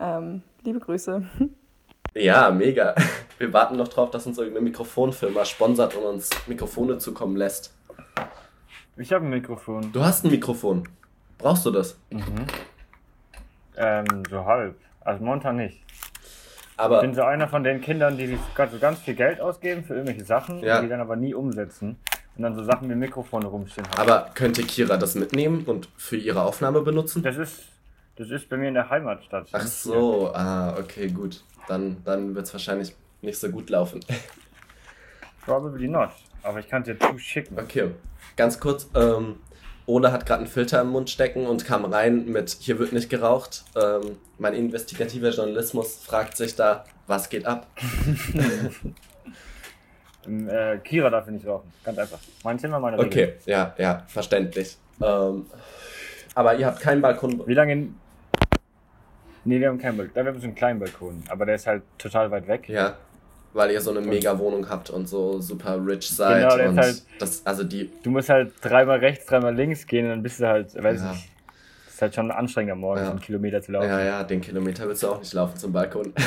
Ähm, 0.00 0.42
liebe 0.64 0.80
Grüße. 0.80 1.22
Ja, 2.20 2.50
mega. 2.50 2.94
Wir 3.38 3.52
warten 3.52 3.76
noch 3.76 3.88
drauf, 3.88 4.10
dass 4.10 4.26
uns 4.26 4.38
irgendeine 4.38 4.64
Mikrofonfirma 4.64 5.44
sponsert 5.44 5.94
und 5.94 6.02
uns 6.04 6.30
Mikrofone 6.46 6.98
zukommen 6.98 7.36
lässt. 7.36 7.72
Ich 8.96 9.12
habe 9.12 9.24
ein 9.24 9.30
Mikrofon. 9.30 9.92
Du 9.92 10.02
hast 10.02 10.24
ein 10.24 10.30
Mikrofon. 10.30 10.88
Brauchst 11.38 11.64
du 11.66 11.70
das? 11.70 11.96
Ähm, 13.76 14.04
so 14.28 14.44
halb. 14.44 14.74
Also 15.00 15.24
momentan 15.24 15.56
nicht. 15.56 15.80
Ich 15.88 16.80
Aber 16.84 17.00
bin 17.00 17.14
so 17.14 17.22
einer 17.22 17.48
von 17.48 17.62
den 17.64 17.80
Kindern, 17.80 18.16
die 18.18 18.26
sich 18.26 18.38
ganz, 18.54 18.72
so 18.72 18.78
ganz 18.78 18.98
viel 19.00 19.14
Geld 19.14 19.40
ausgeben 19.40 19.84
für 19.84 19.94
irgendwelche 19.94 20.24
Sachen, 20.24 20.60
Ja. 20.60 20.80
die 20.82 20.88
dann 20.88 21.00
aber 21.00 21.16
nie 21.16 21.34
umsetzen. 21.34 21.96
Und 22.36 22.42
dann 22.42 22.54
so 22.54 22.62
Sachen 22.64 22.88
wie 22.88 22.94
Mikrofone 22.94 23.46
rumstehen 23.46 23.86
haben. 23.88 23.98
Aber 24.00 24.30
könnte 24.34 24.62
Kira 24.62 24.96
das 24.96 25.14
mitnehmen 25.16 25.64
und 25.64 25.88
für 25.96 26.16
ihre 26.16 26.42
Aufnahme 26.42 26.82
benutzen? 26.82 27.22
Das 27.22 27.36
ist, 27.36 27.64
das 28.18 28.30
ist 28.30 28.48
bei 28.48 28.56
mir 28.56 28.68
in 28.68 28.74
der 28.74 28.90
Heimatstadt. 28.90 29.48
Ach 29.52 29.66
so, 29.66 30.32
ah, 30.34 30.76
okay, 30.78 31.08
gut. 31.08 31.42
Dann, 31.68 32.02
dann 32.04 32.34
wird 32.34 32.46
es 32.46 32.52
wahrscheinlich 32.52 32.94
nicht 33.22 33.38
so 33.38 33.48
gut 33.50 33.70
laufen. 33.70 34.00
Probably 35.44 35.88
not. 35.88 36.10
Aber 36.42 36.58
ich 36.60 36.68
kann 36.68 36.82
es 36.82 36.86
dir 36.86 36.98
zuschicken. 36.98 37.58
Okay, 37.58 37.90
ganz 38.36 38.58
kurz. 38.60 38.88
Ähm, 38.94 39.36
Ole 39.86 40.12
hat 40.12 40.26
gerade 40.26 40.40
einen 40.40 40.50
Filter 40.50 40.80
im 40.82 40.88
Mund 40.88 41.08
stecken 41.10 41.46
und 41.46 41.64
kam 41.64 41.84
rein 41.86 42.26
mit 42.26 42.50
Hier 42.60 42.78
wird 42.78 42.92
nicht 42.92 43.08
geraucht. 43.08 43.64
Ähm, 43.74 44.16
mein 44.38 44.54
investigativer 44.54 45.30
Journalismus 45.30 45.96
fragt 46.04 46.36
sich 46.36 46.54
da, 46.56 46.84
was 47.06 47.30
geht 47.30 47.46
ab? 47.46 47.66
Ähm, 50.26 50.48
Äh, 50.48 50.78
Kira 50.78 51.08
darf 51.08 51.26
nicht 51.28 51.46
rauchen. 51.46 51.72
Ganz 51.84 51.96
einfach. 51.96 52.18
Mein 52.44 52.58
Zimmer, 52.58 52.78
meine 52.80 52.98
Regel. 52.98 53.06
Okay, 53.06 53.34
ja, 53.46 53.74
ja, 53.78 54.04
verständlich. 54.08 54.76
Ähm, 55.00 55.46
aber 56.34 56.56
ihr 56.56 56.66
habt 56.66 56.80
keinen 56.80 57.00
Balkon. 57.00 57.46
Wie 57.46 57.54
lange 57.54 57.72
in. 57.72 57.94
Nee, 59.48 59.60
wir 59.60 59.68
haben 59.68 59.78
keinen 59.78 59.96
Balkon. 59.96 60.14
Wir 60.14 60.24
haben 60.26 60.38
so 60.40 60.44
einen 60.46 60.54
kleinen 60.54 60.78
Balkon. 60.78 61.22
Aber 61.28 61.46
der 61.46 61.54
ist 61.54 61.66
halt 61.66 61.82
total 61.96 62.30
weit 62.30 62.46
weg. 62.48 62.68
Ja, 62.68 62.96
weil 63.54 63.70
ihr 63.70 63.80
so 63.80 63.90
eine 63.90 64.00
mega 64.02 64.38
Wohnung 64.38 64.68
habt 64.68 64.90
und 64.90 65.08
so 65.08 65.40
super 65.40 65.78
rich 65.84 66.08
seid. 66.10 66.42
Genau, 66.42 66.56
der 66.56 66.66
ist 66.66 66.70
und 66.72 66.78
halt- 66.78 67.02
das, 67.18 67.46
also 67.46 67.64
die, 67.64 67.90
Du 68.02 68.10
musst 68.10 68.28
halt 68.28 68.52
dreimal 68.60 68.98
rechts, 68.98 69.26
dreimal 69.26 69.54
links 69.54 69.86
gehen 69.86 70.04
und 70.04 70.10
dann 70.10 70.22
bist 70.22 70.38
du 70.40 70.46
halt, 70.46 70.74
weiß 70.74 71.00
Ja. 71.00 71.12
nicht. 71.12 71.28
Das 71.86 71.94
ist 71.94 72.02
halt 72.02 72.14
schon 72.14 72.30
anstrengend 72.30 72.72
am 72.72 72.80
Morgen, 72.80 73.00
Ja. 73.00 73.06
so 73.06 73.10
einen 73.12 73.20
Kilometer 73.20 73.62
zu 73.62 73.72
laufen. 73.72 73.88
ja, 73.88 74.00
ja, 74.04 74.22
den 74.24 74.40
Kilometer 74.40 74.86
willst 74.86 75.02
du 75.02 75.08
auch 75.08 75.18
nicht 75.18 75.32
laufen 75.32 75.56
zum 75.56 75.72
Balkon. 75.72 76.12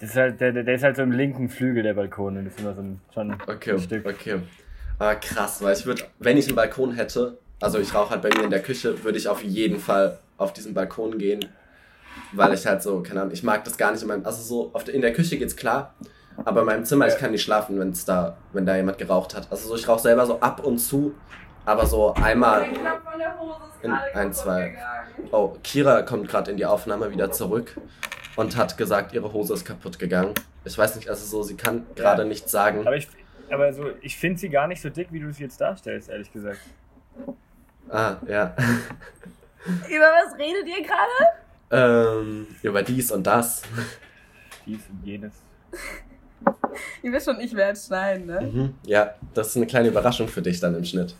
Das 0.00 0.10
ist 0.10 0.16
halt, 0.16 0.40
der, 0.40 0.52
der 0.52 0.74
ist 0.76 0.84
halt 0.84 0.94
so 0.94 1.02
im 1.02 1.10
linken 1.10 1.48
Flügel, 1.48 1.82
der 1.82 1.94
Balkon. 1.94 2.36
Und 2.36 2.44
das 2.44 2.54
ist 2.54 2.60
immer 2.60 2.72
so 2.74 2.82
ein, 2.82 3.00
schon 3.12 3.36
Okay, 3.48 3.72
ein 3.72 3.80
Stück. 3.80 4.06
okay. 4.06 4.36
Aber 4.98 5.16
krass, 5.16 5.60
weil 5.60 5.74
ich 5.76 5.86
würde, 5.86 6.04
wenn 6.20 6.36
ich 6.36 6.46
einen 6.46 6.54
Balkon 6.54 6.92
hätte, 6.94 7.36
also 7.60 7.80
ich 7.80 7.92
rauche 7.92 8.10
halt 8.10 8.22
bei 8.22 8.28
mir 8.28 8.44
in 8.44 8.50
der 8.50 8.62
Küche, 8.62 9.02
würde 9.02 9.18
ich 9.18 9.26
auf 9.26 9.42
jeden 9.42 9.80
Fall 9.80 10.18
auf 10.36 10.52
diesen 10.52 10.72
Balkon 10.72 11.18
gehen, 11.18 11.44
weil 12.32 12.52
ich 12.54 12.66
halt 12.66 12.82
so, 12.82 13.02
keine 13.02 13.20
Ahnung, 13.22 13.32
ich 13.32 13.42
mag 13.42 13.64
das 13.64 13.76
gar 13.78 13.92
nicht 13.92 14.02
in 14.02 14.08
meinem, 14.08 14.24
also 14.26 14.42
so, 14.42 14.70
auf 14.74 14.84
der, 14.84 14.94
in 14.94 15.00
der 15.00 15.12
Küche 15.12 15.38
geht's 15.38 15.56
klar, 15.56 15.94
aber 16.44 16.60
in 16.60 16.66
meinem 16.66 16.84
Zimmer, 16.84 17.06
ich 17.08 17.16
kann 17.16 17.30
nicht 17.32 17.42
schlafen, 17.42 17.78
wenn 17.80 17.90
es 17.90 18.04
da, 18.04 18.36
wenn 18.52 18.64
da 18.66 18.76
jemand 18.76 18.98
geraucht 18.98 19.34
hat. 19.34 19.48
Also 19.50 19.68
so, 19.68 19.74
ich 19.76 19.88
rauche 19.88 20.00
selber 20.02 20.26
so 20.26 20.38
ab 20.40 20.64
und 20.64 20.78
zu, 20.78 21.14
aber 21.64 21.86
so 21.86 22.14
einmal, 22.14 22.66
in 23.82 23.92
ein, 23.92 24.32
zwei. 24.32 24.76
Oh, 25.30 25.54
Kira 25.62 26.02
kommt 26.02 26.28
gerade 26.28 26.50
in 26.50 26.56
die 26.56 26.66
Aufnahme 26.66 27.10
wieder 27.10 27.30
zurück 27.30 27.76
und 28.36 28.56
hat 28.56 28.76
gesagt, 28.76 29.12
ihre 29.12 29.32
Hose 29.32 29.54
ist 29.54 29.64
kaputt 29.64 29.98
gegangen. 29.98 30.34
Ich 30.64 30.76
weiß 30.76 30.96
nicht, 30.96 31.08
also 31.08 31.24
so, 31.24 31.42
sie 31.42 31.56
kann 31.56 31.86
gerade 31.94 32.22
Ja. 32.22 32.28
nichts 32.28 32.50
sagen. 32.52 32.80
Aber 32.86 32.96
ich, 32.96 33.08
aber 33.50 33.72
so, 33.72 33.84
ich 34.00 34.16
finde 34.16 34.38
sie 34.38 34.48
gar 34.48 34.66
nicht 34.66 34.82
so 34.82 34.90
dick, 34.90 35.08
wie 35.10 35.20
du 35.20 35.32
sie 35.32 35.44
jetzt 35.44 35.60
darstellst, 35.60 36.08
ehrlich 36.08 36.32
gesagt. 36.32 36.60
Ah, 37.88 38.16
ja. 38.26 38.54
Über 39.88 40.04
was 40.24 40.34
redet 40.38 40.66
ihr 40.66 40.82
gerade? 40.82 41.47
Ähm, 41.70 42.46
über 42.62 42.82
dies 42.82 43.10
und 43.12 43.26
das. 43.26 43.62
Dies 44.66 44.80
und 44.90 45.06
jenes. 45.06 45.32
Ihr 47.02 47.12
wisst 47.12 47.26
schon, 47.26 47.40
ich 47.40 47.54
werde 47.54 47.78
schneiden, 47.78 48.26
ne? 48.26 48.40
Mhm. 48.40 48.74
Ja, 48.84 49.14
das 49.34 49.48
ist 49.48 49.56
eine 49.56 49.66
kleine 49.66 49.88
Überraschung 49.88 50.28
für 50.28 50.42
dich 50.42 50.60
dann 50.60 50.74
im 50.76 50.84
Schnitt. 50.84 51.14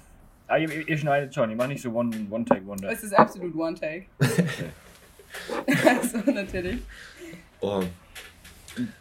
Ah, 0.46 0.56
ihr, 0.56 0.88
ihr 0.88 0.96
schneidet 0.96 1.34
schon, 1.34 1.50
ihr 1.50 1.56
macht 1.56 1.68
nicht 1.68 1.82
so 1.82 1.90
One- 1.92 2.14
One-Take-Wonder. 2.30 2.90
Es 2.90 3.02
ist 3.02 3.12
absolut 3.12 3.54
One-Take. 3.54 4.06
also, 5.86 6.30
natürlich. 6.30 6.78
Oh. 7.60 7.82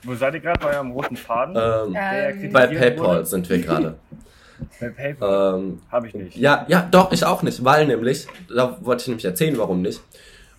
Wo 0.03 0.15
seid 0.15 0.33
ihr 0.33 0.39
gerade 0.39 0.59
bei 0.59 0.73
eurem 0.75 0.91
roten 0.91 1.15
Faden? 1.15 1.55
Ähm, 1.55 1.95
Ähm, 1.95 2.51
bei 2.51 2.67
PayPal 2.67 2.97
wurde? 2.97 3.25
sind 3.25 3.47
wir 3.49 3.59
gerade. 3.59 3.95
Bei 4.79 4.89
PayPal. 4.89 5.59
ähm, 5.59 5.81
Habe 5.91 6.07
ich 6.07 6.15
nicht. 6.15 6.35
ja, 6.35 6.65
ja, 6.67 6.81
doch, 6.89 7.11
ich 7.11 7.23
auch 7.23 7.43
nicht, 7.43 7.63
weil 7.63 7.85
nämlich, 7.85 8.25
da 8.49 8.75
wollte 8.83 9.01
ich 9.03 9.07
nämlich 9.07 9.25
erzählen, 9.25 9.55
warum 9.59 9.83
nicht. 9.83 10.01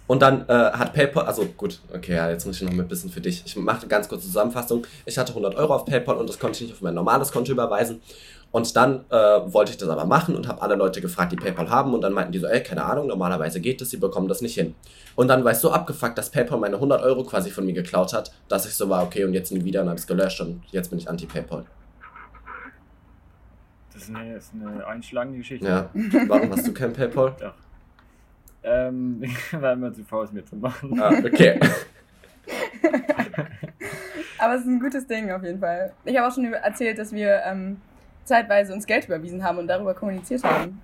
Und 0.09 0.23
dann 0.23 0.49
äh, 0.49 0.53
hat 0.53 0.95
PayPal, 0.95 1.27
also 1.27 1.45
gut, 1.45 1.81
okay, 1.95 2.17
ja, 2.17 2.31
jetzt 2.31 2.47
muss 2.47 2.57
ich 2.57 2.63
noch 2.63 2.73
ein 2.73 2.89
bisschen 2.89 3.11
für 3.11 3.21
dich. 3.21 3.43
Ich 3.45 3.55
mache 3.57 3.81
eine 3.81 3.89
ganz 3.89 4.09
kurze 4.09 4.25
Zusammenfassung. 4.25 4.87
Ich 5.05 5.19
hatte 5.19 5.33
100 5.33 5.55
Euro 5.57 5.75
auf 5.75 5.85
PayPal 5.85 6.17
und 6.17 6.29
das 6.29 6.39
konnte 6.39 6.57
ich 6.57 6.63
nicht 6.63 6.73
auf 6.73 6.81
mein 6.81 6.95
normales 6.95 7.31
Konto 7.31 7.53
überweisen. 7.53 8.01
Und 8.51 8.75
dann 8.75 9.05
äh, 9.11 9.15
wollte 9.53 9.73
ich 9.73 9.77
das 9.77 9.91
aber 9.91 10.07
machen 10.07 10.35
und 10.35 10.49
habe 10.49 10.63
alle 10.63 10.77
Leute 10.77 11.03
gefragt, 11.03 11.33
die 11.33 11.37
PayPal 11.37 11.69
haben. 11.69 11.93
Und 11.93 12.01
dann 12.01 12.15
meinten 12.15 12.33
die 12.33 12.39
so, 12.39 12.47
ey, 12.47 12.63
keine 12.63 12.87
Ahnung, 12.87 13.07
normalerweise 13.07 13.61
geht 13.61 13.83
das, 13.83 13.91
sie 13.91 13.99
bekommen 13.99 14.29
das 14.29 14.41
nicht 14.41 14.55
hin. 14.55 14.75
Und 15.15 15.29
dann 15.29 15.45
war 15.45 15.53
ich 15.53 15.59
so 15.59 15.71
abgefuckt, 15.71 16.17
dass 16.17 16.31
PayPal 16.31 16.59
meine 16.59 16.77
100 16.77 17.03
Euro 17.03 17.25
quasi 17.25 17.51
von 17.51 17.67
mir 17.67 17.75
geklaut 17.75 18.15
hat, 18.15 18.33
dass 18.49 18.65
ich 18.65 18.75
so 18.75 18.89
war, 18.89 19.05
okay, 19.05 19.25
und 19.25 19.35
jetzt 19.35 19.53
nie 19.53 19.63
wieder 19.63 19.83
und 19.83 19.89
habe 19.89 19.99
es 19.99 20.07
gelöscht 20.07 20.41
und 20.41 20.63
jetzt 20.71 20.89
bin 20.89 20.99
ich 20.99 21.07
anti-PayPal. 21.07 21.67
Das 23.93 24.05
ist 24.05 24.09
eine, 24.09 24.37
ist 24.37 24.53
eine 24.55 24.87
einschlagende 24.87 25.39
Geschichte. 25.39 25.67
Ja, 25.67 25.91
warum 26.29 26.51
hast 26.51 26.67
du 26.67 26.73
kein 26.73 26.95
PayPal? 26.95 27.37
Ähm, 28.63 29.19
ich 29.23 29.61
war 29.61 29.73
immer 29.73 29.93
zu 29.93 30.05
faul, 30.05 30.25
es 30.25 30.33
mir 30.33 30.45
zu 30.45 30.57
machen. 30.57 31.01
Ah, 31.01 31.11
okay. 31.25 31.59
Aber 34.39 34.55
es 34.55 34.61
ist 34.63 34.67
ein 34.69 34.81
gutes 34.81 35.07
Ding 35.07 35.31
auf 35.31 35.43
jeden 35.43 35.61
Fall. 35.61 35.93
Ich 36.05 36.17
habe 36.17 36.29
auch 36.29 36.35
schon 36.35 36.53
erzählt, 36.53 36.99
dass 36.99 37.13
wir 37.13 37.43
ähm, 37.45 37.81
zeitweise 38.25 38.73
uns 38.73 38.87
Geld 38.87 39.07
überwiesen 39.07 39.43
haben 39.43 39.59
und 39.59 39.67
darüber 39.67 39.95
kommuniziert 39.95 40.45
haben. 40.45 40.81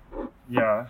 Ja. 0.49 0.87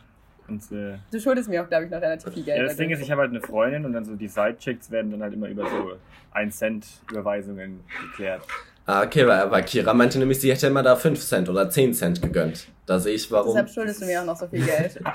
Und, 0.48 0.62
äh, 0.72 0.98
Du 1.12 1.20
schuldest 1.20 1.50
mir 1.50 1.64
auch, 1.64 1.68
glaube 1.68 1.86
ich, 1.86 1.92
noch 1.92 2.02
relativ 2.02 2.34
viel 2.34 2.44
Geld. 2.44 2.58
ja, 2.58 2.64
das 2.66 2.76
Ding 2.76 2.90
ist, 2.92 3.02
ich 3.02 3.10
habe 3.12 3.22
halt 3.22 3.32
eine 3.32 3.42
Freundin 3.42 3.86
und 3.86 3.94
dann 3.94 4.06
so 4.06 4.16
die 4.16 4.28
Sidechicks 4.28 4.92
werden 4.92 5.12
dann 5.12 5.24
halt 5.24 5.34
immer 5.34 5.48
über 5.48 5.68
so 5.68 5.94
1 6.32 6.58
Cent 6.58 6.86
Überweisungen 7.10 7.84
geklärt. 8.10 8.44
Ah, 8.88 9.04
okay, 9.04 9.26
weil, 9.28 9.50
weil 9.50 9.64
Kira 9.64 9.94
meinte 9.94 10.20
nämlich, 10.20 10.40
sie 10.40 10.52
hätte 10.52 10.68
immer 10.68 10.84
da 10.84 10.96
5 10.96 11.20
Cent 11.20 11.50
oder 11.50 11.70
10 11.70 11.94
Cent 11.94 12.22
gegönnt. 12.22 12.68
Da 12.86 13.00
sehe 13.00 13.16
ich 13.16 13.32
warum. 13.32 13.48
Deshalb 13.56 13.70
schuldest 13.70 14.02
du 14.02 14.06
mir 14.06 14.22
auch 14.22 14.26
noch 14.26 14.38
so 14.38 14.48
viel 14.48 14.64
Geld. 14.66 15.00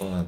Oh, 0.00 0.24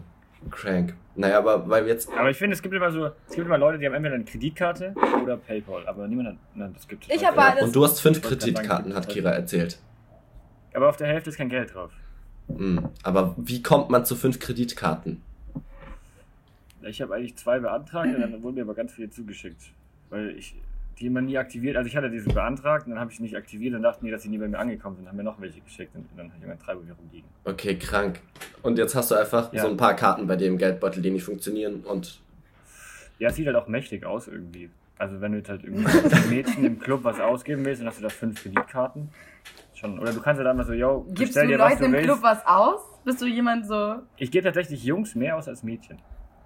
crank. 0.50 0.94
Naja, 1.14 1.38
aber 1.38 1.68
weil 1.68 1.84
wir 1.84 1.92
jetzt. 1.92 2.08
Aber 2.16 2.30
ich 2.30 2.36
finde, 2.36 2.54
es 2.54 2.62
gibt 2.62 2.74
immer 2.74 2.90
so, 2.90 3.06
es 3.28 3.34
gibt 3.34 3.46
immer 3.46 3.58
Leute, 3.58 3.78
die 3.78 3.86
haben 3.86 3.94
entweder 3.94 4.14
eine 4.14 4.24
Kreditkarte 4.24 4.94
oder 5.22 5.36
PayPal, 5.36 5.86
aber 5.86 6.08
niemand 6.08 6.30
hat, 6.30 6.36
nein, 6.54 6.72
das 6.74 6.88
gibt 6.88 7.04
es 7.04 7.14
Ich 7.14 7.24
hab 7.24 7.36
halt. 7.36 7.54
beides. 7.54 7.64
Und 7.64 7.76
du 7.76 7.84
hast 7.84 8.00
fünf 8.00 8.22
Kreditkarten, 8.22 8.94
hat 8.94 9.08
Kira 9.08 9.30
erzählt. 9.30 9.78
Aber 10.72 10.88
auf 10.88 10.96
der 10.96 11.08
Hälfte 11.08 11.30
ist 11.30 11.36
kein 11.36 11.48
Geld 11.48 11.74
drauf. 11.74 11.90
Hm. 12.48 12.88
Aber 13.02 13.34
wie 13.36 13.62
kommt 13.62 13.90
man 13.90 14.04
zu 14.04 14.16
fünf 14.16 14.38
Kreditkarten? 14.38 15.22
Ich 16.82 17.00
habe 17.02 17.14
eigentlich 17.14 17.36
zwei 17.36 17.58
beantragt 17.58 18.14
und 18.14 18.20
dann 18.20 18.42
wurden 18.42 18.56
mir 18.56 18.62
aber 18.62 18.74
ganz 18.74 18.92
viele 18.92 19.10
zugeschickt. 19.10 19.72
Weil 20.08 20.30
ich 20.36 20.54
die 20.98 21.06
immer 21.06 21.22
nie 21.22 21.38
aktiviert. 21.38 21.76
Also 21.76 21.86
ich 21.88 21.96
hatte 21.96 22.10
diese 22.10 22.28
beantragt 22.28 22.84
und 22.86 22.92
dann 22.92 23.00
habe 23.00 23.10
ich 23.10 23.16
sie 23.16 23.22
nicht 23.22 23.36
aktiviert 23.36 23.74
und 23.74 23.82
dachten 23.82 24.04
die, 24.04 24.10
dass 24.10 24.22
sie 24.22 24.28
nie 24.28 24.36
bei 24.38 24.48
mir 24.48 24.58
angekommen 24.58 24.96
sind, 24.96 25.08
haben 25.08 25.16
mir 25.16 25.22
noch 25.22 25.40
welche 25.40 25.60
geschickt 25.60 25.94
und 25.94 26.06
dann 26.16 26.26
habe 26.28 26.36
ich 26.38 26.44
immer 26.44 26.56
drei 26.56 26.74
bei 26.74 26.82
mir 26.82 26.92
rumliegen. 26.92 27.28
Okay, 27.44 27.76
krank. 27.78 28.20
Und 28.62 28.76
jetzt 28.76 28.94
hast 28.94 29.10
du 29.10 29.14
einfach 29.14 29.50
Ja. 29.52 29.62
so 29.62 29.68
ein 29.68 29.76
paar 29.78 29.94
Karten 29.94 30.26
bei 30.26 30.34
im 30.36 30.58
Geldbeutel, 30.58 31.02
die 31.02 31.10
nicht 31.10 31.24
funktionieren 31.24 31.80
und. 31.84 32.20
Ja, 33.18 33.28
es 33.28 33.36
sieht 33.36 33.46
halt 33.46 33.56
auch 33.56 33.66
mächtig 33.68 34.04
aus 34.04 34.28
irgendwie. 34.28 34.68
Also 34.98 35.20
wenn 35.22 35.32
du 35.32 35.38
jetzt 35.38 35.48
halt 35.48 35.64
irgendwie 35.64 35.86
Mädchen 36.28 36.64
im 36.64 36.78
Club 36.78 37.04
was 37.04 37.18
ausgeben 37.18 37.64
willst, 37.64 37.80
dann 37.80 37.88
hast 37.88 37.98
du 37.98 38.02
da 38.02 38.10
fünf 38.10 38.42
Kreditkarten. 38.42 39.08
Schon. 39.74 39.98
Oder 39.98 40.12
du 40.12 40.20
kannst 40.20 40.38
halt 40.38 40.48
einfach 40.48 40.66
so, 40.66 40.74
yo, 40.74 41.06
Gibst 41.08 41.18
bestell 41.34 41.46
du 41.46 41.52
dir 41.54 41.58
was 41.58 41.70
Leuten 41.70 41.80
du 41.80 41.86
im 41.86 41.92
willst. 41.92 42.04
Club 42.04 42.18
was 42.22 42.46
aus? 42.46 42.80
Bist 43.06 43.22
du 43.22 43.26
jemand 43.26 43.66
so. 43.66 43.96
Ich 44.18 44.30
gebe 44.30 44.44
tatsächlich 44.44 44.84
Jungs 44.84 45.14
mehr 45.14 45.36
aus 45.38 45.48
als 45.48 45.62
Mädchen. 45.62 45.98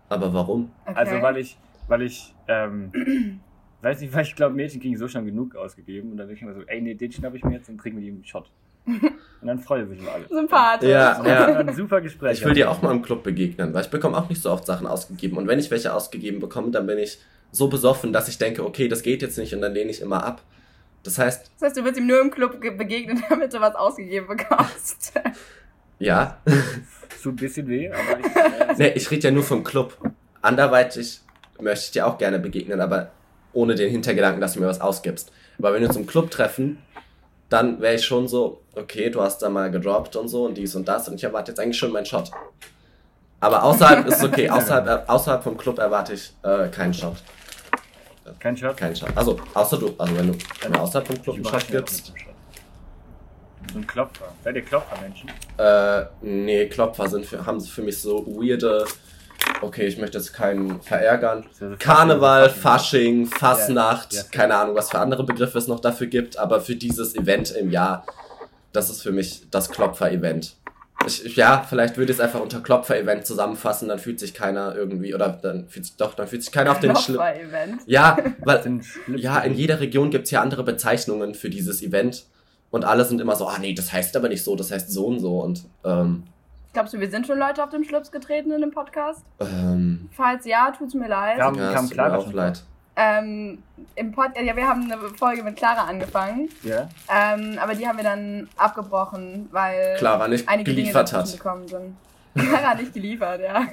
Aber 0.08 0.32
warum? 0.34 0.70
Okay. 0.86 0.94
Also 0.96 1.22
weil 1.22 1.36
ich, 1.38 1.56
weil 1.88 2.02
ich, 2.02 2.34
ähm, 2.48 2.92
weiß 3.82 4.00
nicht, 4.00 4.14
weil 4.14 4.22
ich 4.22 4.34
glaube, 4.34 4.54
Mädchen 4.54 4.80
kriegen 4.80 4.96
so 4.96 5.08
schon 5.08 5.24
genug 5.26 5.56
ausgegeben 5.56 6.10
und 6.12 6.16
dann 6.16 6.28
denke 6.28 6.40
ich 6.40 6.46
mir 6.46 6.54
so, 6.54 6.62
ey, 6.66 6.80
nee, 6.80 6.94
den 6.94 7.10
schnapp 7.12 7.34
ich 7.34 7.44
mir 7.44 7.54
jetzt 7.54 7.68
und 7.68 7.78
trinken 7.78 7.98
wir 8.00 8.04
die 8.06 8.12
einen 8.12 8.24
Shot. 8.24 8.50
Und 9.40 9.48
dann 9.48 9.58
freuen 9.58 9.86
sich 9.90 9.98
immer 9.98 10.12
alle. 10.12 10.26
Sympathisch. 10.28 10.88
Ja, 10.88 11.22
ja. 11.26 11.58
ein 11.58 11.74
super 11.74 12.00
Gespräch. 12.00 12.38
Ich 12.38 12.44
will 12.46 12.54
dir 12.54 12.70
auch 12.70 12.80
mal 12.80 12.92
im 12.92 13.02
Club 13.02 13.22
begegnen, 13.22 13.74
weil 13.74 13.82
ich 13.82 13.90
bekomme 13.90 14.16
auch 14.16 14.26
nicht 14.30 14.40
so 14.40 14.50
oft 14.50 14.64
Sachen 14.64 14.86
ausgegeben. 14.86 15.36
Und 15.36 15.46
wenn 15.48 15.58
ich 15.58 15.70
welche 15.70 15.92
ausgegeben 15.92 16.40
bekomme, 16.40 16.70
dann 16.70 16.86
bin 16.86 16.98
ich 16.98 17.18
so 17.50 17.68
besoffen, 17.68 18.10
dass 18.14 18.26
ich 18.28 18.38
denke, 18.38 18.64
okay, 18.64 18.88
das 18.88 19.02
geht 19.02 19.20
jetzt 19.20 19.36
nicht 19.36 19.54
und 19.54 19.60
dann 19.60 19.74
lehne 19.74 19.90
ich 19.90 20.00
immer 20.00 20.24
ab. 20.24 20.40
Das 21.02 21.18
heißt, 21.18 21.50
Das 21.58 21.62
heißt, 21.68 21.76
du 21.76 21.84
willst 21.84 22.00
ihm 22.00 22.06
nur 22.06 22.20
im 22.22 22.30
Club 22.30 22.58
ge- 22.60 22.74
begegnen, 22.74 23.22
damit 23.28 23.52
du 23.52 23.60
was 23.60 23.74
ausgegeben 23.74 24.28
bekommst. 24.28 25.12
ja. 25.98 26.38
So 27.24 27.30
ein 27.30 27.36
bisschen 27.36 27.66
weh, 27.66 27.90
aber 27.90 28.20
ich, 28.20 28.76
nee, 28.78 28.88
ich 28.90 29.10
rede 29.10 29.28
ja 29.28 29.30
nur 29.32 29.42
vom 29.42 29.64
Club. 29.64 29.96
Anderweitig 30.42 31.20
möchte 31.60 31.86
ich 31.86 31.90
dir 31.90 32.06
auch 32.06 32.18
gerne 32.18 32.38
begegnen, 32.38 32.80
aber 32.80 33.10
ohne 33.52 33.74
den 33.74 33.90
Hintergedanken, 33.90 34.40
dass 34.40 34.52
du 34.52 34.60
mir 34.60 34.66
was 34.66 34.80
ausgibst. 34.80 35.32
Aber 35.58 35.72
wenn 35.72 35.80
wir 35.80 35.88
uns 35.88 35.96
im 35.96 36.06
Club 36.06 36.30
treffen 36.30 36.78
dann 37.48 37.80
wäre 37.80 37.94
ich 37.94 38.04
schon 38.04 38.26
so, 38.26 38.62
okay, 38.74 39.10
du 39.10 39.22
hast 39.22 39.38
da 39.38 39.48
mal 39.48 39.70
gedroppt 39.70 40.16
und 40.16 40.28
so 40.28 40.44
und 40.46 40.56
dies 40.56 40.74
und 40.74 40.88
das 40.88 41.08
und 41.08 41.14
ich 41.14 41.24
erwarte 41.24 41.52
jetzt 41.52 41.60
eigentlich 41.60 41.78
schon 41.78 41.92
meinen 41.92 42.06
Shot. 42.06 42.30
Aber 43.38 43.62
außerhalb 43.62 44.06
ist 44.06 44.24
okay, 44.24 44.48
außerhalb, 44.50 44.86
äh, 44.86 45.10
außerhalb 45.10 45.42
vom 45.42 45.56
Club 45.56 45.78
erwarte 45.78 46.14
ich 46.14 46.32
äh, 46.42 46.68
keinen 46.68 46.94
Shot. 46.94 47.16
Kein 48.40 48.56
Shot? 48.56 48.76
Keinen 48.76 48.96
Shot. 48.96 49.10
Also, 49.14 49.38
außer 49.52 49.78
du, 49.78 49.94
also 49.98 50.16
wenn 50.16 50.32
du, 50.32 50.38
wenn 50.62 50.72
du 50.72 50.80
außerhalb 50.80 51.06
vom 51.06 51.22
Club 51.22 51.36
einen 51.36 51.44
Shot 51.44 51.68
gibst. 51.68 52.08
dem 52.08 52.16
Shot. 52.16 52.33
So 53.72 53.78
ein 53.78 53.86
Klopfer. 53.86 54.32
Seid 54.44 54.56
ihr 54.56 54.62
Klopfermenschen? 54.62 55.30
Äh, 55.58 56.04
nee, 56.22 56.66
Klopfer 56.68 57.08
sind 57.08 57.26
für, 57.26 57.44
haben 57.44 57.60
für 57.60 57.82
mich 57.82 57.98
so 58.00 58.24
weirde, 58.26 58.84
okay, 59.62 59.86
ich 59.86 59.98
möchte 59.98 60.18
jetzt 60.18 60.32
keinen 60.32 60.80
verärgern. 60.82 61.44
ist 61.50 61.60
ja 61.60 61.70
so 61.70 61.76
Karneval, 61.78 62.50
Fasching. 62.50 63.26
Fasching, 63.26 63.26
Fasnacht, 63.26 64.12
Ja, 64.12 64.20
ja. 64.20 64.26
keine 64.30 64.54
Ahnung, 64.56 64.76
was 64.76 64.90
für 64.90 64.98
andere 64.98 65.24
Begriffe 65.24 65.58
es 65.58 65.66
noch 65.66 65.80
dafür 65.80 66.06
gibt, 66.06 66.38
aber 66.38 66.60
für 66.60 66.76
dieses 66.76 67.14
Event 67.16 67.50
im 67.52 67.70
Jahr, 67.70 68.06
das 68.72 68.90
ist 68.90 69.02
für 69.02 69.12
mich 69.12 69.50
das 69.50 69.68
Klopfer-Event. 69.70 70.54
Ich, 71.06 71.24
ich- 71.26 71.36
ja, 71.36 71.64
vielleicht 71.68 71.96
würde 71.96 72.12
ich 72.12 72.18
es 72.18 72.24
einfach 72.24 72.40
unter 72.40 72.60
Klopfer-Event 72.60 73.26
zusammenfassen, 73.26 73.88
dann 73.88 73.98
fühlt 73.98 74.20
sich 74.20 74.34
keiner 74.34 74.74
irgendwie, 74.76 75.14
oder 75.14 75.28
dann 75.42 75.68
fühlt 75.68 75.84
sich, 75.86 75.96
doch, 75.96 76.14
dann 76.14 76.28
fühlt 76.28 76.42
sich 76.44 76.52
keiner 76.52 76.70
auf 76.70 76.80
den 76.80 76.94
Schlimm. 76.96 77.16
Klopfer-Event. 77.16 77.80
Ja, 77.86 78.16
weil, 78.44 78.80
ja, 79.16 79.40
in 79.40 79.54
jeder 79.54 79.80
Region 79.80 80.10
gibt's 80.10 80.30
ja 80.30 80.40
andere 80.42 80.62
Bezeichnungen 80.62 81.34
für 81.34 81.50
dieses 81.50 81.82
Event. 81.82 82.24
Und 82.74 82.84
alle 82.84 83.04
sind 83.04 83.20
immer 83.20 83.36
so, 83.36 83.46
ah 83.46 83.58
nee, 83.60 83.72
das 83.72 83.92
heißt 83.92 84.16
aber 84.16 84.28
nicht 84.28 84.42
so, 84.42 84.56
das 84.56 84.72
heißt 84.72 84.90
so 84.90 85.06
und 85.06 85.20
so. 85.20 85.38
Und 85.40 85.64
ähm, 85.84 86.24
Glaubst 86.72 86.92
du, 86.92 86.98
wir 86.98 87.08
sind 87.08 87.24
schon 87.24 87.38
Leute 87.38 87.62
auf 87.62 87.70
dem 87.70 87.84
Schlips 87.84 88.10
getreten 88.10 88.50
in 88.50 88.60
dem 88.60 88.72
Podcast? 88.72 89.22
ähm, 89.38 90.08
Falls 90.12 90.44
ja, 90.44 90.72
tut's 90.76 90.92
mir 90.94 91.06
leid. 91.06 91.38
Kam- 91.38 91.54
ja, 91.54 91.72
kam 91.72 91.84
es 91.84 91.90
tut 91.90 91.94
Clara 91.98 92.16
mir 92.16 92.18
auch 92.18 92.32
leid. 92.32 92.64
Ähm, 92.96 93.62
Im 93.94 94.10
Pod 94.10 94.30
ja, 94.40 94.56
wir 94.56 94.66
haben 94.66 94.90
eine 94.90 94.96
Folge 95.16 95.44
mit 95.44 95.54
Clara 95.56 95.84
angefangen, 95.84 96.48
Ja? 96.64 96.88
ähm, 97.08 97.58
aber 97.60 97.74
die 97.76 97.86
haben 97.86 97.96
wir 97.96 98.04
dann 98.04 98.48
abgebrochen, 98.56 99.48
weil 99.52 99.94
Clara 99.98 100.26
nicht 100.26 100.48
einige 100.48 100.74
geliefert 100.74 101.10
Dinge 101.12 101.22
hat. 101.22 101.32
gekommen 101.32 101.68
sind. 101.68 101.96
Clara 102.36 102.70
hat 102.70 102.80
nicht 102.80 102.92
geliefert, 102.92 103.40
ja. 103.40 103.66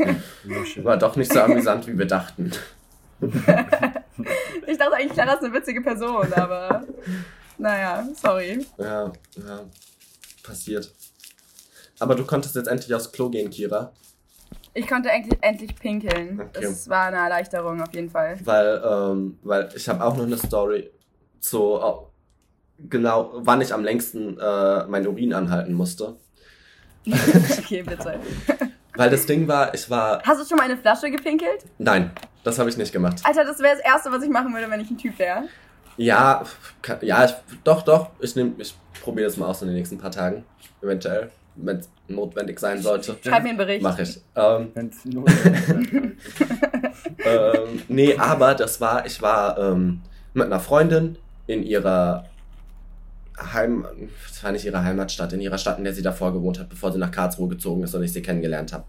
War 0.84 0.98
doch 0.98 1.16
nicht 1.16 1.34
so 1.34 1.40
amüsant, 1.42 1.88
wie 1.88 1.98
wir 1.98 2.06
dachten. 2.08 2.52
Ich 4.68 4.78
dachte 4.78 4.94
eigentlich, 4.96 5.14
Clara 5.14 5.34
ist 5.34 5.44
eine 5.44 5.54
witzige 5.54 5.82
Person, 5.82 6.32
aber 6.34 6.84
naja, 7.62 8.08
sorry. 8.22 8.66
Ja, 8.78 9.12
ja, 9.38 9.60
passiert. 10.44 10.92
Aber 12.00 12.16
du 12.16 12.26
konntest 12.26 12.56
jetzt 12.56 12.68
endlich 12.68 12.94
aufs 12.94 13.12
Klo 13.12 13.30
gehen, 13.30 13.50
Kira. 13.50 13.94
Ich 14.74 14.88
konnte 14.88 15.10
endlich, 15.10 15.38
endlich 15.42 15.76
pinkeln. 15.76 16.40
Okay. 16.40 16.62
Das 16.62 16.90
war 16.90 17.08
eine 17.08 17.18
Erleichterung 17.18 17.82
auf 17.82 17.94
jeden 17.94 18.10
Fall. 18.10 18.40
Weil, 18.44 18.82
ähm, 18.84 19.38
weil 19.44 19.70
ich 19.76 19.88
habe 19.88 20.04
auch 20.04 20.16
noch 20.16 20.24
eine 20.24 20.38
Story 20.38 20.90
zu, 21.40 21.62
oh, 21.82 22.08
genau, 22.90 23.32
wann 23.36 23.62
ich 23.62 23.74
am 23.74 23.84
längsten 23.84 24.40
äh, 24.40 24.86
mein 24.88 25.06
Urin 25.06 25.34
anhalten 25.34 25.74
musste. 25.74 26.16
okay, 27.06 27.84
bitte. 27.88 28.20
Weil 28.96 29.10
das 29.10 29.26
Ding 29.26 29.48
war, 29.48 29.74
ich 29.74 29.90
war, 29.90 30.22
Hast 30.24 30.42
du 30.42 30.46
schon 30.46 30.58
mal 30.58 30.64
eine 30.64 30.78
Flasche 30.78 31.12
gepinkelt? 31.12 31.66
nein, 31.78 32.12
das 32.44 32.58
habe 32.58 32.70
ich 32.70 32.78
nicht 32.78 32.92
gemacht. 32.92 33.20
Alter, 33.24 33.46
das 33.46 33.60
wäre 33.60 33.76
das 33.76 33.86
Erste, 33.86 34.12
was 34.12 34.24
ich 34.24 34.30
machen 34.30 34.54
würde, 34.54 34.70
wenn 34.70 34.80
ich 34.80 34.90
ein 34.90 34.98
Typ 34.98 35.20
wäre. 35.20 35.44
Ja, 35.98 36.44
kann, 36.82 36.98
ja, 37.02 37.26
ich, 37.26 37.34
doch, 37.64 37.82
doch. 37.84 38.10
Ich 38.20 38.36
nehm, 38.36 38.56
ich 38.58 38.74
probiere 39.02 39.28
das 39.28 39.38
mal 39.38 39.48
aus 39.48 39.62
in 39.62 39.68
den 39.68 39.78
nächsten 39.78 39.98
paar 39.98 40.12
Tagen. 40.12 40.44
Eventuell, 40.82 41.30
wenn 41.56 41.78
es 41.78 41.90
notwendig 42.08 42.60
sein 42.60 42.82
sollte. 42.82 43.18
Schreib 43.24 43.44
mir 43.44 43.50
einen 43.50 43.58
Bericht. 43.58 43.82
Mache 43.84 44.04
ich. 44.04 44.20
Ähm, 44.36 44.72
Wenn's 44.74 45.06
notwendig 45.06 45.94
ist. 45.94 46.42
ähm, 47.26 47.82
nee, 47.88 48.16
aber 48.18 48.56
das 48.56 48.82
war, 48.82 49.06
ich 49.06 49.22
war 49.22 49.58
ähm, 49.58 50.02
mit 50.34 50.46
einer 50.46 50.60
Freundin 50.60 51.18
in 51.48 51.64
ihrer 51.64 52.26
Heim, 53.54 53.86
das 54.28 54.44
war 54.44 54.52
nicht 54.52 54.66
ihre 54.66 54.84
Heimatstadt, 54.84 55.34
in 55.34 55.42
ihrer 55.42 55.58
Stadt, 55.58 55.78
in 55.78 55.84
der 55.84 55.94
sie 55.94 56.02
davor 56.02 56.34
gewohnt 56.34 56.60
hat, 56.60 56.70
bevor 56.70 56.92
sie 56.92 57.00
nach 57.00 57.12
Karlsruhe 57.12 57.50
gezogen 57.50 57.84
ist 57.84 57.96
und 57.96 58.04
ich 58.04 58.14
sie 58.14 58.22
kennengelernt 58.22 58.74
habe. 58.74 58.84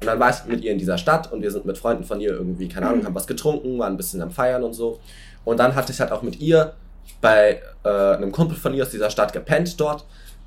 Und 0.00 0.06
dann 0.06 0.20
war 0.20 0.30
ich 0.30 0.44
mit 0.44 0.62
ihr 0.62 0.72
in 0.72 0.78
dieser 0.78 0.98
Stadt 0.98 1.32
und 1.32 1.40
wir 1.40 1.50
sind 1.50 1.64
mit 1.64 1.78
Freunden 1.78 2.04
von 2.04 2.20
ihr 2.20 2.30
irgendwie, 2.30 2.68
keine 2.68 2.88
Ahnung, 2.88 3.04
haben 3.06 3.14
was 3.14 3.26
getrunken, 3.26 3.78
waren 3.78 3.94
ein 3.94 3.96
bisschen 3.96 4.20
am 4.20 4.30
Feiern 4.30 4.62
und 4.62 4.74
so. 4.74 5.00
Und 5.46 5.58
dann 5.60 5.76
hatte 5.76 5.92
ich 5.92 6.00
halt 6.00 6.10
auch 6.12 6.22
mit 6.22 6.40
ihr 6.40 6.74
bei 7.20 7.62
äh, 7.84 7.88
einem 7.88 8.32
Kumpel 8.32 8.56
von 8.56 8.74
ihr 8.74 8.82
aus 8.82 8.90
dieser 8.90 9.10
Stadt 9.10 9.32
gepennt 9.32 9.80
dort, 9.80 10.04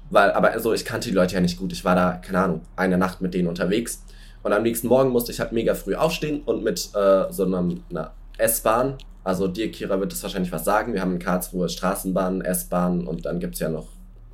weil, 0.09 0.31
aber 0.31 0.51
also 0.51 0.73
ich 0.73 0.83
kannte 0.83 1.09
die 1.09 1.15
Leute 1.15 1.35
ja 1.35 1.41
nicht 1.41 1.57
gut. 1.57 1.71
Ich 1.71 1.85
war 1.85 1.95
da, 1.95 2.13
keine 2.21 2.39
Ahnung, 2.39 2.61
eine 2.75 2.97
Nacht 2.97 3.21
mit 3.21 3.33
denen 3.33 3.47
unterwegs. 3.47 4.03
Und 4.43 4.51
am 4.51 4.61
nächsten 4.61 4.87
Morgen 4.87 5.09
musste 5.09 5.31
ich 5.31 5.39
halt 5.39 5.53
mega 5.53 5.73
früh 5.73 5.95
aufstehen 5.95 6.41
und 6.45 6.63
mit 6.63 6.89
äh, 6.95 7.31
so 7.31 7.45
einem, 7.45 7.81
einer 7.89 8.11
S-Bahn, 8.37 8.97
also 9.23 9.47
dir, 9.47 9.71
Kira, 9.71 9.99
wird 10.01 10.11
das 10.11 10.21
wahrscheinlich 10.21 10.51
was 10.51 10.65
sagen. 10.65 10.93
Wir 10.93 11.01
haben 11.01 11.13
in 11.13 11.19
Karlsruhe 11.19 11.69
Straßenbahn, 11.69 12.41
S-Bahn 12.41 13.07
und 13.07 13.25
dann 13.25 13.39
gibt's 13.39 13.59
ja 13.59 13.69
noch 13.69 13.87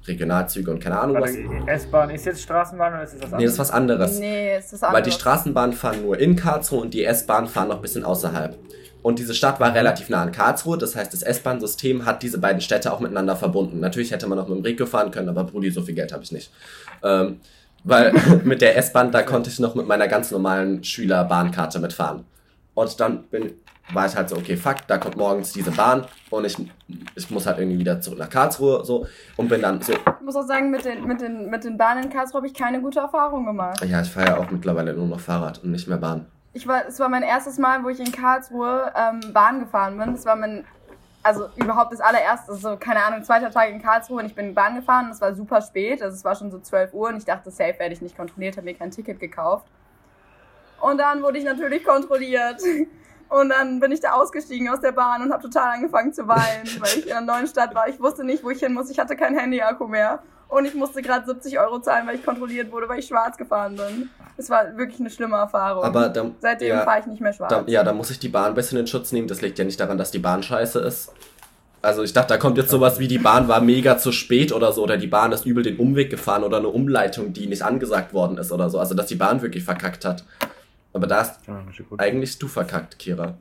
Regionalzüge 0.08 0.72
und 0.72 0.80
keine 0.80 1.00
Ahnung 1.00 1.18
was. 1.22 1.32
Warte, 1.32 1.72
S-Bahn 1.72 2.10
ist 2.10 2.26
jetzt 2.26 2.42
Straßenbahn 2.42 2.94
oder 2.94 3.04
ist 3.04 3.22
das 3.22 3.32
was 3.32 3.38
Nee, 3.38 3.46
das 3.46 3.54
ist 3.54 3.60
was 3.60 3.72
anderes. 3.72 4.20
Nee, 4.20 4.58
ist 4.58 4.74
das 4.74 4.82
Weil 4.82 4.90
die 4.90 4.96
anderes. 4.96 5.14
Straßenbahnen 5.16 5.76
fahren 5.76 6.02
nur 6.02 6.20
in 6.20 6.36
Karlsruhe 6.36 6.82
und 6.82 6.94
die 6.94 7.04
S-Bahn 7.04 7.48
fahren 7.48 7.68
noch 7.68 7.76
ein 7.78 7.82
bisschen 7.84 8.04
außerhalb. 8.04 8.58
Und 9.06 9.20
diese 9.20 9.36
Stadt 9.36 9.60
war 9.60 9.72
relativ 9.76 10.10
nah 10.10 10.24
an 10.24 10.32
Karlsruhe, 10.32 10.80
das 10.80 10.96
heißt, 10.96 11.14
das 11.14 11.22
S-Bahn-System 11.22 12.08
hat 12.08 12.24
diese 12.24 12.40
beiden 12.40 12.60
Städte 12.60 12.92
auch 12.92 13.00
miteinander 13.00 13.36
verbunden. 13.36 13.80
Natürlich 13.80 14.10
hätte 14.10 14.26
man 14.26 14.40
auch 14.40 14.48
mit 14.48 14.58
dem 14.58 14.64
Regio 14.64 14.88
fahren 14.88 15.12
können, 15.12 15.30
aber 15.30 15.44
Brudi, 15.44 15.70
so 15.70 15.84
viel 15.84 15.94
Geld 15.94 16.12
habe 16.12 16.24
ich 16.24 16.32
nicht. 16.32 16.52
Ähm, 17.04 17.40
weil 17.84 18.14
mit 18.44 18.64
der 18.64 18.76
S-Bahn, 18.78 19.12
da 19.12 19.22
konnte 19.22 19.52
ich 19.52 19.60
noch 19.60 19.76
mit 19.76 19.88
meiner 19.88 20.08
ganz 20.08 20.32
normalen 20.32 20.84
Schülerbahnkarte 20.84 21.78
mitfahren. 21.78 22.26
Und 22.74 23.00
dann 23.00 23.26
bin, 23.26 23.54
war 23.94 24.08
ich 24.08 24.16
halt 24.16 24.28
so, 24.28 24.38
okay, 24.38 24.58
fuck, 24.58 24.78
da 24.88 24.98
kommt 24.98 25.18
morgens 25.18 25.54
diese 25.54 25.70
Bahn 25.70 26.08
und 26.32 26.46
ich, 26.46 26.58
ich 27.14 27.30
muss 27.30 27.46
halt 27.46 27.60
irgendwie 27.60 27.78
wieder 27.78 28.02
zurück 28.02 28.18
nach 28.18 28.32
Karlsruhe 28.32 28.84
so 28.86 29.06
und 29.38 29.50
bin 29.50 29.62
dann 29.62 29.84
so, 29.84 29.94
Ich 29.94 30.26
muss 30.26 30.36
auch 30.36 30.48
sagen, 30.48 30.72
mit 30.72 30.84
den, 30.84 31.06
mit 31.06 31.22
den, 31.22 31.52
mit 31.52 31.64
den 31.64 31.78
Bahnen 31.78 32.06
in 32.06 32.10
Karlsruhe 32.10 32.38
habe 32.38 32.48
ich 32.48 32.56
keine 32.56 32.82
gute 32.82 33.02
Erfahrung 33.02 33.46
gemacht. 33.46 33.86
ja, 33.86 34.02
ich 34.02 34.10
fahre 34.10 34.30
ja 34.30 34.38
auch 34.38 34.50
mittlerweile 34.50 34.96
nur 34.96 35.06
noch 35.06 35.20
Fahrrad 35.20 35.64
und 35.64 35.70
nicht 35.70 35.88
mehr 35.88 36.00
Bahn. 36.00 36.26
Ich 36.56 36.66
war, 36.66 36.88
es 36.88 36.98
war 37.02 37.10
mein 37.10 37.22
erstes 37.22 37.58
Mal, 37.58 37.84
wo 37.84 37.90
ich 37.90 38.00
in 38.00 38.14
Karlsruhe 38.14 38.94
ähm, 38.96 39.34
Bahn 39.34 39.60
gefahren 39.60 39.98
bin. 39.98 40.14
Das 40.14 40.26
war 40.26 40.38
mein, 40.38 40.66
also 41.22 41.50
überhaupt 41.58 41.92
das 41.92 42.00
allererste, 42.00 42.56
so 42.56 42.78
keine 42.78 43.04
Ahnung, 43.04 43.26
zweiter 43.26 43.52
Tag 43.52 43.72
in 43.72 43.82
Karlsruhe 43.82 44.22
und 44.22 44.26
ich 44.28 44.36
bin 44.36 44.54
Bahn 44.54 44.78
gefahren. 44.78 45.10
Es 45.12 45.20
war 45.20 45.36
super 45.36 45.62
spät, 45.62 46.02
also 46.02 46.16
es 46.16 46.24
war 46.24 46.34
schon 46.34 46.52
so 46.52 46.60
12 46.60 46.94
Uhr 46.94 47.10
und 47.10 47.18
ich 47.18 47.26
dachte, 47.26 47.52
safe 47.52 47.78
werde 47.78 47.94
ich 47.94 48.02
nicht 48.02 48.16
kontrolliert, 48.16 48.56
habe 48.56 48.64
mir 48.64 48.74
kein 48.74 48.90
Ticket 48.90 49.20
gekauft. 49.20 49.68
Und 50.80 50.98
dann 50.98 51.22
wurde 51.24 51.40
ich 51.40 51.44
natürlich 51.44 51.84
kontrolliert. 51.84 52.62
Und 53.28 53.50
dann 53.50 53.80
bin 53.80 53.92
ich 53.92 54.00
da 54.00 54.12
ausgestiegen 54.12 54.70
aus 54.70 54.82
der 54.82 54.92
Bahn 54.92 55.24
und 55.24 55.34
habe 55.34 55.42
total 55.42 55.74
angefangen 55.74 56.14
zu 56.14 56.28
weinen, 56.28 56.68
weil 56.80 57.00
ich 57.00 57.08
in 57.08 57.12
einer 57.12 57.34
neuen 57.34 57.48
Stadt 57.48 57.74
war. 57.74 57.90
Ich 57.90 58.00
wusste 58.00 58.24
nicht, 58.24 58.44
wo 58.44 58.52
ich 58.52 58.60
hin 58.60 58.72
muss. 58.72 58.92
Ich 58.92 59.00
hatte 59.00 59.16
kein 59.16 59.36
Handy-Akku 59.36 59.88
mehr. 59.88 60.22
Und 60.48 60.66
ich 60.66 60.74
musste 60.76 61.02
gerade 61.02 61.26
70 61.26 61.60
Euro 61.60 61.80
zahlen, 61.80 62.08
weil 62.08 62.16
ich 62.16 62.24
kontrolliert 62.24 62.72
wurde, 62.72 62.88
weil 62.88 63.00
ich 63.00 63.08
schwarz 63.08 63.38
gefahren 63.38 63.76
bin. 63.76 64.10
Es 64.38 64.50
war 64.50 64.78
wirklich 64.78 65.00
eine 65.00 65.10
schlimme 65.10 65.38
Erfahrung. 65.38 65.84
Aber 65.84 66.10
da, 66.10 66.32
Seitdem 66.40 66.70
ja, 66.70 66.84
fahre 66.84 67.00
ich 67.00 67.06
nicht 67.08 67.22
mehr 67.22 67.34
schwarz. 67.34 67.50
Da, 67.50 67.64
ja, 67.68 67.84
da 67.84 67.94
muss 67.94 68.10
ich 68.12 68.20
die 68.20 68.30
Bahn 68.30 68.46
ein 68.50 68.54
bisschen 68.54 68.78
in 68.78 68.88
Schutz 68.88 69.12
nehmen. 69.12 69.28
Das 69.28 69.42
liegt 69.42 69.58
ja 69.58 69.66
nicht 69.66 69.80
daran, 69.80 69.98
dass 69.98 70.12
die 70.12 70.20
Bahn 70.20 70.44
scheiße 70.44 70.80
ist. 70.80 71.12
Also 71.82 72.02
ich 72.04 72.14
dachte, 72.14 72.30
da 72.30 72.38
kommt 72.38 72.58
jetzt 72.58 72.72
sowas 72.72 72.98
wie 73.00 73.08
die 73.08 73.20
Bahn 73.20 73.48
war 73.48 73.62
mega 73.62 73.98
zu 74.00 74.12
spät 74.12 74.52
oder 74.52 74.72
so 74.72 74.82
oder 74.82 74.98
die 74.98 75.06
Bahn 75.08 75.32
ist 75.32 75.46
übel 75.46 75.62
den 75.64 75.78
Umweg 75.78 76.10
gefahren 76.10 76.44
oder 76.44 76.58
eine 76.58 76.70
Umleitung, 76.70 77.32
die 77.32 77.46
nicht 77.46 77.62
angesagt 77.62 78.12
worden 78.12 78.40
ist 78.40 78.52
oder 78.52 78.72
so. 78.72 78.80
Also 78.80 78.96
dass 78.96 79.06
die 79.06 79.16
Bahn 79.16 79.44
wirklich 79.44 79.64
verkackt 79.64 80.04
hat. 80.04 80.24
Aber 80.94 81.06
da 81.06 81.18
hast 81.20 81.46
Ja, 81.46 81.60
ist 81.70 81.78
ja 81.80 81.86
gut. 81.88 82.00
eigentlich 82.00 82.40
du 82.40 82.48
verkackt, 82.48 82.98
Kira. 82.98 83.36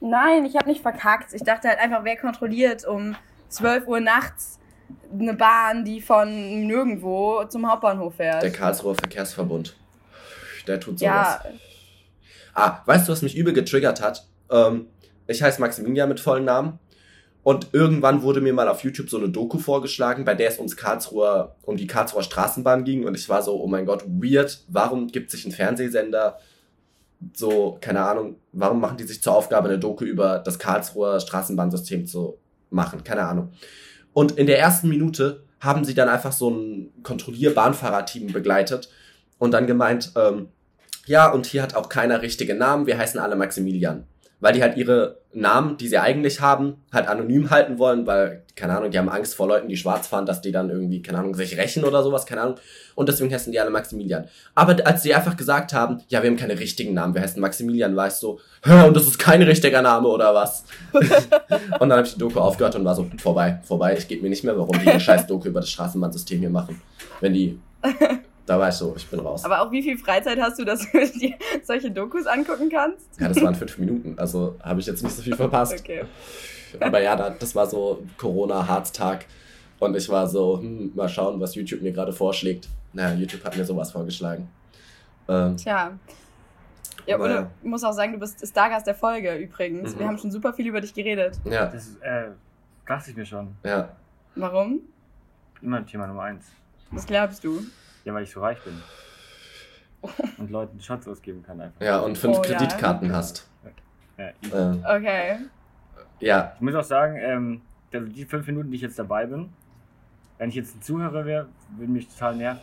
Nein, 0.00 0.44
ich 0.46 0.56
habe 0.56 0.68
nicht 0.68 0.82
verkackt. 0.82 1.32
Ich 1.32 1.42
dachte 1.42 1.68
halt 1.68 1.78
einfach, 1.78 2.02
wer 2.02 2.16
kontrolliert 2.16 2.84
um 2.84 3.14
12 3.50 3.86
Uhr 3.86 4.00
nachts 4.00 4.58
eine 5.12 5.34
Bahn, 5.34 5.84
die 5.84 6.00
von 6.00 6.28
nirgendwo 6.66 7.44
zum 7.44 7.70
Hauptbahnhof 7.70 8.14
fährt. 8.16 8.42
Der 8.42 8.52
Karlsruher 8.52 8.94
Verkehrsverbund. 8.94 9.76
Der 10.66 10.80
tut 10.80 10.98
sowas. 10.98 11.10
ja, 11.10 11.42
Ah, 12.54 12.82
weißt 12.86 13.06
du, 13.06 13.12
was 13.12 13.22
mich 13.22 13.36
übel 13.36 13.52
getriggert 13.52 14.02
hat? 14.02 14.26
Ähm, 14.50 14.86
ich 15.28 15.42
heiße 15.42 15.60
Maximilian 15.60 16.08
mit 16.08 16.18
vollen 16.18 16.44
Namen. 16.44 16.78
Und 17.44 17.68
irgendwann 17.72 18.22
wurde 18.22 18.40
mir 18.40 18.52
mal 18.52 18.68
auf 18.68 18.82
YouTube 18.82 19.08
so 19.08 19.16
eine 19.16 19.28
Doku 19.28 19.58
vorgeschlagen, 19.58 20.24
bei 20.24 20.34
der 20.34 20.48
es 20.48 20.58
ums 20.58 20.76
Karlsruher, 20.76 21.54
um 21.62 21.76
die 21.76 21.86
Karlsruher 21.86 22.22
Straßenbahn 22.22 22.84
ging. 22.84 23.06
Und 23.06 23.14
ich 23.16 23.28
war 23.28 23.42
so, 23.42 23.62
oh 23.62 23.68
mein 23.68 23.86
Gott, 23.86 24.04
weird. 24.06 24.64
Warum 24.68 25.06
gibt 25.06 25.30
sich 25.30 25.46
ein 25.46 25.52
Fernsehsender 25.52 26.38
so, 27.32 27.78
keine 27.80 28.02
Ahnung, 28.04 28.36
warum 28.52 28.80
machen 28.80 28.96
die 28.96 29.04
sich 29.04 29.22
zur 29.22 29.34
Aufgabe, 29.34 29.68
eine 29.68 29.78
Doku 29.78 30.04
über 30.04 30.38
das 30.40 30.58
Karlsruher 30.58 31.20
Straßenbahnsystem 31.20 32.06
zu 32.06 32.38
machen? 32.70 33.02
Keine 33.04 33.22
Ahnung. 33.22 33.52
Und 34.18 34.32
in 34.32 34.48
der 34.48 34.58
ersten 34.58 34.88
Minute 34.88 35.44
haben 35.60 35.84
sie 35.84 35.94
dann 35.94 36.08
einfach 36.08 36.32
so 36.32 36.50
ein 36.50 36.90
Kontrollier-Bahnfahrerteam 37.04 38.32
begleitet 38.32 38.88
und 39.38 39.52
dann 39.52 39.68
gemeint, 39.68 40.10
ähm, 40.16 40.48
ja, 41.06 41.30
und 41.30 41.46
hier 41.46 41.62
hat 41.62 41.76
auch 41.76 41.88
keiner 41.88 42.20
richtige 42.20 42.56
Namen, 42.56 42.88
wir 42.88 42.98
heißen 42.98 43.20
alle 43.20 43.36
Maximilian. 43.36 44.08
Weil 44.40 44.52
die 44.52 44.62
halt 44.62 44.76
ihre 44.76 45.18
Namen, 45.32 45.76
die 45.76 45.88
sie 45.88 45.98
eigentlich 45.98 46.40
haben, 46.40 46.76
halt 46.92 47.06
anonym 47.06 47.50
halten 47.50 47.78
wollen, 47.78 48.06
weil, 48.06 48.44
keine 48.56 48.76
Ahnung, 48.76 48.90
die 48.90 48.98
haben 48.98 49.08
Angst 49.08 49.34
vor 49.34 49.46
Leuten, 49.46 49.68
die 49.68 49.76
schwarz 49.76 50.06
fahren, 50.06 50.26
dass 50.26 50.40
die 50.40 50.52
dann 50.52 50.70
irgendwie, 50.70 51.02
keine 51.02 51.18
Ahnung, 51.18 51.34
sich 51.34 51.56
rächen 51.58 51.84
oder 51.84 52.02
sowas, 52.02 52.24
keine 52.24 52.42
Ahnung. 52.42 52.56
Und 52.94 53.08
deswegen 53.08 53.32
heißen 53.32 53.52
die 53.52 53.60
alle 53.60 53.70
Maximilian. 53.70 54.26
Aber 54.54 54.76
als 54.86 55.02
sie 55.02 55.14
einfach 55.14 55.36
gesagt 55.36 55.72
haben, 55.72 56.02
ja, 56.08 56.22
wir 56.22 56.30
haben 56.30 56.36
keine 56.36 56.58
richtigen 56.58 56.94
Namen, 56.94 57.14
wir 57.14 57.22
heißen 57.22 57.40
Maximilian, 57.40 57.94
war 57.94 58.08
ich 58.08 58.14
so, 58.14 58.40
hä, 58.64 58.86
und 58.86 58.96
das 58.96 59.06
ist 59.06 59.18
kein 59.18 59.42
richtiger 59.42 59.82
Name 59.82 60.08
oder 60.08 60.34
was? 60.34 60.64
und 60.92 61.88
dann 61.88 61.92
habe 61.92 62.06
ich 62.06 62.14
die 62.14 62.18
Doku 62.18 62.40
aufgehört 62.40 62.76
und 62.76 62.84
war 62.84 62.94
so, 62.94 63.06
vorbei, 63.18 63.60
vorbei, 63.64 63.96
ich 63.98 64.08
gebe 64.08 64.22
mir 64.22 64.30
nicht 64.30 64.44
mehr, 64.44 64.56
warum 64.56 64.78
die 64.78 64.88
eine 64.88 65.00
scheiß 65.00 65.26
Doku 65.26 65.48
über 65.48 65.60
das 65.60 65.70
Straßenbahnsystem 65.70 66.40
hier 66.40 66.50
machen. 66.50 66.80
Wenn 67.20 67.34
die, 67.34 67.60
da 68.48 68.58
war 68.58 68.68
ich 68.68 68.74
so, 68.74 68.94
ich 68.96 69.06
bin 69.08 69.20
raus. 69.20 69.44
Aber 69.44 69.60
auch 69.62 69.70
wie 69.70 69.82
viel 69.82 69.96
Freizeit 69.98 70.40
hast 70.40 70.58
du, 70.58 70.64
dass 70.64 70.80
du 70.90 70.98
dir 71.18 71.34
solche 71.62 71.90
Dokus 71.90 72.26
angucken 72.26 72.68
kannst? 72.70 73.20
Ja, 73.20 73.28
das 73.28 73.40
waren 73.42 73.54
fünf 73.54 73.78
Minuten, 73.78 74.18
also 74.18 74.56
habe 74.62 74.80
ich 74.80 74.86
jetzt 74.86 75.02
nicht 75.02 75.14
so 75.14 75.22
viel 75.22 75.36
verpasst. 75.36 75.74
Okay. 75.78 76.04
Aber 76.80 77.00
ja, 77.00 77.16
da- 77.16 77.30
das 77.30 77.54
war 77.54 77.66
so 77.66 78.02
Corona-Harztag. 78.18 79.24
Und 79.78 79.96
ich 79.96 80.08
war 80.10 80.26
so, 80.26 80.58
hm, 80.60 80.92
mal 80.94 81.08
schauen, 81.08 81.40
was 81.40 81.54
YouTube 81.54 81.80
mir 81.82 81.92
gerade 81.92 82.12
vorschlägt. 82.12 82.68
Naja, 82.92 83.14
YouTube 83.14 83.42
hat 83.44 83.56
mir 83.56 83.64
sowas 83.64 83.90
vorgeschlagen. 83.92 84.48
Ähm, 85.28 85.56
Tja. 85.56 85.92
Ja, 87.06 87.14
Aber 87.14 87.24
und 87.24 87.30
ja. 87.30 87.50
ich 87.62 87.68
muss 87.68 87.82
auch 87.84 87.92
sagen, 87.92 88.12
du 88.12 88.18
bist 88.18 88.46
Stargast 88.46 88.86
der 88.86 88.94
Folge 88.94 89.34
übrigens. 89.36 89.94
Mhm. 89.94 89.98
Wir 89.98 90.08
haben 90.08 90.18
schon 90.18 90.30
super 90.30 90.52
viel 90.52 90.66
über 90.66 90.80
dich 90.82 90.92
geredet. 90.92 91.38
ja, 91.44 91.66
Das 91.66 91.86
ist, 91.86 92.02
äh, 92.02 92.28
dachte 92.86 93.10
ich 93.12 93.16
mir 93.16 93.24
schon. 93.24 93.48
ja. 93.64 93.88
Warum? 94.34 94.80
Immer 95.62 95.84
Thema 95.86 96.06
Nummer 96.06 96.22
eins. 96.24 96.44
Was 96.90 97.06
glaubst 97.06 97.42
du? 97.42 97.60
Ja, 98.08 98.14
weil 98.14 98.22
ich 98.22 98.30
so 98.30 98.40
reich 98.40 98.56
bin. 98.64 98.82
Und 100.38 100.50
Leuten 100.50 100.80
Shots 100.80 101.06
ausgeben 101.06 101.42
kann 101.42 101.60
einfach. 101.60 101.78
Ja, 101.82 101.98
und 101.98 102.16
fünf 102.16 102.38
Oh, 102.38 102.42
ja. 102.42 102.56
Kreditkarten 102.56 103.12
hast. 103.14 103.46
Ja, 104.16 104.30
ich, 104.40 104.50
Ähm, 104.54 104.82
Okay. 104.88 105.36
ja, 106.18 106.52
ich 106.54 106.60
muss 106.62 106.74
auch 106.74 106.84
sagen, 106.84 107.16
ähm, 107.20 107.60
also 107.92 108.06
die 108.06 108.24
fünf 108.24 108.46
Minuten, 108.46 108.70
die 108.70 108.76
ich 108.76 108.82
jetzt 108.82 108.98
dabei 108.98 109.26
bin, 109.26 109.50
wenn 110.38 110.48
ich 110.48 110.54
jetzt 110.54 110.74
ein 110.74 110.80
Zuhörer 110.80 111.26
wäre, 111.26 111.48
würde 111.76 111.92
mich 111.92 112.08
total 112.08 112.36
nerven. 112.36 112.62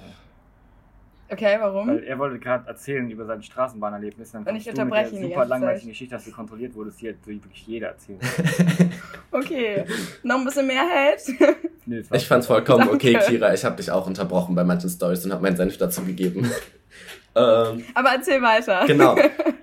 Okay, 1.28 1.58
warum? 1.60 1.88
Weil 1.88 2.04
er 2.04 2.20
wollte 2.20 2.38
gerade 2.38 2.68
erzählen 2.68 3.10
über 3.10 3.26
sein 3.26 3.42
Straßenbahnerlebnis. 3.42 4.32
Dann 4.32 4.44
Und 4.44 4.56
ich 4.56 4.66
kommst 4.66 4.68
du 4.68 4.70
mit 4.70 4.78
der 4.78 4.84
unterbreche 4.86 5.16
ihn 5.16 5.22
die 5.24 5.28
super 5.30 5.46
langweiligen 5.46 5.80
Zeit. 5.82 5.90
Geschichte, 5.90 6.16
dass 6.16 6.26
du 6.26 6.32
kontrolliert 6.32 6.76
wurdest, 6.76 7.02
die 7.02 7.10
hat 7.10 7.16
wirklich 7.26 7.66
jeder 7.68 7.88
erzählt. 7.90 8.20
Okay. 9.32 9.84
Noch 10.24 10.38
ein 10.38 10.46
bisschen 10.46 10.68
mehr 10.68 10.84
Hate? 10.84 11.56
Nee, 11.88 12.02
ich 12.14 12.28
fand's 12.28 12.48
vollkommen 12.48 12.90
okay, 12.90 13.14
Danke. 13.14 13.28
Kira. 13.30 13.54
Ich 13.54 13.64
habe 13.64 13.76
dich 13.76 13.92
auch 13.92 14.08
unterbrochen 14.08 14.56
bei 14.56 14.64
manchen 14.64 14.90
Stories 14.90 15.24
und 15.26 15.32
habe 15.32 15.44
meinen 15.44 15.56
Senf 15.56 15.78
dazu 15.78 16.04
gegeben. 16.04 16.50
ähm, 17.36 17.84
Aber 17.94 18.10
erzähl 18.16 18.42
weiter. 18.42 18.86
genau. 18.88 19.16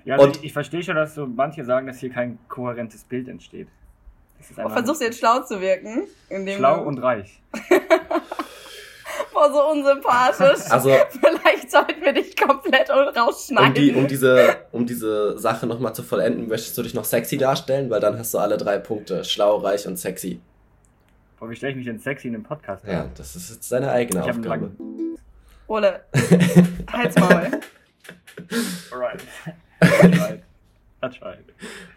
Ja, 0.04 0.14
also 0.14 0.26
Und- 0.26 0.36
ich, 0.36 0.44
ich 0.44 0.52
verstehe 0.52 0.82
schon, 0.84 0.94
dass 0.94 1.14
so 1.16 1.26
manche 1.26 1.64
sagen, 1.64 1.86
dass 1.88 1.98
hier 1.98 2.10
kein 2.10 2.38
kohärentes 2.48 3.02
Bild 3.04 3.28
entsteht. 3.28 3.66
Oh, 4.62 4.68
versuchst 4.68 5.00
du 5.00 5.06
jetzt 5.06 5.18
schlau 5.18 5.40
zu 5.40 5.60
wirken? 5.60 6.02
Indem 6.28 6.58
schlau 6.58 6.82
und 6.84 6.98
reich. 6.98 7.40
Boah, 9.32 9.52
so 9.52 9.70
unsympathisch. 9.70 10.70
Also, 10.70 10.90
Vielleicht 11.10 11.70
sollten 11.70 12.00
wir 12.02 12.12
dich 12.12 12.36
komplett 12.36 12.90
rausschneiden. 12.90 13.68
um, 13.68 13.74
die, 13.74 13.92
um, 13.94 14.06
diese, 14.08 14.56
um 14.72 14.86
diese 14.86 15.38
Sache 15.38 15.66
nochmal 15.66 15.94
zu 15.94 16.02
vollenden, 16.02 16.48
möchtest 16.48 16.76
du 16.78 16.82
dich 16.82 16.94
noch 16.94 17.04
sexy 17.04 17.36
darstellen? 17.38 17.90
Weil 17.90 18.00
dann 18.00 18.18
hast 18.18 18.34
du 18.34 18.38
alle 18.38 18.56
drei 18.56 18.78
Punkte. 18.78 19.24
Schlau, 19.24 19.56
reich 19.58 19.86
und 19.86 19.98
sexy. 19.98 20.40
Boah, 21.38 21.50
wie 21.50 21.56
stelle 21.56 21.72
ich 21.72 21.76
mich 21.76 21.86
denn 21.86 21.98
sexy 21.98 22.28
in 22.28 22.34
einem 22.34 22.44
Podcast 22.44 22.84
Ja, 22.86 23.08
das 23.16 23.34
ist 23.36 23.50
jetzt 23.50 23.72
deine 23.72 23.90
eigene 23.90 24.22
Ich 24.24 24.30
Aufgabe. 24.30 24.70
Ole, 25.66 26.00
halt's 26.92 27.16
Maul. 27.18 27.50
Alright. 28.90 29.22
Alright. 29.80 30.42
That's 31.00 31.20
right. 31.22 31.38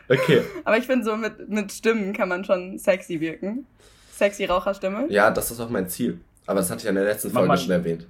Okay. 0.09 0.41
Aber 0.63 0.78
ich 0.78 0.86
finde, 0.88 1.05
so 1.05 1.15
mit, 1.15 1.47
mit 1.49 1.71
Stimmen 1.71 2.13
kann 2.13 2.30
man 2.30 2.43
schon 2.43 2.78
sexy 2.80 3.19
wirken. 3.19 3.67
Sexy 4.13 4.45
Raucherstimme. 4.45 5.07
Ja, 5.09 5.30
das 5.30 5.51
ist 5.51 5.59
auch 5.59 5.69
mein 5.69 5.89
Ziel. 5.89 6.21
Aber 6.45 6.59
das 6.59 6.69
hatte 6.69 6.79
ich 6.79 6.83
ja 6.85 6.89
in 6.89 6.95
der 6.95 7.05
letzten 7.05 7.31
Folge 7.31 7.47
mal- 7.47 7.57
schon 7.57 7.71
erwähnt. 7.71 8.07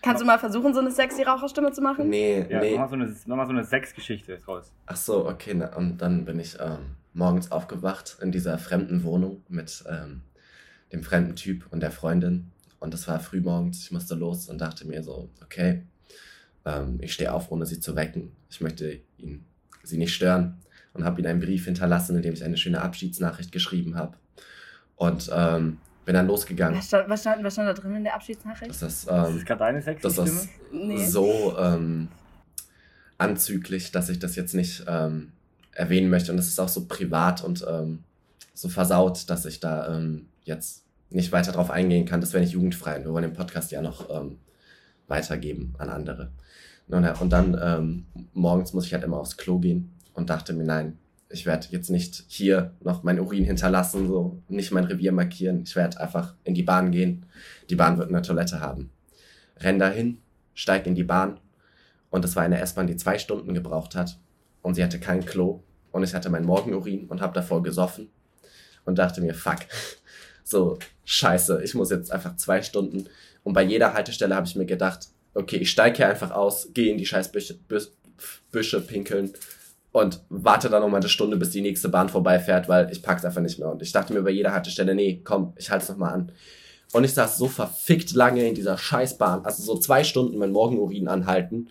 Kannst 0.00 0.22
du 0.22 0.26
mal 0.26 0.38
versuchen, 0.38 0.72
so 0.72 0.80
eine 0.80 0.92
sexy 0.92 1.22
Raucherstimme 1.24 1.72
zu 1.72 1.80
machen? 1.82 2.08
Nee, 2.08 2.46
Ja, 2.48 2.60
nee. 2.60 2.76
mach 2.76 2.82
mal 2.82 2.88
so 2.88 2.94
eine, 2.94 3.16
mach 3.26 3.36
mal 3.36 3.46
so 3.46 3.52
eine 3.52 3.64
Sexgeschichte 3.64 4.38
draus. 4.38 4.70
Ach 4.86 4.96
so, 4.96 5.26
okay. 5.28 5.54
Na, 5.54 5.74
und 5.76 5.98
dann 5.98 6.24
bin 6.24 6.38
ich 6.38 6.56
ähm, 6.60 6.94
morgens 7.14 7.50
aufgewacht 7.50 8.16
in 8.22 8.30
dieser 8.30 8.58
fremden 8.58 9.02
Wohnung 9.02 9.42
mit 9.48 9.84
ähm, 9.88 10.22
dem 10.92 11.02
fremden 11.02 11.34
Typ 11.34 11.66
und 11.70 11.80
der 11.80 11.90
Freundin. 11.90 12.52
Und 12.78 12.94
es 12.94 13.08
war 13.08 13.18
früh 13.18 13.40
morgens, 13.40 13.82
ich 13.82 13.90
musste 13.90 14.14
los 14.14 14.48
und 14.48 14.60
dachte 14.60 14.86
mir 14.86 15.02
so, 15.02 15.28
okay, 15.42 15.82
ähm, 16.64 16.98
ich 17.02 17.12
stehe 17.12 17.32
auf, 17.32 17.50
ohne 17.50 17.66
sie 17.66 17.80
zu 17.80 17.96
wecken. 17.96 18.30
Ich 18.50 18.60
möchte 18.60 19.00
ihn, 19.18 19.44
sie 19.82 19.98
nicht 19.98 20.14
stören. 20.14 20.58
Und 20.94 21.04
habe 21.04 21.20
ihm 21.20 21.26
einen 21.26 21.40
Brief 21.40 21.64
hinterlassen, 21.64 22.16
in 22.16 22.22
dem 22.22 22.34
ich 22.34 22.44
eine 22.44 22.56
schöne 22.56 22.80
Abschiedsnachricht 22.82 23.50
geschrieben 23.52 23.96
habe. 23.96 24.16
Und 24.96 25.28
ähm, 25.32 25.78
bin 26.08 26.14
dann 26.14 26.26
losgegangen. 26.26 26.78
Was 26.78 26.86
stand, 26.86 27.06
was, 27.10 27.20
stand, 27.20 27.44
was 27.44 27.52
stand 27.52 27.68
da 27.68 27.74
drin 27.74 27.96
in 27.96 28.02
der 28.02 28.14
Abschiedsnachricht? 28.14 28.70
Das 28.70 28.80
ist, 28.80 29.10
Das 29.10 29.28
ähm, 29.28 29.36
ist 29.36 29.44
gerade 29.44 29.58
deine 29.58 29.82
sexy 29.82 30.16
das 30.16 30.48
Nee. 30.72 31.04
so 31.04 31.54
ähm, 31.58 32.08
anzüglich, 33.18 33.92
dass 33.92 34.08
ich 34.08 34.18
das 34.18 34.34
jetzt 34.34 34.54
nicht 34.54 34.86
ähm, 34.88 35.32
erwähnen 35.72 36.08
möchte. 36.08 36.32
Und 36.32 36.38
es 36.38 36.48
ist 36.48 36.58
auch 36.60 36.68
so 36.70 36.86
privat 36.86 37.44
und 37.44 37.62
ähm, 37.68 38.04
so 38.54 38.70
versaut, 38.70 39.28
dass 39.28 39.44
ich 39.44 39.60
da 39.60 39.94
ähm, 39.98 40.28
jetzt 40.44 40.86
nicht 41.10 41.30
weiter 41.30 41.52
drauf 41.52 41.70
eingehen 41.70 42.06
kann. 42.06 42.22
Das 42.22 42.32
wäre 42.32 42.42
nicht 42.42 42.54
jugendfrei. 42.54 43.04
Wir 43.04 43.12
wollen 43.12 43.24
den 43.24 43.34
Podcast 43.34 43.70
ja 43.70 43.82
noch 43.82 44.08
ähm, 44.08 44.38
weitergeben 45.08 45.74
an 45.76 45.90
andere. 45.90 46.30
Und, 46.86 47.28
dann 47.28 47.60
ähm, 47.62 48.06
morgens 48.32 48.72
muss 48.72 48.86
ich 48.86 48.94
halt 48.94 49.04
immer 49.04 49.18
aufs 49.18 49.36
Klo 49.36 49.58
gehen 49.58 49.92
und 50.14 50.30
dachte 50.30 50.54
mir, 50.54 50.64
nein, 50.64 50.96
ich 51.30 51.44
werde 51.46 51.66
jetzt 51.70 51.90
nicht 51.90 52.24
hier 52.28 52.72
noch 52.80 53.02
mein 53.02 53.20
Urin 53.20 53.44
hinterlassen, 53.44 54.06
so 54.08 54.42
nicht 54.48 54.72
mein 54.72 54.84
Revier 54.84 55.12
markieren. 55.12 55.62
Ich 55.62 55.76
werde 55.76 56.00
einfach 56.00 56.34
in 56.44 56.54
die 56.54 56.62
Bahn 56.62 56.90
gehen. 56.90 57.26
Die 57.68 57.76
Bahn 57.76 57.98
wird 57.98 58.08
eine 58.08 58.22
Toilette 58.22 58.60
haben. 58.60 58.90
Renn 59.58 59.78
dahin, 59.78 60.18
steig 60.54 60.86
in 60.86 60.94
die 60.94 61.04
Bahn 61.04 61.38
und 62.10 62.24
es 62.24 62.34
war 62.36 62.44
eine 62.44 62.60
S-Bahn, 62.60 62.86
die 62.86 62.96
zwei 62.96 63.18
Stunden 63.18 63.52
gebraucht 63.54 63.94
hat 63.94 64.18
und 64.62 64.74
sie 64.74 64.82
hatte 64.84 65.00
kein 65.00 65.24
Klo 65.26 65.62
und 65.92 66.02
ich 66.02 66.14
hatte 66.14 66.30
mein 66.30 66.44
Morgenurin 66.44 67.06
und 67.06 67.20
habe 67.20 67.34
davor 67.34 67.62
gesoffen 67.62 68.08
und 68.84 68.98
dachte 68.98 69.20
mir, 69.20 69.34
fuck, 69.34 69.58
so 70.44 70.78
scheiße, 71.04 71.62
ich 71.62 71.74
muss 71.74 71.90
jetzt 71.90 72.10
einfach 72.12 72.36
zwei 72.36 72.62
Stunden 72.62 73.08
und 73.42 73.52
bei 73.52 73.62
jeder 73.62 73.94
Haltestelle 73.94 74.34
habe 74.34 74.46
ich 74.46 74.56
mir 74.56 74.66
gedacht, 74.66 75.08
okay, 75.34 75.56
ich 75.56 75.70
steige 75.70 75.96
hier 75.98 76.08
einfach 76.08 76.30
aus, 76.30 76.68
gehe 76.72 76.90
in 76.90 76.98
die 76.98 77.06
scheiß 77.06 77.30
Büsche, 77.32 77.58
Büs- 77.68 77.90
Büsche 78.50 78.80
pinkeln 78.80 79.32
und 79.98 80.22
warte 80.28 80.70
dann 80.70 80.82
noch 80.82 80.88
mal 80.88 80.98
eine 80.98 81.08
Stunde, 81.08 81.36
bis 81.36 81.50
die 81.50 81.60
nächste 81.60 81.88
Bahn 81.88 82.08
vorbeifährt, 82.08 82.68
weil 82.68 82.90
ich 82.90 83.02
pack's 83.02 83.24
einfach 83.24 83.40
nicht 83.40 83.58
mehr. 83.58 83.70
Und 83.70 83.82
ich 83.82 83.92
dachte 83.92 84.12
mir 84.12 84.22
bei 84.22 84.30
jeder 84.30 84.52
Haltestelle, 84.52 84.94
nee, 84.94 85.20
komm, 85.24 85.52
ich 85.56 85.70
halte 85.70 85.82
es 85.84 85.88
noch 85.88 85.96
mal 85.96 86.10
an. 86.10 86.32
Und 86.92 87.04
ich 87.04 87.14
saß 87.14 87.36
so 87.36 87.48
verfickt 87.48 88.12
lange 88.12 88.46
in 88.48 88.54
dieser 88.54 88.78
Scheißbahn, 88.78 89.44
also 89.44 89.62
so 89.62 89.78
zwei 89.78 90.04
Stunden 90.04 90.38
mein 90.38 90.52
Morgenurin 90.52 91.08
anhalten 91.08 91.68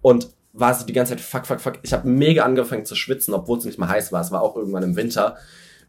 und 0.00 0.28
war 0.52 0.72
so 0.72 0.86
die 0.86 0.92
ganze 0.92 1.12
Zeit 1.16 1.20
fuck, 1.20 1.46
fuck, 1.46 1.60
fuck. 1.60 1.80
Ich 1.82 1.92
habe 1.92 2.08
mega 2.08 2.44
angefangen 2.44 2.86
zu 2.86 2.94
schwitzen, 2.94 3.34
obwohl 3.34 3.58
es 3.58 3.64
nicht 3.64 3.78
mal 3.78 3.88
heiß 3.88 4.12
war. 4.12 4.20
Es 4.20 4.30
war 4.30 4.40
auch 4.40 4.56
irgendwann 4.56 4.84
im 4.84 4.96
Winter. 4.96 5.36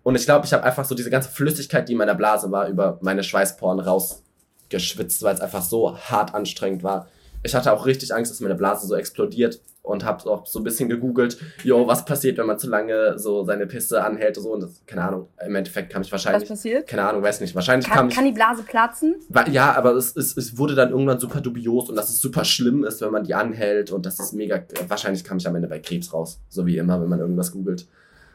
Und 0.01 0.15
ich 0.15 0.25
glaube, 0.25 0.45
ich 0.45 0.53
habe 0.53 0.63
einfach 0.63 0.85
so 0.85 0.95
diese 0.95 1.09
ganze 1.09 1.29
Flüssigkeit, 1.29 1.87
die 1.87 1.93
in 1.93 1.99
meiner 1.99 2.15
Blase 2.15 2.51
war, 2.51 2.67
über 2.67 2.97
meine 3.01 3.23
Schweißporen 3.23 3.79
rausgeschwitzt, 3.79 5.23
weil 5.23 5.35
es 5.35 5.41
einfach 5.41 5.61
so 5.61 5.97
hart 5.97 6.33
anstrengend 6.33 6.83
war. 6.83 7.07
Ich 7.45 7.53
hatte 7.53 7.71
auch 7.71 7.85
richtig 7.85 8.13
Angst, 8.13 8.31
dass 8.31 8.39
meine 8.39 8.55
Blase 8.55 8.87
so 8.87 8.95
explodiert 8.95 9.61
und 9.83 10.03
habe 10.03 10.27
auch 10.27 10.47
so 10.47 10.59
ein 10.59 10.63
bisschen 10.63 10.89
gegoogelt, 10.89 11.37
jo, 11.63 11.85
was 11.85 12.03
passiert, 12.03 12.39
wenn 12.39 12.47
man 12.47 12.57
zu 12.57 12.67
lange 12.67 13.19
so 13.19 13.43
seine 13.43 13.67
Pisse 13.67 14.03
anhält 14.03 14.37
und 14.39 14.43
so. 14.43 14.51
Und 14.51 14.63
das, 14.63 14.81
keine 14.87 15.03
Ahnung, 15.03 15.27
im 15.45 15.53
Endeffekt 15.53 15.91
kam 15.91 16.01
ich 16.01 16.07
Was 16.07 16.25
wahrscheinlich, 16.25 16.49
passiert? 16.49 16.87
keine 16.87 17.07
Ahnung, 17.07 17.21
weiß 17.21 17.41
nicht, 17.41 17.53
wahrscheinlich 17.53 17.87
kam 17.87 17.97
Kann, 17.97 18.09
ich 18.09 18.15
kann 18.15 18.25
die 18.25 18.31
Blase 18.31 18.63
platzen? 18.63 19.15
Ja, 19.51 19.73
aber 19.75 19.91
es, 19.91 20.15
es, 20.15 20.35
es 20.35 20.57
wurde 20.57 20.73
dann 20.73 20.89
irgendwann 20.89 21.19
super 21.19 21.39
dubios 21.39 21.87
und 21.87 21.95
dass 21.95 22.09
es 22.09 22.19
super 22.19 22.45
schlimm 22.45 22.83
ist, 22.83 23.01
wenn 23.01 23.11
man 23.11 23.23
die 23.23 23.35
anhält 23.35 23.91
und 23.91 24.07
das 24.07 24.19
ist 24.19 24.33
mega. 24.33 24.63
Wahrscheinlich 24.87 25.23
kam 25.23 25.37
ich 25.37 25.47
am 25.47 25.55
Ende 25.55 25.67
bei 25.67 25.77
Krebs 25.77 26.11
raus, 26.13 26.39
so 26.49 26.65
wie 26.65 26.77
immer, 26.79 26.99
wenn 26.99 27.09
man 27.09 27.19
irgendwas 27.19 27.51
googelt. 27.51 27.85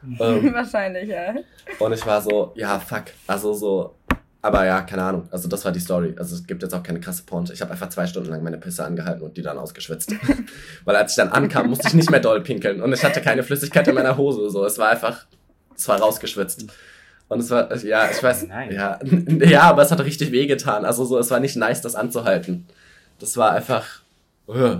ähm, 0.21 0.53
Wahrscheinlich, 0.53 1.09
ja. 1.09 1.35
und 1.79 1.91
ich 1.91 2.05
war 2.05 2.21
so, 2.21 2.53
ja, 2.55 2.79
fuck. 2.79 3.03
Also 3.27 3.53
so. 3.53 3.95
Aber 4.43 4.65
ja, 4.65 4.81
keine 4.81 5.03
Ahnung. 5.03 5.27
Also 5.31 5.47
das 5.47 5.63
war 5.65 5.71
die 5.71 5.79
Story. 5.79 6.15
Also 6.17 6.35
es 6.35 6.47
gibt 6.47 6.63
jetzt 6.63 6.73
auch 6.73 6.81
keine 6.81 6.99
krasse 6.99 7.23
Pointe. 7.23 7.53
Ich 7.53 7.61
habe 7.61 7.71
einfach 7.71 7.89
zwei 7.89 8.07
Stunden 8.07 8.29
lang 8.29 8.41
meine 8.43 8.57
Pisse 8.57 8.83
angehalten 8.83 9.21
und 9.21 9.37
die 9.37 9.43
dann 9.43 9.57
ausgeschwitzt. 9.57 10.15
Weil 10.85 10.95
als 10.95 11.11
ich 11.11 11.15
dann 11.17 11.29
ankam, 11.29 11.69
musste 11.69 11.87
ich 11.87 11.93
nicht 11.93 12.09
mehr 12.09 12.19
doll 12.19 12.41
pinkeln 12.41 12.81
und 12.81 12.91
ich 12.91 13.03
hatte 13.03 13.21
keine 13.21 13.43
Flüssigkeit 13.43 13.87
in 13.87 13.95
meiner 13.95 14.17
Hose. 14.17 14.49
So, 14.49 14.65
es 14.65 14.79
war 14.79 14.89
einfach, 14.89 15.27
es 15.75 15.87
war 15.87 15.99
rausgeschwitzt. 15.99 16.65
Und 17.27 17.39
es 17.39 17.49
war, 17.51 17.73
ja, 17.77 18.09
ich 18.09 18.21
weiß, 18.21 18.47
ja, 18.71 18.99
ja, 19.45 19.61
aber 19.61 19.83
es 19.83 19.91
hat 19.91 20.01
richtig 20.01 20.31
wehgetan. 20.31 20.85
Also 20.85 21.05
so, 21.05 21.17
es 21.19 21.29
war 21.29 21.39
nicht 21.39 21.55
nice, 21.55 21.81
das 21.81 21.95
anzuhalten. 21.95 22.65
Das 23.19 23.37
war 23.37 23.51
einfach, 23.51 24.01
uh. 24.47 24.79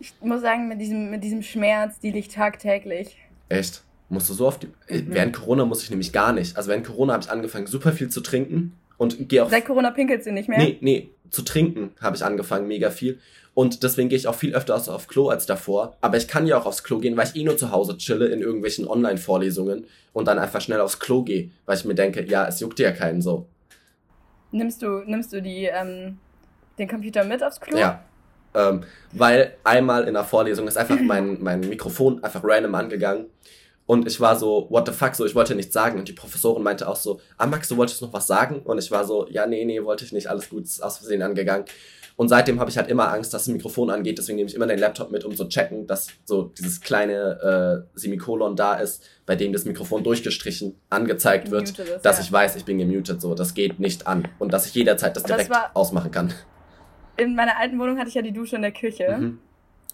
Ich 0.00 0.14
muss 0.22 0.40
sagen, 0.40 0.66
mit 0.68 0.80
diesem, 0.80 1.10
mit 1.10 1.22
diesem 1.22 1.42
Schmerz, 1.42 2.00
die 2.00 2.10
liegt 2.10 2.32
tagtäglich. 2.34 3.16
echt. 3.50 3.82
Musst 4.10 4.28
du 4.28 4.34
so 4.34 4.46
oft, 4.46 4.64
Mhm. 4.64 5.06
während 5.08 5.34
Corona 5.36 5.64
muss 5.64 5.82
ich 5.82 5.88
nämlich 5.90 6.12
gar 6.12 6.32
nicht. 6.32 6.56
Also 6.56 6.68
während 6.68 6.84
Corona 6.86 7.14
habe 7.14 7.22
ich 7.24 7.30
angefangen, 7.30 7.66
super 7.66 7.92
viel 7.92 8.08
zu 8.10 8.20
trinken 8.20 8.76
und 8.98 9.28
gehe 9.28 9.42
auch 9.44 9.48
Seit 9.50 9.64
Corona 9.64 9.90
pinkelt 9.92 10.22
sie 10.24 10.32
nicht 10.32 10.48
mehr. 10.48 10.58
Nee, 10.58 10.76
nee, 10.80 11.10
zu 11.30 11.42
trinken 11.42 11.92
habe 12.00 12.16
ich 12.16 12.24
angefangen, 12.24 12.66
mega 12.68 12.90
viel. 12.90 13.18
Und 13.54 13.82
deswegen 13.82 14.08
gehe 14.08 14.18
ich 14.18 14.26
auch 14.28 14.34
viel 14.34 14.54
öfter 14.54 14.74
aufs 14.74 15.08
Klo 15.08 15.28
als 15.28 15.46
davor. 15.46 15.96
Aber 16.00 16.16
ich 16.16 16.28
kann 16.28 16.46
ja 16.46 16.56
auch 16.58 16.66
aufs 16.66 16.82
Klo 16.84 16.98
gehen, 16.98 17.16
weil 17.16 17.26
ich 17.26 17.36
eh 17.36 17.44
nur 17.44 17.56
zu 17.56 17.70
Hause 17.72 17.96
chille 17.98 18.26
in 18.26 18.40
irgendwelchen 18.40 18.86
Online-Vorlesungen 18.86 19.86
und 20.12 20.26
dann 20.28 20.38
einfach 20.38 20.60
schnell 20.60 20.80
aufs 20.80 20.98
Klo 20.98 21.22
gehe, 21.22 21.50
weil 21.66 21.76
ich 21.76 21.84
mir 21.84 21.94
denke, 21.94 22.24
ja, 22.24 22.46
es 22.46 22.60
juckt 22.60 22.78
ja 22.78 22.92
keinen 22.92 23.22
so. 23.22 23.46
Nimmst 24.52 24.82
du, 24.82 25.02
nimmst 25.06 25.32
du 25.32 25.40
die, 25.42 25.64
ähm, 25.66 26.18
den 26.78 26.88
Computer 26.88 27.24
mit 27.24 27.42
aufs 27.42 27.60
Klo? 27.60 27.78
Ja. 27.78 28.02
Ähm, 28.54 28.82
weil 29.12 29.54
einmal 29.62 30.08
in 30.08 30.14
der 30.14 30.24
Vorlesung 30.24 30.66
ist 30.66 30.76
einfach 30.76 30.98
mein, 31.00 31.38
mein 31.40 31.60
Mikrofon 31.60 32.22
einfach 32.24 32.42
random 32.42 32.74
angegangen. 32.74 33.26
Und 33.90 34.06
ich 34.06 34.20
war 34.20 34.38
so, 34.38 34.68
what 34.70 34.86
the 34.86 34.92
fuck, 34.92 35.16
so, 35.16 35.26
ich 35.26 35.34
wollte 35.34 35.56
nichts 35.56 35.74
sagen. 35.74 35.98
Und 35.98 36.06
die 36.06 36.12
Professorin 36.12 36.62
meinte 36.62 36.86
auch 36.86 36.94
so, 36.94 37.18
ah 37.38 37.46
Max, 37.46 37.66
du 37.66 37.76
wolltest 37.76 38.00
noch 38.00 38.12
was 38.12 38.28
sagen? 38.28 38.60
Und 38.60 38.78
ich 38.78 38.88
war 38.92 39.04
so, 39.04 39.26
ja, 39.28 39.48
nee, 39.48 39.64
nee, 39.64 39.82
wollte 39.82 40.04
ich 40.04 40.12
nicht, 40.12 40.28
alles 40.28 40.48
gut, 40.48 40.62
ist 40.62 40.80
aus 40.80 40.98
Versehen 40.98 41.22
angegangen. 41.22 41.64
Und 42.14 42.28
seitdem 42.28 42.60
habe 42.60 42.70
ich 42.70 42.78
halt 42.78 42.86
immer 42.88 43.12
Angst, 43.12 43.34
dass 43.34 43.46
das 43.46 43.52
Mikrofon 43.52 43.90
angeht, 43.90 44.16
deswegen 44.16 44.36
nehme 44.36 44.48
ich 44.48 44.54
immer 44.54 44.68
den 44.68 44.78
Laptop 44.78 45.10
mit, 45.10 45.24
um 45.24 45.34
zu 45.34 45.48
checken, 45.48 45.88
dass 45.88 46.06
so 46.24 46.52
dieses 46.56 46.80
kleine 46.80 47.84
äh, 47.92 47.98
Semikolon 47.98 48.54
da 48.54 48.74
ist, 48.74 49.02
bei 49.26 49.34
dem 49.34 49.52
das 49.52 49.64
Mikrofon 49.64 50.04
durchgestrichen 50.04 50.76
angezeigt 50.88 51.50
wird, 51.50 51.74
Gemutet 51.74 51.96
ist, 51.96 52.04
dass 52.06 52.18
ja. 52.18 52.22
ich 52.22 52.30
weiß, 52.30 52.54
ich 52.54 52.64
bin 52.64 52.78
gemutet, 52.78 53.20
so, 53.20 53.34
das 53.34 53.54
geht 53.54 53.80
nicht 53.80 54.06
an. 54.06 54.28
Und 54.38 54.52
dass 54.52 54.66
ich 54.66 54.74
jederzeit 54.76 55.16
das 55.16 55.24
Das 55.24 55.32
direkt 55.32 55.50
war- 55.50 55.72
ausmachen 55.74 56.12
kann. 56.12 56.32
In 57.16 57.34
meiner 57.34 57.58
alten 57.58 57.76
Wohnung 57.80 57.98
hatte 57.98 58.08
ich 58.10 58.14
ja 58.14 58.22
die 58.22 58.32
Dusche 58.32 58.54
in 58.54 58.62
der 58.62 58.72
Küche. 58.72 59.16
Mhm. 59.18 59.38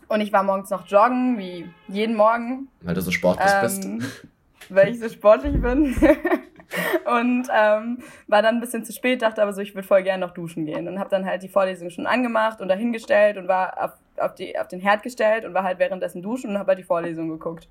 Und 0.09 0.21
ich 0.21 0.33
war 0.33 0.43
morgens 0.43 0.71
noch 0.71 0.87
joggen, 0.87 1.39
wie 1.39 1.69
jeden 1.89 2.17
Morgen. 2.17 2.69
Weil 2.83 2.95
du 2.95 3.01
so 3.01 3.11
sportlich 3.11 3.51
bist. 3.61 3.85
Ähm, 3.85 4.03
weil 4.69 4.89
ich 4.89 5.01
so 5.01 5.09
sportlich 5.09 5.61
bin. 5.61 5.97
und 7.05 7.49
ähm, 7.55 7.99
war 8.27 8.43
dann 8.43 8.57
ein 8.57 8.61
bisschen 8.61 8.85
zu 8.85 8.93
spät, 8.93 9.23
dachte 9.23 9.43
aber 9.43 9.53
so, 9.53 9.61
ich 9.61 9.75
würde 9.75 9.87
voll 9.87 10.03
gerne 10.03 10.25
noch 10.25 10.33
duschen 10.35 10.67
gehen. 10.67 10.87
Und 10.89 10.99
habe 10.99 11.11
dann 11.11 11.27
halt 11.27 11.43
die 11.43 11.49
Vorlesung 11.49 11.91
schon 11.91 12.07
angemacht 12.07 12.61
und 12.61 12.69
dahingestellt 12.69 13.37
und 13.37 13.49
war 13.49 13.83
auf, 13.83 13.93
auf, 14.19 14.35
die, 14.35 14.59
auf 14.59 14.69
den 14.69 14.81
Herd 14.81 15.03
gestellt 15.03 15.45
und 15.45 15.55
war 15.55 15.65
halt 15.65 15.79
währenddessen 15.79 16.23
duschen 16.23 16.51
und 16.51 16.59
habe 16.59 16.69
halt 16.69 16.79
die 16.79 16.85
Vorlesung 16.85 17.29
geguckt. 17.29 17.69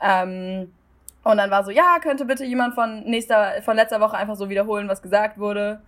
Ähm, 0.00 0.72
und 1.24 1.36
dann 1.36 1.50
war 1.50 1.64
so, 1.64 1.70
ja, 1.70 1.98
könnte 2.00 2.24
bitte 2.24 2.44
jemand 2.44 2.74
von 2.74 3.04
nächster, 3.04 3.60
von 3.62 3.76
letzter 3.76 4.00
Woche 4.00 4.16
einfach 4.16 4.36
so 4.36 4.48
wiederholen, 4.48 4.88
was 4.88 5.02
gesagt 5.02 5.38
wurde. 5.38 5.82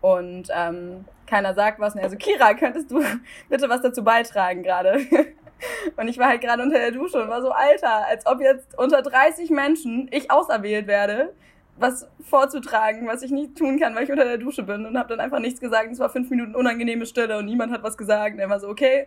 Und 0.00 0.48
ähm, 0.52 1.04
keiner 1.30 1.54
sagt 1.54 1.78
was. 1.78 1.94
Und 1.94 2.00
er 2.00 2.10
so, 2.10 2.16
Kira, 2.16 2.52
könntest 2.54 2.90
du 2.90 3.02
bitte 3.48 3.68
was 3.68 3.80
dazu 3.80 4.04
beitragen 4.04 4.62
gerade? 4.62 5.00
Und 5.96 6.08
ich 6.08 6.18
war 6.18 6.28
halt 6.28 6.40
gerade 6.40 6.62
unter 6.62 6.78
der 6.78 6.90
Dusche 6.90 7.22
und 7.22 7.28
war 7.28 7.42
so, 7.42 7.50
Alter, 7.50 8.06
als 8.06 8.24
ob 8.24 8.40
jetzt 8.40 8.78
unter 8.78 9.02
30 9.02 9.50
Menschen 9.50 10.08
ich 10.10 10.30
auserwählt 10.30 10.86
werde, 10.86 11.34
was 11.76 12.08
vorzutragen, 12.26 13.06
was 13.06 13.20
ich 13.22 13.30
nicht 13.30 13.56
tun 13.56 13.78
kann, 13.78 13.94
weil 13.94 14.04
ich 14.04 14.10
unter 14.10 14.24
der 14.24 14.38
Dusche 14.38 14.62
bin. 14.62 14.86
Und 14.86 14.96
habe 14.96 15.10
dann 15.10 15.20
einfach 15.20 15.38
nichts 15.38 15.60
gesagt. 15.60 15.92
Es 15.92 15.98
war 15.98 16.08
fünf 16.08 16.30
Minuten 16.30 16.54
unangenehme 16.54 17.04
Stille 17.04 17.36
und 17.36 17.44
niemand 17.44 17.72
hat 17.72 17.82
was 17.82 17.98
gesagt. 17.98 18.36
Und 18.36 18.40
er 18.40 18.48
war 18.48 18.58
so, 18.58 18.68
okay, 18.68 19.06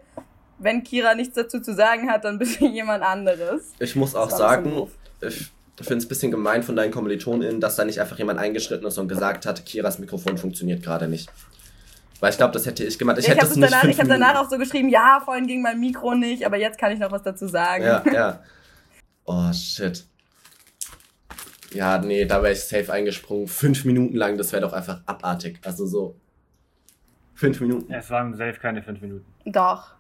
wenn 0.60 0.84
Kira 0.84 1.16
nichts 1.16 1.34
dazu 1.34 1.60
zu 1.60 1.74
sagen 1.74 2.12
hat, 2.12 2.24
dann 2.24 2.38
bitte 2.38 2.66
jemand 2.68 3.04
anderes. 3.04 3.74
Ich 3.80 3.96
muss 3.96 4.14
auch 4.14 4.30
sagen, 4.30 4.88
ich 5.22 5.52
finde 5.82 5.98
es 5.98 6.06
ein 6.06 6.10
bisschen 6.10 6.32
gemein 6.32 6.62
von 6.62 6.76
deinen 6.76 6.92
KommilitonInnen, 6.92 7.62
dass 7.62 7.78
da 7.78 7.86
nicht 7.86 8.00
einfach 8.00 8.20
jemand 8.20 8.40
eingeschritten 8.40 8.86
ist 8.86 9.00
und 9.00 9.08
gesagt 9.08 9.48
hat, 9.48 9.66
Kiras 9.66 9.98
Mikrofon 9.98 10.38
funktioniert 10.38 10.84
gerade 10.84 11.08
nicht. 11.08 11.32
Weil 12.24 12.32
ich 12.32 12.38
glaube, 12.38 12.54
das 12.54 12.66
hätte 12.66 12.86
ich 12.86 12.98
gemacht. 12.98 13.18
Ich, 13.18 13.26
Ich, 13.26 13.32
hätte 13.32 13.42
habe 13.42 13.52
es 13.52 13.58
nicht 13.58 13.70
danach, 13.70 13.84
ich 13.84 14.00
hab 14.00 14.08
danach 14.08 14.36
auch 14.40 14.50
so 14.50 14.58
geschrieben, 14.58 14.88
ja, 14.88 15.22
vorhin 15.26 15.46
ging 15.46 15.62
mein 15.62 15.78
Mikro 15.78 16.16
nicht, 16.16 16.46
aber 16.46 16.56
jetzt 16.56 16.78
kann 16.78 16.94
ich 16.94 17.00
noch 17.00 17.12
was 17.12 17.22
dazu 17.22 17.48
sagen. 17.50 17.84
Ja, 17.84 18.02
ja. 18.10 18.44
Oh, 19.26 19.52
shit. 19.52 20.06
Ja, 21.74 21.98
nee, 21.98 22.24
da 22.24 22.42
wäre 22.42 22.54
ich 22.54 22.64
safe 22.64 22.94
eingesprungen. 22.94 23.48
Fünf 23.48 23.84
Minuten 23.84 24.16
lang, 24.16 24.38
das 24.38 24.54
wäre 24.54 24.62
doch 24.62 24.72
einfach 24.72 25.02
abartig. 25.06 25.60
Also 25.66 25.86
so. 25.86 26.16
Fünf 27.34 27.60
Minuten. 27.60 27.92
Es 27.92 28.10
waren 28.10 28.34
safe 28.34 28.58
keine 28.58 28.82
fünf 28.82 29.02
Minuten. 29.02 29.26
Doch, 29.44 29.96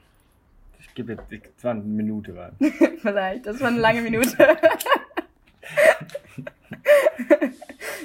Ich 0.79 0.93
gebe 0.93 1.17
jetzt, 1.29 1.51
es 1.57 1.63
waren 1.65 1.81
eine 1.81 1.87
Minute 1.87 2.33
waren. 2.37 2.55
vielleicht. 3.01 3.47
Das 3.47 3.59
war 3.59 3.67
eine 3.67 3.81
lange 3.81 4.01
Minute. 4.01 4.37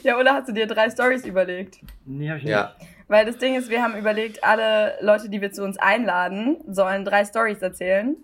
ja, 0.02 0.18
oder 0.18 0.34
hast 0.34 0.48
du 0.48 0.52
dir 0.52 0.66
drei 0.66 0.90
Stories 0.90 1.24
überlegt? 1.24 1.78
Nee, 2.04 2.30
hab 2.30 2.38
ich 2.38 2.42
nicht. 2.42 2.50
Ja, 2.50 2.74
Weil 3.08 3.24
das 3.26 3.38
Ding 3.38 3.56
ist, 3.56 3.70
wir 3.70 3.82
haben 3.82 3.96
überlegt, 3.96 4.44
alle 4.44 4.94
Leute, 5.00 5.28
die 5.30 5.40
wir 5.40 5.50
zu 5.50 5.64
uns 5.64 5.78
einladen, 5.78 6.58
sollen 6.68 7.04
drei 7.04 7.24
Stories 7.24 7.60
erzählen. 7.62 8.16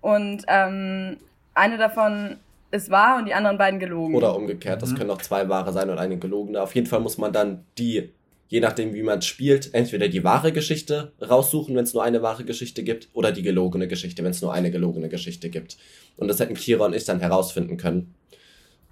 Und 0.00 0.42
ähm, 0.48 1.16
eine 1.54 1.78
davon 1.78 2.36
ist 2.72 2.90
wahr 2.90 3.18
und 3.18 3.26
die 3.26 3.34
anderen 3.34 3.56
beiden 3.58 3.78
gelogen. 3.78 4.14
oder 4.16 4.34
umgekehrt. 4.36 4.82
Das 4.82 4.90
Mhm. 4.90 4.96
können 4.98 5.10
auch 5.10 5.22
zwei 5.22 5.48
wahre 5.48 5.72
sein 5.72 5.88
und 5.88 5.98
eine 5.98 6.18
gelogene. 6.18 6.60
Auf 6.60 6.74
jeden 6.74 6.88
Fall 6.88 6.98
muss 7.00 7.16
man 7.18 7.32
dann 7.32 7.64
die, 7.78 8.10
je 8.48 8.58
nachdem 8.58 8.92
wie 8.94 9.04
man 9.04 9.22
spielt, 9.22 9.72
entweder 9.72 10.08
die 10.08 10.24
wahre 10.24 10.50
Geschichte 10.50 11.12
raussuchen, 11.22 11.76
wenn 11.76 11.84
es 11.84 11.94
nur 11.94 12.02
eine 12.02 12.20
wahre 12.20 12.44
Geschichte 12.44 12.82
gibt, 12.82 13.08
oder 13.12 13.30
die 13.30 13.42
gelogene 13.42 13.86
Geschichte, 13.86 14.24
wenn 14.24 14.32
es 14.32 14.42
nur 14.42 14.52
eine 14.52 14.72
gelogene 14.72 15.08
Geschichte 15.08 15.48
gibt. 15.48 15.76
Und 16.16 16.26
das 16.26 16.40
hätten 16.40 16.54
Kira 16.54 16.84
und 16.86 16.94
ich 16.96 17.04
dann 17.04 17.20
herausfinden 17.20 17.76
können. 17.76 18.12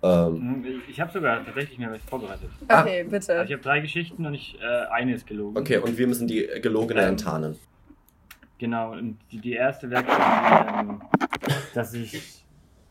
Ähm, 0.02 0.32
Mhm, 0.62 0.82
Ich, 0.88 1.00
habe 1.00 1.12
sogar 1.12 1.44
tatsächlich 1.44 1.78
mir 1.78 1.90
was 1.92 2.02
vorbereitet. 2.08 2.50
Okay, 2.68 3.04
bitte. 3.04 3.32
Also 3.32 3.44
ich 3.44 3.52
habe 3.52 3.62
drei 3.62 3.80
Geschichten 3.80 4.26
und 4.26 4.34
ich, 4.34 4.58
äh, 4.60 4.86
eine 4.92 5.14
ist 5.14 5.26
gelogen. 5.26 5.56
okay, 5.56 5.78
und 5.78 5.96
wir 5.96 6.06
müssen 6.06 6.26
die 6.26 6.48
gelogene 6.60 7.02
Ähm, 7.02 7.08
enttarnen. 7.10 7.56
Genau, 8.58 8.92
und 8.92 9.18
die, 9.30 9.38
die 9.40 9.52
erste 9.54 9.90
wäre 9.90 10.04
ähm, 10.08 11.02
dass 11.74 11.92
ich 11.94 12.44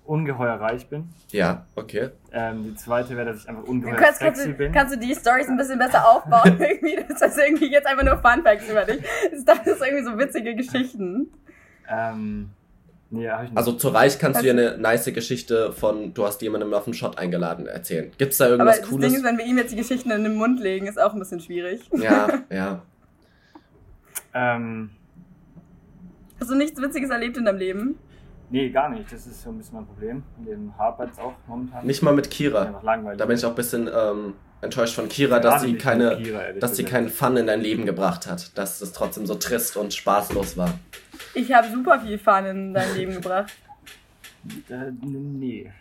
ungeheuer 0.06 0.56
reich 0.56 0.88
bin. 0.88 1.08
Ja, 1.32 1.66
okay. 1.76 2.10
Ähm, 2.34 2.64
die 2.64 2.76
zweite 2.76 3.16
wäre, 3.16 3.28
dass 3.32 3.44
ich 3.44 3.50
einfach 3.50 3.64
ungeheuer 3.64 3.96
Kannst, 3.96 4.20
kannst, 4.20 4.42
sexy 4.42 4.52
du, 4.52 4.58
bin. 4.58 4.72
kannst 4.74 4.96
du 4.96 5.00
die 5.00 5.14
Stories 5.16 5.48
ein 5.48 5.56
bisschen 5.58 5.80
besser 5.80 6.06
aufbauen? 6.10 6.58
irgendwie, 6.60 6.98
das 7.08 7.22
ist 7.22 7.38
irgendwie 7.38 7.72
jetzt 7.72 7.88
einfach 7.88 8.04
nur 8.04 8.18
Fun 8.18 8.44
Facts 8.44 8.70
über 8.70 8.84
dich. 8.84 9.02
Das 9.32 9.46
das 9.46 9.68
ist 9.68 9.82
irgendwie 9.86 10.04
so 10.04 10.18
witzige 10.18 10.56
Geschichten. 10.56 11.32
Ähm, 11.90 12.50
nee, 13.12 13.30
hab 13.30 13.44
ich 13.44 13.50
nicht. 13.50 13.58
Also 13.58 13.74
zu 13.74 13.90
Reich 13.90 14.18
kannst 14.18 14.42
du 14.42 14.46
ja 14.48 14.54
eine 14.54 14.78
nice 14.78 15.06
Geschichte 15.14 15.72
von, 15.72 16.14
du 16.14 16.26
hast 16.26 16.42
jemanden 16.42 16.74
auf 16.74 16.86
den 16.86 16.94
Shot 16.94 17.18
eingeladen 17.18 17.68
erzählen. 17.68 18.12
Gibt's 18.18 18.38
da 18.38 18.46
Aber 18.46 18.54
irgendwas 18.54 18.80
das 18.80 18.90
Cooles? 18.90 19.08
Ding 19.08 19.18
ist, 19.20 19.24
wenn 19.26 19.38
wir 19.38 19.46
ihm 19.46 19.58
jetzt 19.58 19.72
die 19.72 19.76
Geschichten 19.78 20.10
in 20.12 20.24
den 20.24 20.36
Mund 20.36 20.60
legen, 20.60 20.88
ist 20.88 21.00
auch 21.00 21.14
ein 21.14 21.20
bisschen 21.20 21.40
schwierig. 21.40 21.82
ja, 21.94 22.28
ja. 22.50 22.82
ähm, 24.34 24.90
Hast 26.40 26.50
du 26.50 26.56
nichts 26.56 26.82
Witziges 26.82 27.10
erlebt 27.12 27.38
in 27.38 27.46
deinem 27.46 27.60
Leben? 27.60 28.00
nee, 28.50 28.70
gar 28.70 28.90
nicht. 28.90 29.12
Das 29.14 29.26
ist 29.28 29.42
so 29.44 29.50
ein 29.50 29.58
bisschen 29.58 29.76
mein 29.76 29.86
Problem. 29.86 30.24
In 30.40 30.46
dem 30.46 30.78
hapert 30.78 31.12
es 31.14 31.20
auch 31.20 31.34
momentan. 31.48 31.86
Nicht 31.86 32.02
mal 32.02 32.14
mit 32.14 32.26
Das 32.26 32.34
Kira. 32.34 32.64
Einfach 32.64 32.84
langweilig. 32.84 33.18
Da 33.20 33.26
bin 33.26 33.38
ich 33.38 33.46
auch 33.46 33.52
ein 33.52 33.56
bisschen 33.56 33.88
ähm, 33.94 34.34
enttäuscht 34.62 34.96
von 34.96 35.10
Kira, 35.10 35.40
dass 35.40 35.62
sie 35.62 35.76
keine, 35.76 36.18
Kira, 36.18 36.52
dass 36.60 36.76
sie 36.76 36.84
keinen 36.84 37.10
Fun 37.10 37.38
in 37.38 37.48
dein 37.48 37.62
Leben 37.62 37.86
gebracht 37.86 38.28
hat. 38.28 38.58
Dass 38.58 38.82
es 38.82 38.94
trotzdem 38.94 39.26
so 39.26 39.36
trist 39.36 39.78
und 39.78 39.94
spaßlos 39.94 40.58
war. 40.58 40.74
Ich 41.34 41.52
habe 41.52 41.68
super 41.70 42.00
viel 42.00 42.18
Fun 42.18 42.46
in 42.46 42.74
dein 42.74 42.94
Leben 42.96 43.14
gebracht. 43.14 43.52
Äh, 44.70 44.92
nee. 45.02 45.72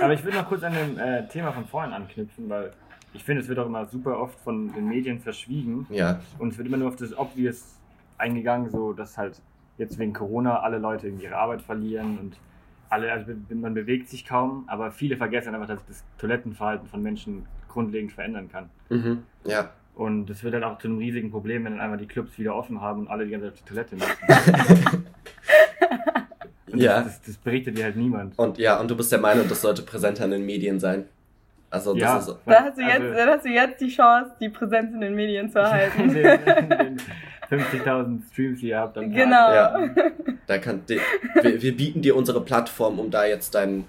Aber 0.00 0.14
ich 0.14 0.24
würde 0.24 0.38
noch 0.38 0.48
kurz 0.48 0.62
an 0.62 0.74
dem 0.74 0.98
äh, 0.98 1.26
Thema 1.28 1.52
von 1.52 1.66
vorhin 1.66 1.92
anknüpfen, 1.92 2.48
weil 2.48 2.72
ich 3.12 3.24
finde, 3.24 3.42
es 3.42 3.48
wird 3.48 3.58
auch 3.58 3.66
immer 3.66 3.86
super 3.86 4.18
oft 4.18 4.38
von 4.40 4.72
den 4.72 4.86
Medien 4.86 5.20
verschwiegen 5.20 5.86
Ja, 5.90 6.20
und 6.38 6.52
es 6.52 6.58
wird 6.58 6.68
immer 6.68 6.76
nur 6.76 6.88
auf 6.88 6.96
das 6.96 7.16
Obvious 7.16 7.74
eingegangen, 8.18 8.70
so 8.70 8.92
dass 8.92 9.18
halt 9.18 9.40
jetzt 9.78 9.98
wegen 9.98 10.12
Corona 10.12 10.60
alle 10.60 10.78
Leute 10.78 11.08
irgendwie 11.08 11.24
ihre 11.24 11.36
Arbeit 11.36 11.62
verlieren 11.62 12.18
und 12.18 12.36
alle, 12.90 13.12
also 13.12 13.32
man 13.50 13.72
bewegt 13.74 14.08
sich 14.08 14.24
kaum, 14.24 14.64
aber 14.66 14.90
viele 14.90 15.16
vergessen 15.16 15.54
einfach, 15.54 15.68
dass 15.68 15.84
das 15.86 16.04
Toilettenverhalten 16.18 16.88
von 16.88 17.02
Menschen 17.02 17.46
grundlegend 17.68 18.12
verändern 18.12 18.48
kann. 18.50 18.70
mhm. 18.88 19.22
ja. 19.44 19.70
Und 19.96 20.26
das 20.26 20.42
wird 20.44 20.54
dann 20.54 20.64
auch 20.64 20.78
zu 20.78 20.88
einem 20.88 20.98
riesigen 20.98 21.30
Problem, 21.30 21.64
wenn 21.64 21.72
dann 21.72 21.80
einmal 21.80 21.98
die 21.98 22.06
Clubs 22.06 22.38
wieder 22.38 22.54
offen 22.54 22.80
haben 22.80 23.00
und 23.00 23.08
alle 23.08 23.26
die 23.26 23.32
ganze 23.32 23.48
Zeit 23.48 23.52
auf 23.52 23.58
die 23.60 23.68
Toilette 23.68 23.96
müssen. 23.96 25.04
Ja. 26.74 27.02
Das, 27.02 27.18
das, 27.18 27.22
das 27.22 27.36
berichtet 27.36 27.76
dir 27.76 27.84
halt 27.84 27.96
niemand. 27.96 28.38
Und 28.38 28.58
ja, 28.58 28.80
und 28.80 28.90
du 28.90 28.96
bist 28.96 29.10
der 29.12 29.20
Meinung, 29.20 29.48
das 29.48 29.60
sollte 29.60 29.82
präsenter 29.82 30.24
in 30.24 30.30
den 30.30 30.46
Medien 30.46 30.78
sein. 30.78 31.06
Also 31.70 31.92
das 31.94 32.02
Ja. 32.02 32.18
ist 32.18 32.24
so. 32.26 32.38
Da 32.46 32.64
hast, 32.64 32.76
du 32.78 32.82
jetzt, 32.82 33.00
Also- 33.00 33.14
dann 33.14 33.28
hast 33.28 33.44
du 33.44 33.48
jetzt 33.48 33.80
die 33.80 33.88
Chance, 33.88 34.32
die 34.40 34.48
Präsenz 34.48 34.92
in 34.92 35.00
den 35.00 35.14
Medien 35.14 35.50
zu 35.50 35.58
erhalten. 35.60 36.08
den, 36.14 36.24
den 36.68 37.00
50.000 37.50 38.22
Streams, 38.32 38.60
die 38.60 38.68
ihr 38.68 38.78
habt. 38.78 38.96
am 38.98 39.04
Tag. 39.04 39.14
Genau. 39.14 39.52
Ja. 39.52 39.80
Da 40.46 40.58
kann 40.58 40.82
die, 40.88 40.98
wir, 41.42 41.62
wir 41.62 41.76
bieten 41.76 42.02
dir 42.02 42.16
unsere 42.16 42.40
Plattform, 42.40 42.98
um 42.98 43.08
da 43.12 43.24
jetzt 43.24 43.54
dein, 43.54 43.84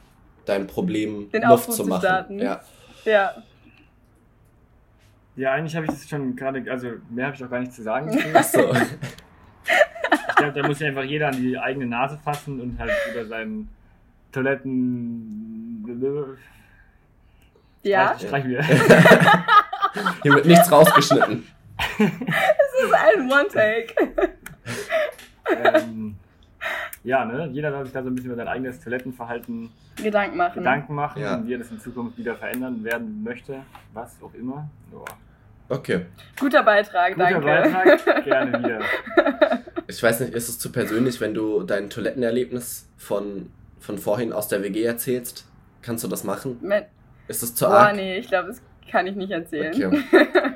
dein 0.46 0.68
Problem 0.68 1.32
Den 1.32 1.42
Luft 1.42 1.54
Aufruf 1.54 1.76
zu 1.76 1.84
zu 1.84 1.90
machen. 1.90 2.02
starten. 2.02 2.38
Ja. 2.40 2.62
Ja. 3.04 3.32
Ja, 5.36 5.54
eigentlich 5.54 5.76
habe 5.76 5.86
ich 5.88 5.92
das 5.94 6.08
schon 6.08 6.36
gerade, 6.36 6.64
also 6.70 6.88
mehr 7.10 7.26
habe 7.28 7.36
ich 7.36 7.44
auch 7.44 7.50
gar 7.50 7.62
nicht 7.62 7.74
zu 7.74 7.82
sagen. 7.82 8.16
Ach 8.34 8.44
so. 8.44 8.60
Ich 8.74 10.36
glaube, 10.36 10.60
da 10.62 10.68
muss 10.68 10.78
sich 10.78 10.88
einfach 10.88 11.04
jeder 11.04 11.30
an 11.30 11.38
die 11.38 11.58
eigene 11.58 11.88
Nase 11.88 12.20
fassen 12.24 12.62
und 12.62 12.78
halt 12.78 12.92
über 13.12 13.26
seinen 13.26 13.70
Toiletten. 14.32 15.84
Ja. 17.84 18.14
Streich, 18.16 18.28
streich 18.28 18.46
wieder. 18.48 18.64
Hier 20.24 20.34
wird 20.36 20.46
nichts 20.46 20.72
rausgeschnitten. 20.72 21.48
Das 21.98 22.10
ist 22.10 22.94
ein 22.94 23.32
One-Take. 23.32 23.94
ähm, 25.64 26.16
ja, 27.04 27.26
ne? 27.26 27.50
Jeder 27.52 27.72
soll 27.72 27.86
sich 27.86 27.94
da 27.94 28.04
so 28.04 28.10
ein 28.10 28.16
bisschen 28.16 28.30
über 28.32 28.38
sein 28.38 28.48
eigenes 28.48 28.80
Toilettenverhalten 28.80 29.72
Gedanken 29.96 30.38
machen. 30.38 30.60
Gedanken 30.60 30.96
machen 30.96 31.22
Ja. 31.22 31.36
und 31.36 31.48
wie 31.48 31.54
er 31.56 31.58
das 31.60 31.72
in 31.72 31.80
Zukunft 31.80 32.18
wieder 32.18 32.36
verändern 32.36 32.84
werden 32.84 33.24
möchte. 33.24 33.62
Was 33.94 34.16
auch 34.22 34.34
immer. 34.36 34.70
Ja. 34.92 35.00
Okay. 35.70 36.06
Guter 36.40 36.64
Beitrag, 36.64 37.14
Guter 37.16 37.32
danke. 37.42 37.46
Beitrag, 37.46 38.24
gerne 38.26 38.60
wieder. 38.60 38.80
Ich 39.88 40.02
weiß 40.04 40.20
nicht, 40.20 40.34
ist 40.34 40.50
es 40.50 40.60
zu 40.60 40.72
persönlich, 40.72 41.20
wenn 41.22 41.34
du 41.34 41.64
dein 41.64 41.90
Toilettenerlebnis 41.90 42.88
von, 42.98 43.52
von 43.80 43.98
vorhin 43.98 44.32
aus 44.34 44.48
der 44.48 44.62
WG 44.64 44.84
erzählst? 44.84 45.48
Kannst 45.82 46.04
du 46.04 46.08
das 46.08 46.24
machen? 46.24 46.58
Me- 46.62 46.86
Ist 47.32 47.44
es 47.44 47.56
zu 47.56 47.66
Boah, 47.66 47.74
arg? 47.74 47.96
nee, 47.96 48.18
ich 48.18 48.28
glaube, 48.28 48.50
das 48.50 48.62
kann 48.92 49.08
ich 49.08 49.16
nicht 49.16 49.32
erzählen. 49.32 49.74
Okay. 49.74 50.02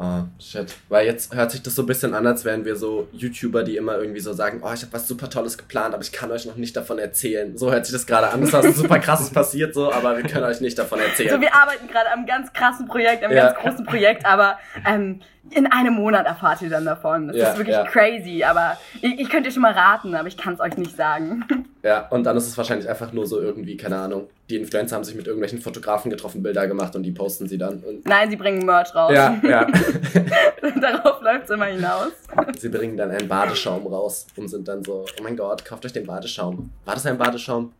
Oh, 0.00 0.22
shit. 0.38 0.76
Weil 0.88 1.06
jetzt 1.06 1.34
hört 1.34 1.50
sich 1.50 1.60
das 1.60 1.74
so 1.74 1.82
ein 1.82 1.86
bisschen 1.86 2.14
an, 2.14 2.24
als 2.24 2.44
wären 2.44 2.64
wir 2.64 2.76
so 2.76 3.08
YouTuber, 3.10 3.64
die 3.64 3.76
immer 3.76 3.98
irgendwie 3.98 4.20
so 4.20 4.32
sagen, 4.32 4.60
oh, 4.62 4.72
ich 4.72 4.82
habe 4.82 4.92
was 4.92 5.08
super 5.08 5.28
Tolles 5.28 5.58
geplant, 5.58 5.92
aber 5.92 6.04
ich 6.04 6.12
kann 6.12 6.30
euch 6.30 6.46
noch 6.46 6.54
nicht 6.54 6.76
davon 6.76 7.00
erzählen. 7.00 7.58
So 7.58 7.72
hört 7.72 7.84
sich 7.84 7.92
das 7.94 8.06
gerade 8.06 8.28
an. 8.28 8.40
Das 8.42 8.50
ist 8.50 8.54
was 8.54 8.76
super 8.76 9.00
krasses 9.00 9.30
passiert 9.30 9.74
so, 9.74 9.92
aber 9.92 10.16
wir 10.16 10.22
können 10.22 10.44
euch 10.44 10.60
nicht 10.60 10.78
davon 10.78 11.00
erzählen. 11.00 11.30
So, 11.30 11.40
wir 11.40 11.52
arbeiten 11.52 11.88
gerade 11.88 12.12
am 12.12 12.26
ganz 12.26 12.52
krassen 12.52 12.86
Projekt, 12.86 13.24
am 13.24 13.32
Ja. 13.32 13.46
ganz 13.50 13.58
großen 13.58 13.86
Projekt, 13.86 14.24
aber 14.24 14.60
ähm, 14.86 15.20
in 15.50 15.66
einem 15.66 15.94
Monat 15.94 16.26
erfahrt 16.26 16.62
ihr 16.62 16.70
dann 16.70 16.84
davon. 16.84 17.28
Das 17.28 17.36
Ja, 17.36 17.50
ist 17.50 17.58
wirklich 17.58 17.76
ja. 17.76 17.84
crazy, 17.84 18.44
aber 18.44 18.76
ich, 19.02 19.18
ich 19.20 19.28
könnte 19.30 19.50
schon 19.50 19.62
mal 19.62 19.72
raten, 19.72 20.14
aber 20.14 20.28
ich 20.28 20.36
kann 20.36 20.54
es 20.54 20.60
euch 20.60 20.76
nicht 20.76 20.96
sagen. 20.96 21.44
Ja, 21.84 22.08
und 22.08 22.24
dann 22.24 22.36
ist 22.36 22.48
es 22.48 22.58
wahrscheinlich 22.58 22.88
einfach 22.88 23.12
nur 23.12 23.24
so 23.24 23.40
irgendwie, 23.40 23.76
keine 23.76 23.96
Ahnung. 23.98 24.26
Die 24.50 24.56
Influencer 24.56 24.96
haben 24.96 25.04
sich 25.04 25.14
mit 25.14 25.26
irgendwelchen 25.28 25.60
Fotografen 25.60 26.10
getroffen, 26.10 26.42
Bilder 26.42 26.66
gemacht 26.66 26.96
und 26.96 27.04
die 27.04 27.12
posten 27.12 27.46
sie 27.46 27.56
dann. 27.56 27.78
Und 27.84 28.04
Nein, 28.04 28.28
sie 28.28 28.36
bringen 28.36 28.66
Merch 28.66 28.92
raus. 28.96 29.12
ja, 29.14 29.40
ja. 29.44 29.64
Darauf 30.80 31.22
läuft 31.22 31.44
es 31.44 31.50
immer 31.50 31.66
hinaus. 31.66 32.10
sie 32.58 32.68
bringen 32.68 32.96
dann 32.96 33.12
einen 33.12 33.28
Badeschaum 33.28 33.86
raus 33.86 34.26
und 34.36 34.48
sind 34.48 34.66
dann 34.66 34.82
so, 34.84 35.04
oh 35.18 35.22
mein 35.22 35.36
Gott, 35.36 35.64
kauft 35.64 35.86
euch 35.86 35.92
den 35.92 36.04
Badeschaum. 36.04 36.70
War 36.84 36.94
das 36.94 37.06
ein 37.06 37.16
Badeschaum? 37.16 37.72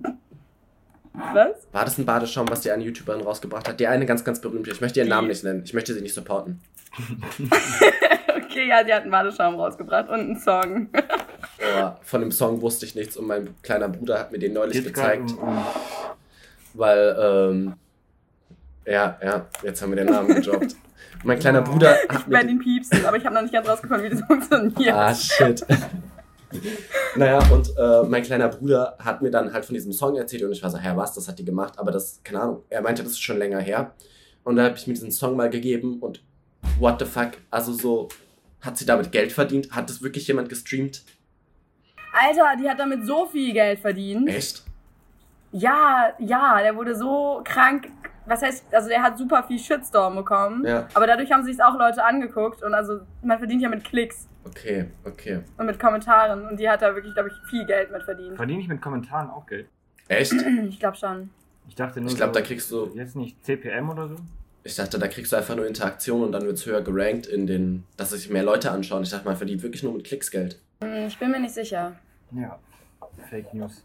Was? 1.33 1.67
War 1.73 1.85
das 1.85 1.99
ein 1.99 2.07
Badeschaum, 2.07 2.49
was 2.49 2.61
die 2.61 2.71
eine 2.71 2.83
YouTuberin 2.85 3.21
rausgebracht 3.23 3.69
hat? 3.69 3.81
Die 3.81 3.87
eine 3.87 4.07
ganz, 4.07 4.25
ganz 4.25 4.41
berühmte. 4.41 4.71
Ich 4.71 4.81
möchte 4.81 5.01
ihren 5.01 5.07
Die- 5.07 5.11
Namen 5.11 5.29
nicht 5.29 5.45
nennen. 5.45 5.63
Ich 5.65 5.75
möchte 5.75 5.95
sie 5.95 6.01
nicht 6.01 6.15
supporten. 6.15 6.61
Okay, 8.51 8.67
ja, 8.69 8.83
die 8.83 8.93
hat 8.93 9.03
einen 9.03 9.11
Badeschaum 9.11 9.55
rausgebracht 9.57 10.09
und 10.09 10.21
einen 10.21 10.41
Song. 10.41 10.89
Oh, 10.95 11.91
von 12.03 12.21
dem 12.23 12.33
Song 12.33 12.61
wusste 12.63 12.87
ich 12.87 12.95
nichts 12.95 13.17
und 13.17 13.27
mein 13.27 13.55
kleiner 13.63 13.89
Bruder 13.89 14.19
hat 14.19 14.33
mir 14.33 14.39
den 14.39 14.53
neulich 14.55 14.83
grad 14.93 14.95
gezeigt, 14.95 15.31
um, 15.33 15.49
um 15.49 15.65
weil, 16.75 17.17
ähm, 17.21 17.73
ja, 18.87 19.19
ja, 19.23 19.47
jetzt 19.63 19.83
haben 19.83 19.91
wir 19.91 19.97
den 19.97 20.07
Namen 20.13 20.35
gedroppt. 20.35 20.75
Mein 21.25 21.39
kleiner 21.39 21.61
Bruder 21.63 21.97
Ich 22.05 22.29
werde 22.29 22.47
den, 22.47 22.57
ihn 22.57 22.59
piepsen, 22.59 23.05
aber 23.05 23.17
ich 23.19 23.25
habe 23.25 23.35
noch 23.35 23.43
nicht 23.43 23.53
ganz 23.53 23.69
rausgefunden, 23.69 24.07
wie 24.07 24.17
das 24.17 24.27
funktioniert. 24.27 24.95
Ah, 24.95 25.15
shit. 25.15 25.65
Naja, 27.17 27.39
und 27.53 27.73
äh, 27.77 28.03
mein 28.09 28.23
kleiner 28.23 28.49
Bruder 28.49 28.97
hat 28.99 29.23
mir 29.23 29.31
dann 29.31 29.53
halt 29.53 29.65
von 29.65 29.75
diesem 29.75 29.93
Song 29.93 30.17
erzählt 30.17 30.43
und 30.43 30.53
ich 30.53 30.63
war 30.63 30.71
so, 30.71 30.79
hä, 30.79 30.93
was, 30.95 31.15
das 31.15 31.29
hat 31.29 31.39
die 31.39 31.45
gemacht, 31.45 31.79
aber 31.79 31.91
das, 31.91 32.21
keine 32.25 32.41
Ahnung, 32.41 32.63
er 32.71 32.83
meinte, 32.83 33.03
das 33.03 33.13
ist 33.13 33.23
schon 33.23 33.39
länger 33.39 33.61
her. 33.61 33.95
Und 34.45 34.57
da 34.57 34.65
habe 34.65 34.77
ich 34.77 34.87
mir 34.87 34.95
diesen 34.95 35.11
Song 35.11 35.37
mal 35.37 35.51
gegeben 35.51 35.99
und 36.01 36.23
what 36.79 36.99
the 36.99 37.05
fuck, 37.05 37.33
also 37.51 37.73
so, 37.73 38.09
hat 38.61 38.77
sie 38.77 38.87
damit 38.87 39.13
Geld 39.13 39.33
verdient? 39.33 39.73
Hat 39.73 39.89
das 39.89 40.03
wirklich 40.03 40.27
jemand 40.27 40.49
gestreamt? 40.49 41.05
Alter, 42.13 42.57
die 42.61 42.69
hat 42.69 42.79
damit 42.79 43.07
so 43.07 43.27
viel 43.27 43.53
Geld 43.53 43.79
verdient. 43.79 44.29
Echt? 44.29 44.65
Ja, 45.53 46.13
ja, 46.19 46.61
der 46.61 46.77
wurde 46.77 46.95
so 46.95 47.41
krank. 47.45 47.89
Was 48.27 48.43
heißt, 48.43 48.75
also 48.75 48.89
der 48.89 49.03
hat 49.03 49.17
super 49.17 49.43
viel 49.45 49.59
Shitstorm 49.59 50.17
bekommen. 50.17 50.67
Ja. 50.67 50.89
Aber 50.93 51.07
dadurch 51.07 51.31
haben 51.33 51.45
sich 51.45 51.63
auch 51.63 51.79
Leute 51.79 52.05
angeguckt 52.05 52.63
und 52.63 52.75
also 52.75 53.01
man 53.23 53.39
verdient 53.39 53.63
ja 53.63 53.69
mit 53.69 53.85
Klicks 53.85 54.29
Okay, 54.49 54.87
okay. 55.05 55.41
und 55.57 55.67
mit 55.67 55.79
Kommentaren 55.79 56.47
und 56.47 56.59
die 56.59 56.69
hat 56.69 56.83
da 56.83 56.95
wirklich, 56.95 57.15
glaube 57.15 57.29
ich, 57.31 57.51
viel 57.51 57.65
Geld 57.67 57.91
mit 57.91 58.03
verdient. 58.03 58.37
verdiene 58.37 58.61
ich 58.61 58.69
mit 58.69 58.81
Kommentaren 58.81 59.31
auch 59.31 59.47
Geld? 59.47 59.69
Echt? 60.09 60.33
Ich 60.69 60.79
glaube 60.81 60.97
schon. 60.97 61.31
Ich 61.69 61.75
dachte 61.75 62.01
nur 62.01 62.11
Ich 62.11 62.17
glaube, 62.17 62.33
so, 62.33 62.41
da 62.41 62.47
kriegst 62.47 62.71
du, 62.71 62.91
Jetzt 62.95 63.15
nicht 63.17 63.45
CPM 63.45 63.91
oder 63.91 64.09
so? 64.09 64.17
ich 64.65 64.75
dachte, 64.77 64.99
da 64.99 65.09
kriegst 65.09 65.33
du 65.33 65.37
einfach 65.37 65.55
nur 65.57 65.67
Interaktion 65.67 66.23
und 66.23 66.33
dann 66.33 66.43
wird's 66.43 66.67
höher 66.67 66.83
gerankt 66.83 67.27
in 67.27 67.47
den, 67.47 67.85
dass 67.97 68.11
sich 68.11 68.29
mehr 68.29 68.43
Leute 68.43 68.71
anschauen. 68.71 69.03
Ich 69.03 69.11
dachte, 69.11 69.25
man 69.25 69.37
verdient 69.37 69.63
wirklich 69.63 69.83
nur 69.83 69.93
mit 69.95 70.05
Klicks 70.05 70.31
Geld. 70.31 70.61
Hm, 70.83 71.07
Ich 71.07 71.19
bin 71.19 71.31
mir 71.31 71.41
nicht 71.41 71.55
sicher. 71.55 71.93
Ja. 72.33 72.59
Fake 73.31 73.53
News. 73.55 73.85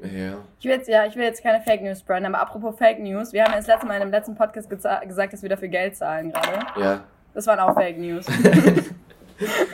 Ja. 0.00 0.38
Ich 0.58 0.64
will 0.66 0.72
jetzt, 0.72 0.88
ja, 0.88 1.06
ich 1.06 1.16
will 1.16 1.24
jetzt 1.24 1.42
keine 1.42 1.62
Fake 1.62 1.82
News 1.82 2.00
spreaden, 2.00 2.26
aber 2.26 2.40
apropos 2.40 2.76
Fake 2.76 2.98
News, 3.00 3.32
wir 3.32 3.42
haben 3.44 3.52
ja 3.52 3.56
das 3.58 3.66
letzte 3.66 3.86
Mal 3.86 3.94
in 3.94 4.00
dem 4.02 4.10
letzten 4.10 4.34
Podcast 4.34 4.68
gesagt, 4.70 5.32
dass 5.32 5.42
wir 5.42 5.48
dafür 5.48 5.68
Geld 5.68 5.96
zahlen 5.96 6.30
gerade. 6.32 6.80
Ja. 6.80 7.04
Das 7.32 7.46
waren 7.46 7.58
auch 7.58 7.74
Fake 7.74 7.98
News. 7.98 8.26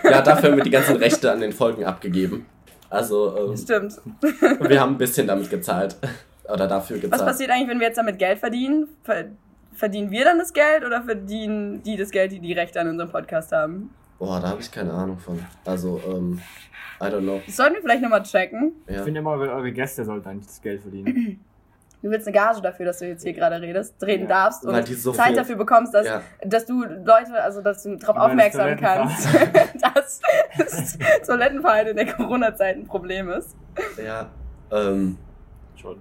Ja, 0.04 0.22
dafür 0.22 0.50
haben 0.50 0.56
wir 0.56 0.64
die 0.64 0.70
ganzen 0.70 0.96
Rechte 0.96 1.30
an 1.30 1.40
den 1.40 1.52
Folgen 1.52 1.84
abgegeben. 1.84 2.46
Also, 2.88 3.36
ähm, 3.36 3.56
Stimmt. 3.56 3.94
wir 4.60 4.80
haben 4.80 4.94
ein 4.94 4.98
bisschen 4.98 5.26
damit 5.26 5.48
gezahlt. 5.50 5.96
Oder 6.44 6.66
dafür 6.66 6.96
Was 6.96 7.02
gezahlt. 7.02 7.24
passiert 7.26 7.50
eigentlich, 7.50 7.68
wenn 7.68 7.78
wir 7.78 7.86
jetzt 7.86 7.98
damit 7.98 8.18
Geld 8.18 8.38
verdienen? 8.38 8.88
Ver 9.04 9.26
verdienen 9.72 10.10
wir 10.10 10.24
dann 10.24 10.38
das 10.38 10.52
Geld 10.52 10.84
oder 10.84 11.02
verdienen 11.02 11.82
die 11.84 11.96
das 11.96 12.10
Geld, 12.10 12.32
die 12.32 12.40
die 12.40 12.52
Rechte 12.52 12.80
an 12.80 12.88
unserem 12.88 13.10
Podcast 13.10 13.52
haben? 13.52 13.94
Boah, 14.18 14.40
da 14.40 14.48
habe 14.48 14.60
ich 14.60 14.70
keine 14.70 14.92
Ahnung 14.92 15.18
von. 15.18 15.38
Also, 15.64 16.00
ähm, 16.06 16.40
I 17.00 17.04
don't 17.04 17.20
know. 17.20 17.40
Das 17.46 17.56
sollten 17.56 17.76
wir 17.76 17.82
vielleicht 17.82 18.02
nochmal 18.02 18.22
checken. 18.22 18.72
Ja. 18.86 18.96
Ich 18.96 19.02
finde 19.02 19.20
immer, 19.20 19.30
eure 19.30 19.72
Gäste 19.72 20.04
sollten 20.04 20.28
eigentlich 20.28 20.46
das 20.48 20.60
Geld 20.60 20.82
verdienen. 20.82 21.40
Du 22.02 22.08
willst 22.10 22.26
eine 22.26 22.34
Gage 22.34 22.62
dafür, 22.62 22.86
dass 22.86 22.98
du 22.98 23.06
jetzt 23.08 23.22
hier 23.22 23.34
gerade 23.34 23.60
redest, 23.60 23.94
reden 24.02 24.22
Ja. 24.22 24.44
darfst 24.44 24.64
und 24.64 24.86
so 24.88 25.12
Zeit 25.12 25.26
viel- 25.28 25.36
dafür 25.36 25.56
bekommst, 25.56 25.92
dass, 25.92 26.06
Ja. 26.06 26.22
dass 26.42 26.64
du 26.64 26.82
Leute, 26.84 27.34
also 27.42 27.60
dass 27.60 27.82
du 27.82 27.96
darauf 27.96 28.16
aufmerksam 28.16 28.76
kannst, 28.78 29.28
dass 29.94 30.20
das 30.56 30.98
Toilettenverhalten 31.26 31.90
in 31.98 32.06
der 32.06 32.14
Corona-Zeit 32.14 32.76
ein 32.76 32.86
Problem 32.86 33.28
ist. 33.30 33.54
Ja. 34.02 34.30
Ähm, 34.72 35.18
Schon. 35.76 35.98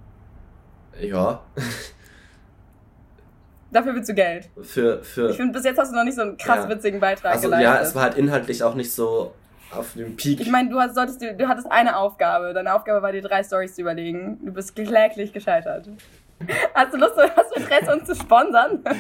ja. 1.02 1.42
Dafür 3.72 3.94
willst 3.94 4.10
du 4.10 4.14
Geld. 4.16 4.50
Für, 4.64 5.04
für. 5.04 5.30
Ich 5.30 5.38
finde, 5.38 5.54
bis 5.54 5.64
jetzt 5.64 5.78
hast 5.78 5.92
du 5.92 5.96
noch 5.96 6.04
nicht 6.04 6.16
so 6.16 6.22
einen 6.24 6.38
krass 6.38 6.64
Ja. 6.64 6.70
witzigen 6.70 7.00
Beitrag 7.00 7.34
Also, 7.34 7.44
geleistet. 7.50 7.64
ja, 7.76 7.82
es 7.82 7.94
war 7.94 8.04
halt 8.04 8.16
inhaltlich 8.18 8.64
auch 8.64 8.74
nicht 8.74 8.92
so 8.94 9.34
auf 9.72 9.94
dem 9.94 10.16
Peak. 10.16 10.40
ich 10.42 10.50
meine, 10.50 10.70
du, 10.70 10.80
hast, 10.80 10.96
solltest, 10.96 11.22
du, 11.22 11.36
du 11.36 11.48
hattest 11.48 11.72
eine 11.72 11.98
Aufgabe. 11.98 12.54
Deine 12.54 12.74
Aufgabe 12.74 13.02
war, 13.02 13.12
dir 13.12 13.22
drei 13.22 13.44
Stories 13.44 13.76
zu 13.76 13.82
überlegen. 13.82 14.40
Du 14.44 14.52
bist 14.52 14.76
kläglich 14.76 15.32
gescheitert. 15.34 15.88
Hast 16.74 16.94
du 16.94 16.98
Lust, 16.98 17.14
hast 17.36 17.56
du 17.56 17.60
Interesse, 17.62 17.94
uns 17.94 18.06
zu 18.06 18.16
sponsern? 18.16 18.84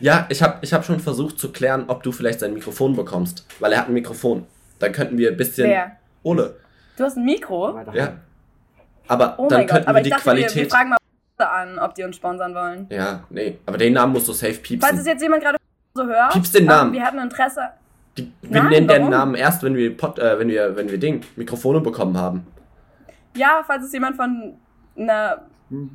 Ja, 0.00 0.26
ich 0.28 0.40
habe 0.44 0.58
ich 0.60 0.72
hab 0.72 0.84
schon 0.84 1.00
versucht 1.00 1.40
zu 1.40 1.50
klären, 1.50 1.86
ob 1.88 2.04
du 2.04 2.12
vielleicht 2.12 2.38
sein 2.38 2.54
Mikrofon 2.54 2.94
bekommst. 2.94 3.44
Weil 3.58 3.72
er 3.72 3.80
hat 3.80 3.88
ein 3.88 3.94
Mikrofon. 3.94 4.46
Dann 4.78 4.92
könnten 4.92 5.18
wir 5.18 5.30
ein 5.30 5.36
bisschen. 5.36 5.68
Wer? 5.68 5.96
Ole. 6.22 6.54
Du 6.96 7.02
hast 7.02 7.16
ein 7.16 7.24
Mikro? 7.24 7.80
Ja. 7.92 8.12
Aber 9.08 9.34
Oh 9.38 9.48
dann 9.48 9.62
Gott, 9.62 9.70
könnten 9.70 9.88
aber 9.88 9.96
wir 9.96 10.00
ich 10.02 10.04
die 10.04 10.10
dachte, 10.10 10.26
wir, 10.26 10.34
wir 10.36 10.46
Qualität. 10.46 10.70
fragen 10.70 10.90
mal 10.90 10.98
an, 11.38 11.78
ob 11.80 11.94
die 11.96 12.04
uns 12.04 12.14
sponsern 12.14 12.54
wollen. 12.54 12.86
ja, 12.90 13.24
nee. 13.30 13.58
Aber 13.66 13.76
den 13.78 13.92
Namen 13.92 14.12
musst 14.12 14.28
du 14.28 14.32
safe 14.32 14.54
piepsen. 14.54 14.80
Falls 14.88 15.00
es 15.00 15.06
jetzt 15.06 15.20
jemand 15.22 15.42
gerade 15.42 15.56
so 15.94 16.04
hört, 16.06 16.32
Piepst 16.32 16.54
den 16.54 16.62
ähm, 16.62 16.68
Namen. 16.68 16.92
wir 16.92 17.02
hatten 17.04 17.18
Interesse. 17.18 17.62
Die, 18.18 18.32
wir 18.42 18.62
Nein, 18.62 18.70
nennen 18.70 18.88
den 18.88 18.98
warum? 19.00 19.10
Namen 19.10 19.34
erst, 19.34 19.62
wenn 19.62 19.76
wir, 19.76 19.96
Pod, 19.96 20.18
äh, 20.18 20.38
wenn 20.38 20.48
wir, 20.48 20.76
wenn 20.76 20.90
wir 20.90 20.98
Ding, 20.98 21.22
Mikrofone 21.36 21.80
bekommen 21.80 22.16
haben. 22.16 22.46
Ja, 23.36 23.62
falls 23.66 23.84
es 23.84 23.92
jemand 23.92 24.16
von 24.16 24.54
einer 24.96 25.42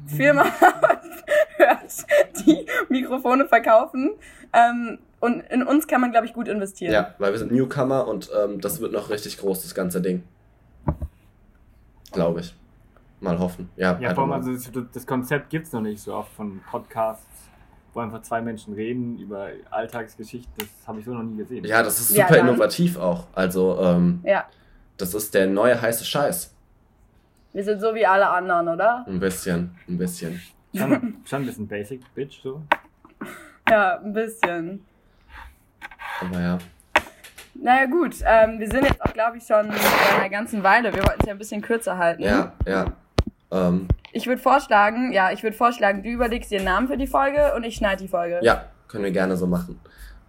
Firma 0.07 0.45
hört, 1.57 2.05
die 2.45 2.65
Mikrofone 2.89 3.47
verkaufen. 3.47 4.11
Ähm, 4.53 4.99
und 5.19 5.41
in 5.49 5.63
uns 5.63 5.87
kann 5.87 6.01
man, 6.01 6.11
glaube 6.11 6.27
ich, 6.27 6.33
gut 6.33 6.47
investieren. 6.47 6.93
Ja, 6.93 7.15
weil 7.17 7.31
wir 7.31 7.39
sind 7.39 7.51
Newcomer 7.51 8.07
und 8.07 8.29
ähm, 8.37 8.59
das 8.61 8.81
wird 8.81 8.91
noch 8.91 9.09
richtig 9.09 9.37
groß, 9.37 9.63
das 9.63 9.73
ganze 9.73 10.01
Ding. 10.01 10.23
Glaube 12.11 12.41
ich. 12.41 12.55
Mal 13.19 13.39
hoffen. 13.39 13.69
Ja, 13.77 13.97
Ja, 13.99 14.11
I 14.11 14.15
vor 14.15 14.23
allem, 14.25 14.33
also 14.33 14.51
das, 14.51 14.69
das 14.93 15.07
Konzept 15.07 15.49
gibt 15.49 15.65
es 15.65 15.73
noch 15.73 15.81
nicht 15.81 16.01
so 16.01 16.13
oft 16.13 16.31
von 16.33 16.61
Podcasts, 16.69 17.49
wo 17.93 17.99
einfach 17.99 18.21
zwei 18.21 18.41
Menschen 18.41 18.73
reden 18.73 19.17
über 19.19 19.49
Alltagsgeschichten. 19.69 20.53
Das 20.57 20.87
habe 20.87 20.99
ich 20.99 21.05
so 21.05 21.13
noch 21.13 21.23
nie 21.23 21.37
gesehen. 21.37 21.63
ja, 21.65 21.83
das 21.83 21.99
ist 21.99 22.15
Ja, 22.15 22.27
super 22.27 22.39
dann. 22.39 22.47
innovativ 22.49 22.97
auch. 22.97 23.27
Also, 23.33 23.79
ähm, 23.81 24.21
ja. 24.23 24.45
das 24.97 25.13
ist 25.13 25.33
der 25.33 25.47
neue 25.47 25.79
heiße 25.79 26.03
Scheiß. 26.05 26.53
Wir 27.53 27.63
sind 27.63 27.79
so 27.81 27.93
wie 27.93 28.05
alle 28.05 28.27
anderen, 28.29 28.67
oder? 28.67 29.05
Ein 29.07 29.19
bisschen, 29.19 29.75
ein 29.87 29.97
bisschen. 29.97 30.41
Schon, 30.75 31.17
schon 31.25 31.41
ein 31.43 31.45
bisschen 31.45 31.67
basic, 31.67 32.01
bitch, 32.15 32.41
so. 32.41 32.61
Ja, 33.69 33.97
ein 33.99 34.11
bisschen. 34.11 34.83
Aber 36.19 36.39
ja. 36.41 36.57
Naja, 37.55 37.85
gut. 37.85 38.15
Ähm, 38.25 38.59
wir 38.59 38.67
sind 38.69 38.83
jetzt 38.83 39.01
auch, 39.01 39.13
glaube 39.13 39.37
ich, 39.37 39.45
schon 39.45 39.67
bei 39.69 40.15
einer 40.19 40.29
ganzen 40.29 40.63
Weile. 40.63 40.91
Wir 40.93 41.03
wollten 41.03 41.21
es 41.21 41.27
ja 41.27 41.31
ein 41.33 41.37
bisschen 41.37 41.61
kürzer 41.61 41.97
halten. 41.97 42.23
Ja, 42.23 42.51
ja. 42.67 42.91
Ähm, 43.53 43.87
Ich 44.11 44.27
würde 44.27 44.41
vorschlagen, 44.41 45.11
ja, 45.13 45.31
ich 45.31 45.43
würde 45.43 45.55
vorschlagen, 45.55 46.03
du 46.03 46.09
überlegst 46.09 46.51
dir 46.51 46.57
einen 46.57 46.65
Namen 46.65 46.87
für 46.87 46.97
die 46.97 47.07
Folge 47.07 47.53
und 47.55 47.63
ich 47.63 47.75
schneide 47.75 48.01
die 48.03 48.09
Folge. 48.09 48.39
ja, 48.41 48.65
können 48.87 49.03
wir 49.05 49.11
gerne 49.11 49.37
so 49.37 49.47
machen. 49.47 49.79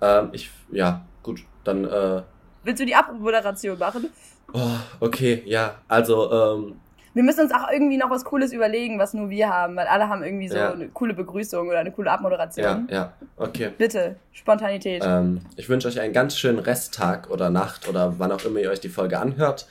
Ähm, 0.01 0.29
ich, 0.33 0.51
ja, 0.71 1.03
gut. 1.23 1.41
Dann, 1.65 1.85
äh, 1.85 2.23
Willst 2.63 2.81
du 2.81 2.87
die 2.87 2.95
Abmoderation 2.95 3.79
machen? 3.79 4.11
oh, 4.53 4.61
okay, 5.01 5.43
ja. 5.47 5.75
Also, 5.89 6.31
ähm, 6.33 6.77
Wir 7.15 7.23
müssen 7.23 7.41
uns 7.43 7.53
auch 7.53 7.71
irgendwie 7.71 7.97
noch 7.97 8.11
was 8.11 8.25
Cooles 8.25 8.53
überlegen, 8.53 8.99
was 8.99 9.15
nur 9.15 9.31
wir 9.31 9.49
haben, 9.49 9.77
weil 9.77 9.87
alle 9.87 10.09
haben 10.09 10.23
irgendwie 10.25 10.49
so 10.49 10.57
Ja. 10.57 10.73
eine 10.73 10.89
coole 10.89 11.15
Begrüßung 11.15 11.69
oder 11.69 11.79
eine 11.79 11.93
coole 11.93 12.09
ja, 12.09 12.15
Abmoderation. 12.15 12.89
ja, 12.91 13.13
okay. 13.37 13.71
Bitte, 13.79 14.17
Spontanität. 14.33 15.03
Ähm, 15.07 15.41
ich 15.57 15.69
wünsche 15.69 15.87
euch 15.89 16.01
einen 16.01 16.13
ganz 16.13 16.37
schönen 16.37 16.59
Resttag 16.59 17.31
oder 17.31 17.51
Nacht 17.51 17.89
oder 17.89 18.19
wann 18.19 18.33
auch 18.33 18.45
immer 18.45 18.59
ihr 18.61 18.71
euch 18.71 18.81
die 18.81 18.89
Folge 18.89 19.19
anhört. 19.19 19.67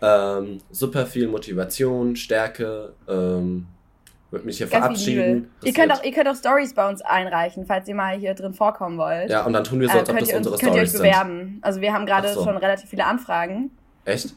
Ähm, 0.00 0.58
super 0.70 1.06
viel 1.06 1.28
Motivation, 1.28 2.14
Stärke, 2.14 2.92
ähm, 3.08 3.66
Würde 4.30 4.46
mich 4.46 4.58
hier 4.58 4.66
Ganz 4.66 4.84
verabschieden. 4.84 5.50
Ihr 5.64 5.72
könnt, 5.72 5.92
auch, 5.92 6.02
ihr 6.04 6.12
könnt 6.12 6.28
auch 6.28 6.36
Stories 6.36 6.74
bei 6.74 6.88
uns 6.88 7.02
einreichen, 7.02 7.66
falls 7.66 7.88
ihr 7.88 7.94
mal 7.94 8.16
hier 8.16 8.34
drin 8.34 8.54
vorkommen 8.54 8.98
wollt. 8.98 9.30
ja, 9.30 9.44
und 9.44 9.52
dann 9.54 9.64
tun 9.64 9.80
wir 9.80 9.88
so, 9.88 9.96
äh, 9.96 10.00
als 10.00 10.08
ob 10.08 10.16
könnt, 10.16 10.22
das 10.22 10.30
ihr 10.30 10.36
uns, 10.36 10.46
unsere 10.46 10.64
könnt 10.64 10.76
ihr 10.76 10.82
euch 10.82 10.88
Stories 10.90 11.12
sind. 11.12 11.26
bewerben. 11.26 11.58
Also 11.62 11.80
wir 11.80 11.92
haben 11.92 12.06
gerade 12.06 12.32
so. 12.32 12.44
schon 12.44 12.56
relativ 12.56 12.88
viele 12.90 13.06
Anfragen. 13.06 13.70
Echt? 14.04 14.34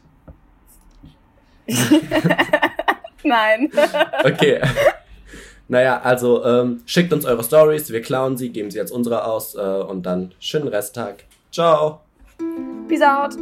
Nein. 3.24 3.70
Okay. 4.24 4.62
naja, 5.68 6.02
also 6.02 6.44
ähm, 6.44 6.82
schickt 6.86 7.14
uns 7.14 7.26
eure 7.26 7.44
Stories, 7.44 7.92
wir 7.92 8.02
klauen 8.02 8.38
sie, 8.38 8.50
geben 8.50 8.72
sie 8.72 8.80
als 8.80 8.92
unsere 8.92 9.26
aus 9.26 9.56
äh, 9.56 9.60
und 9.60 10.04
dann 10.06 10.34
schönen 10.40 10.68
Resttag. 10.68 11.24
Ciao. 11.52 12.02
Peace 12.88 13.02
out. 13.02 13.36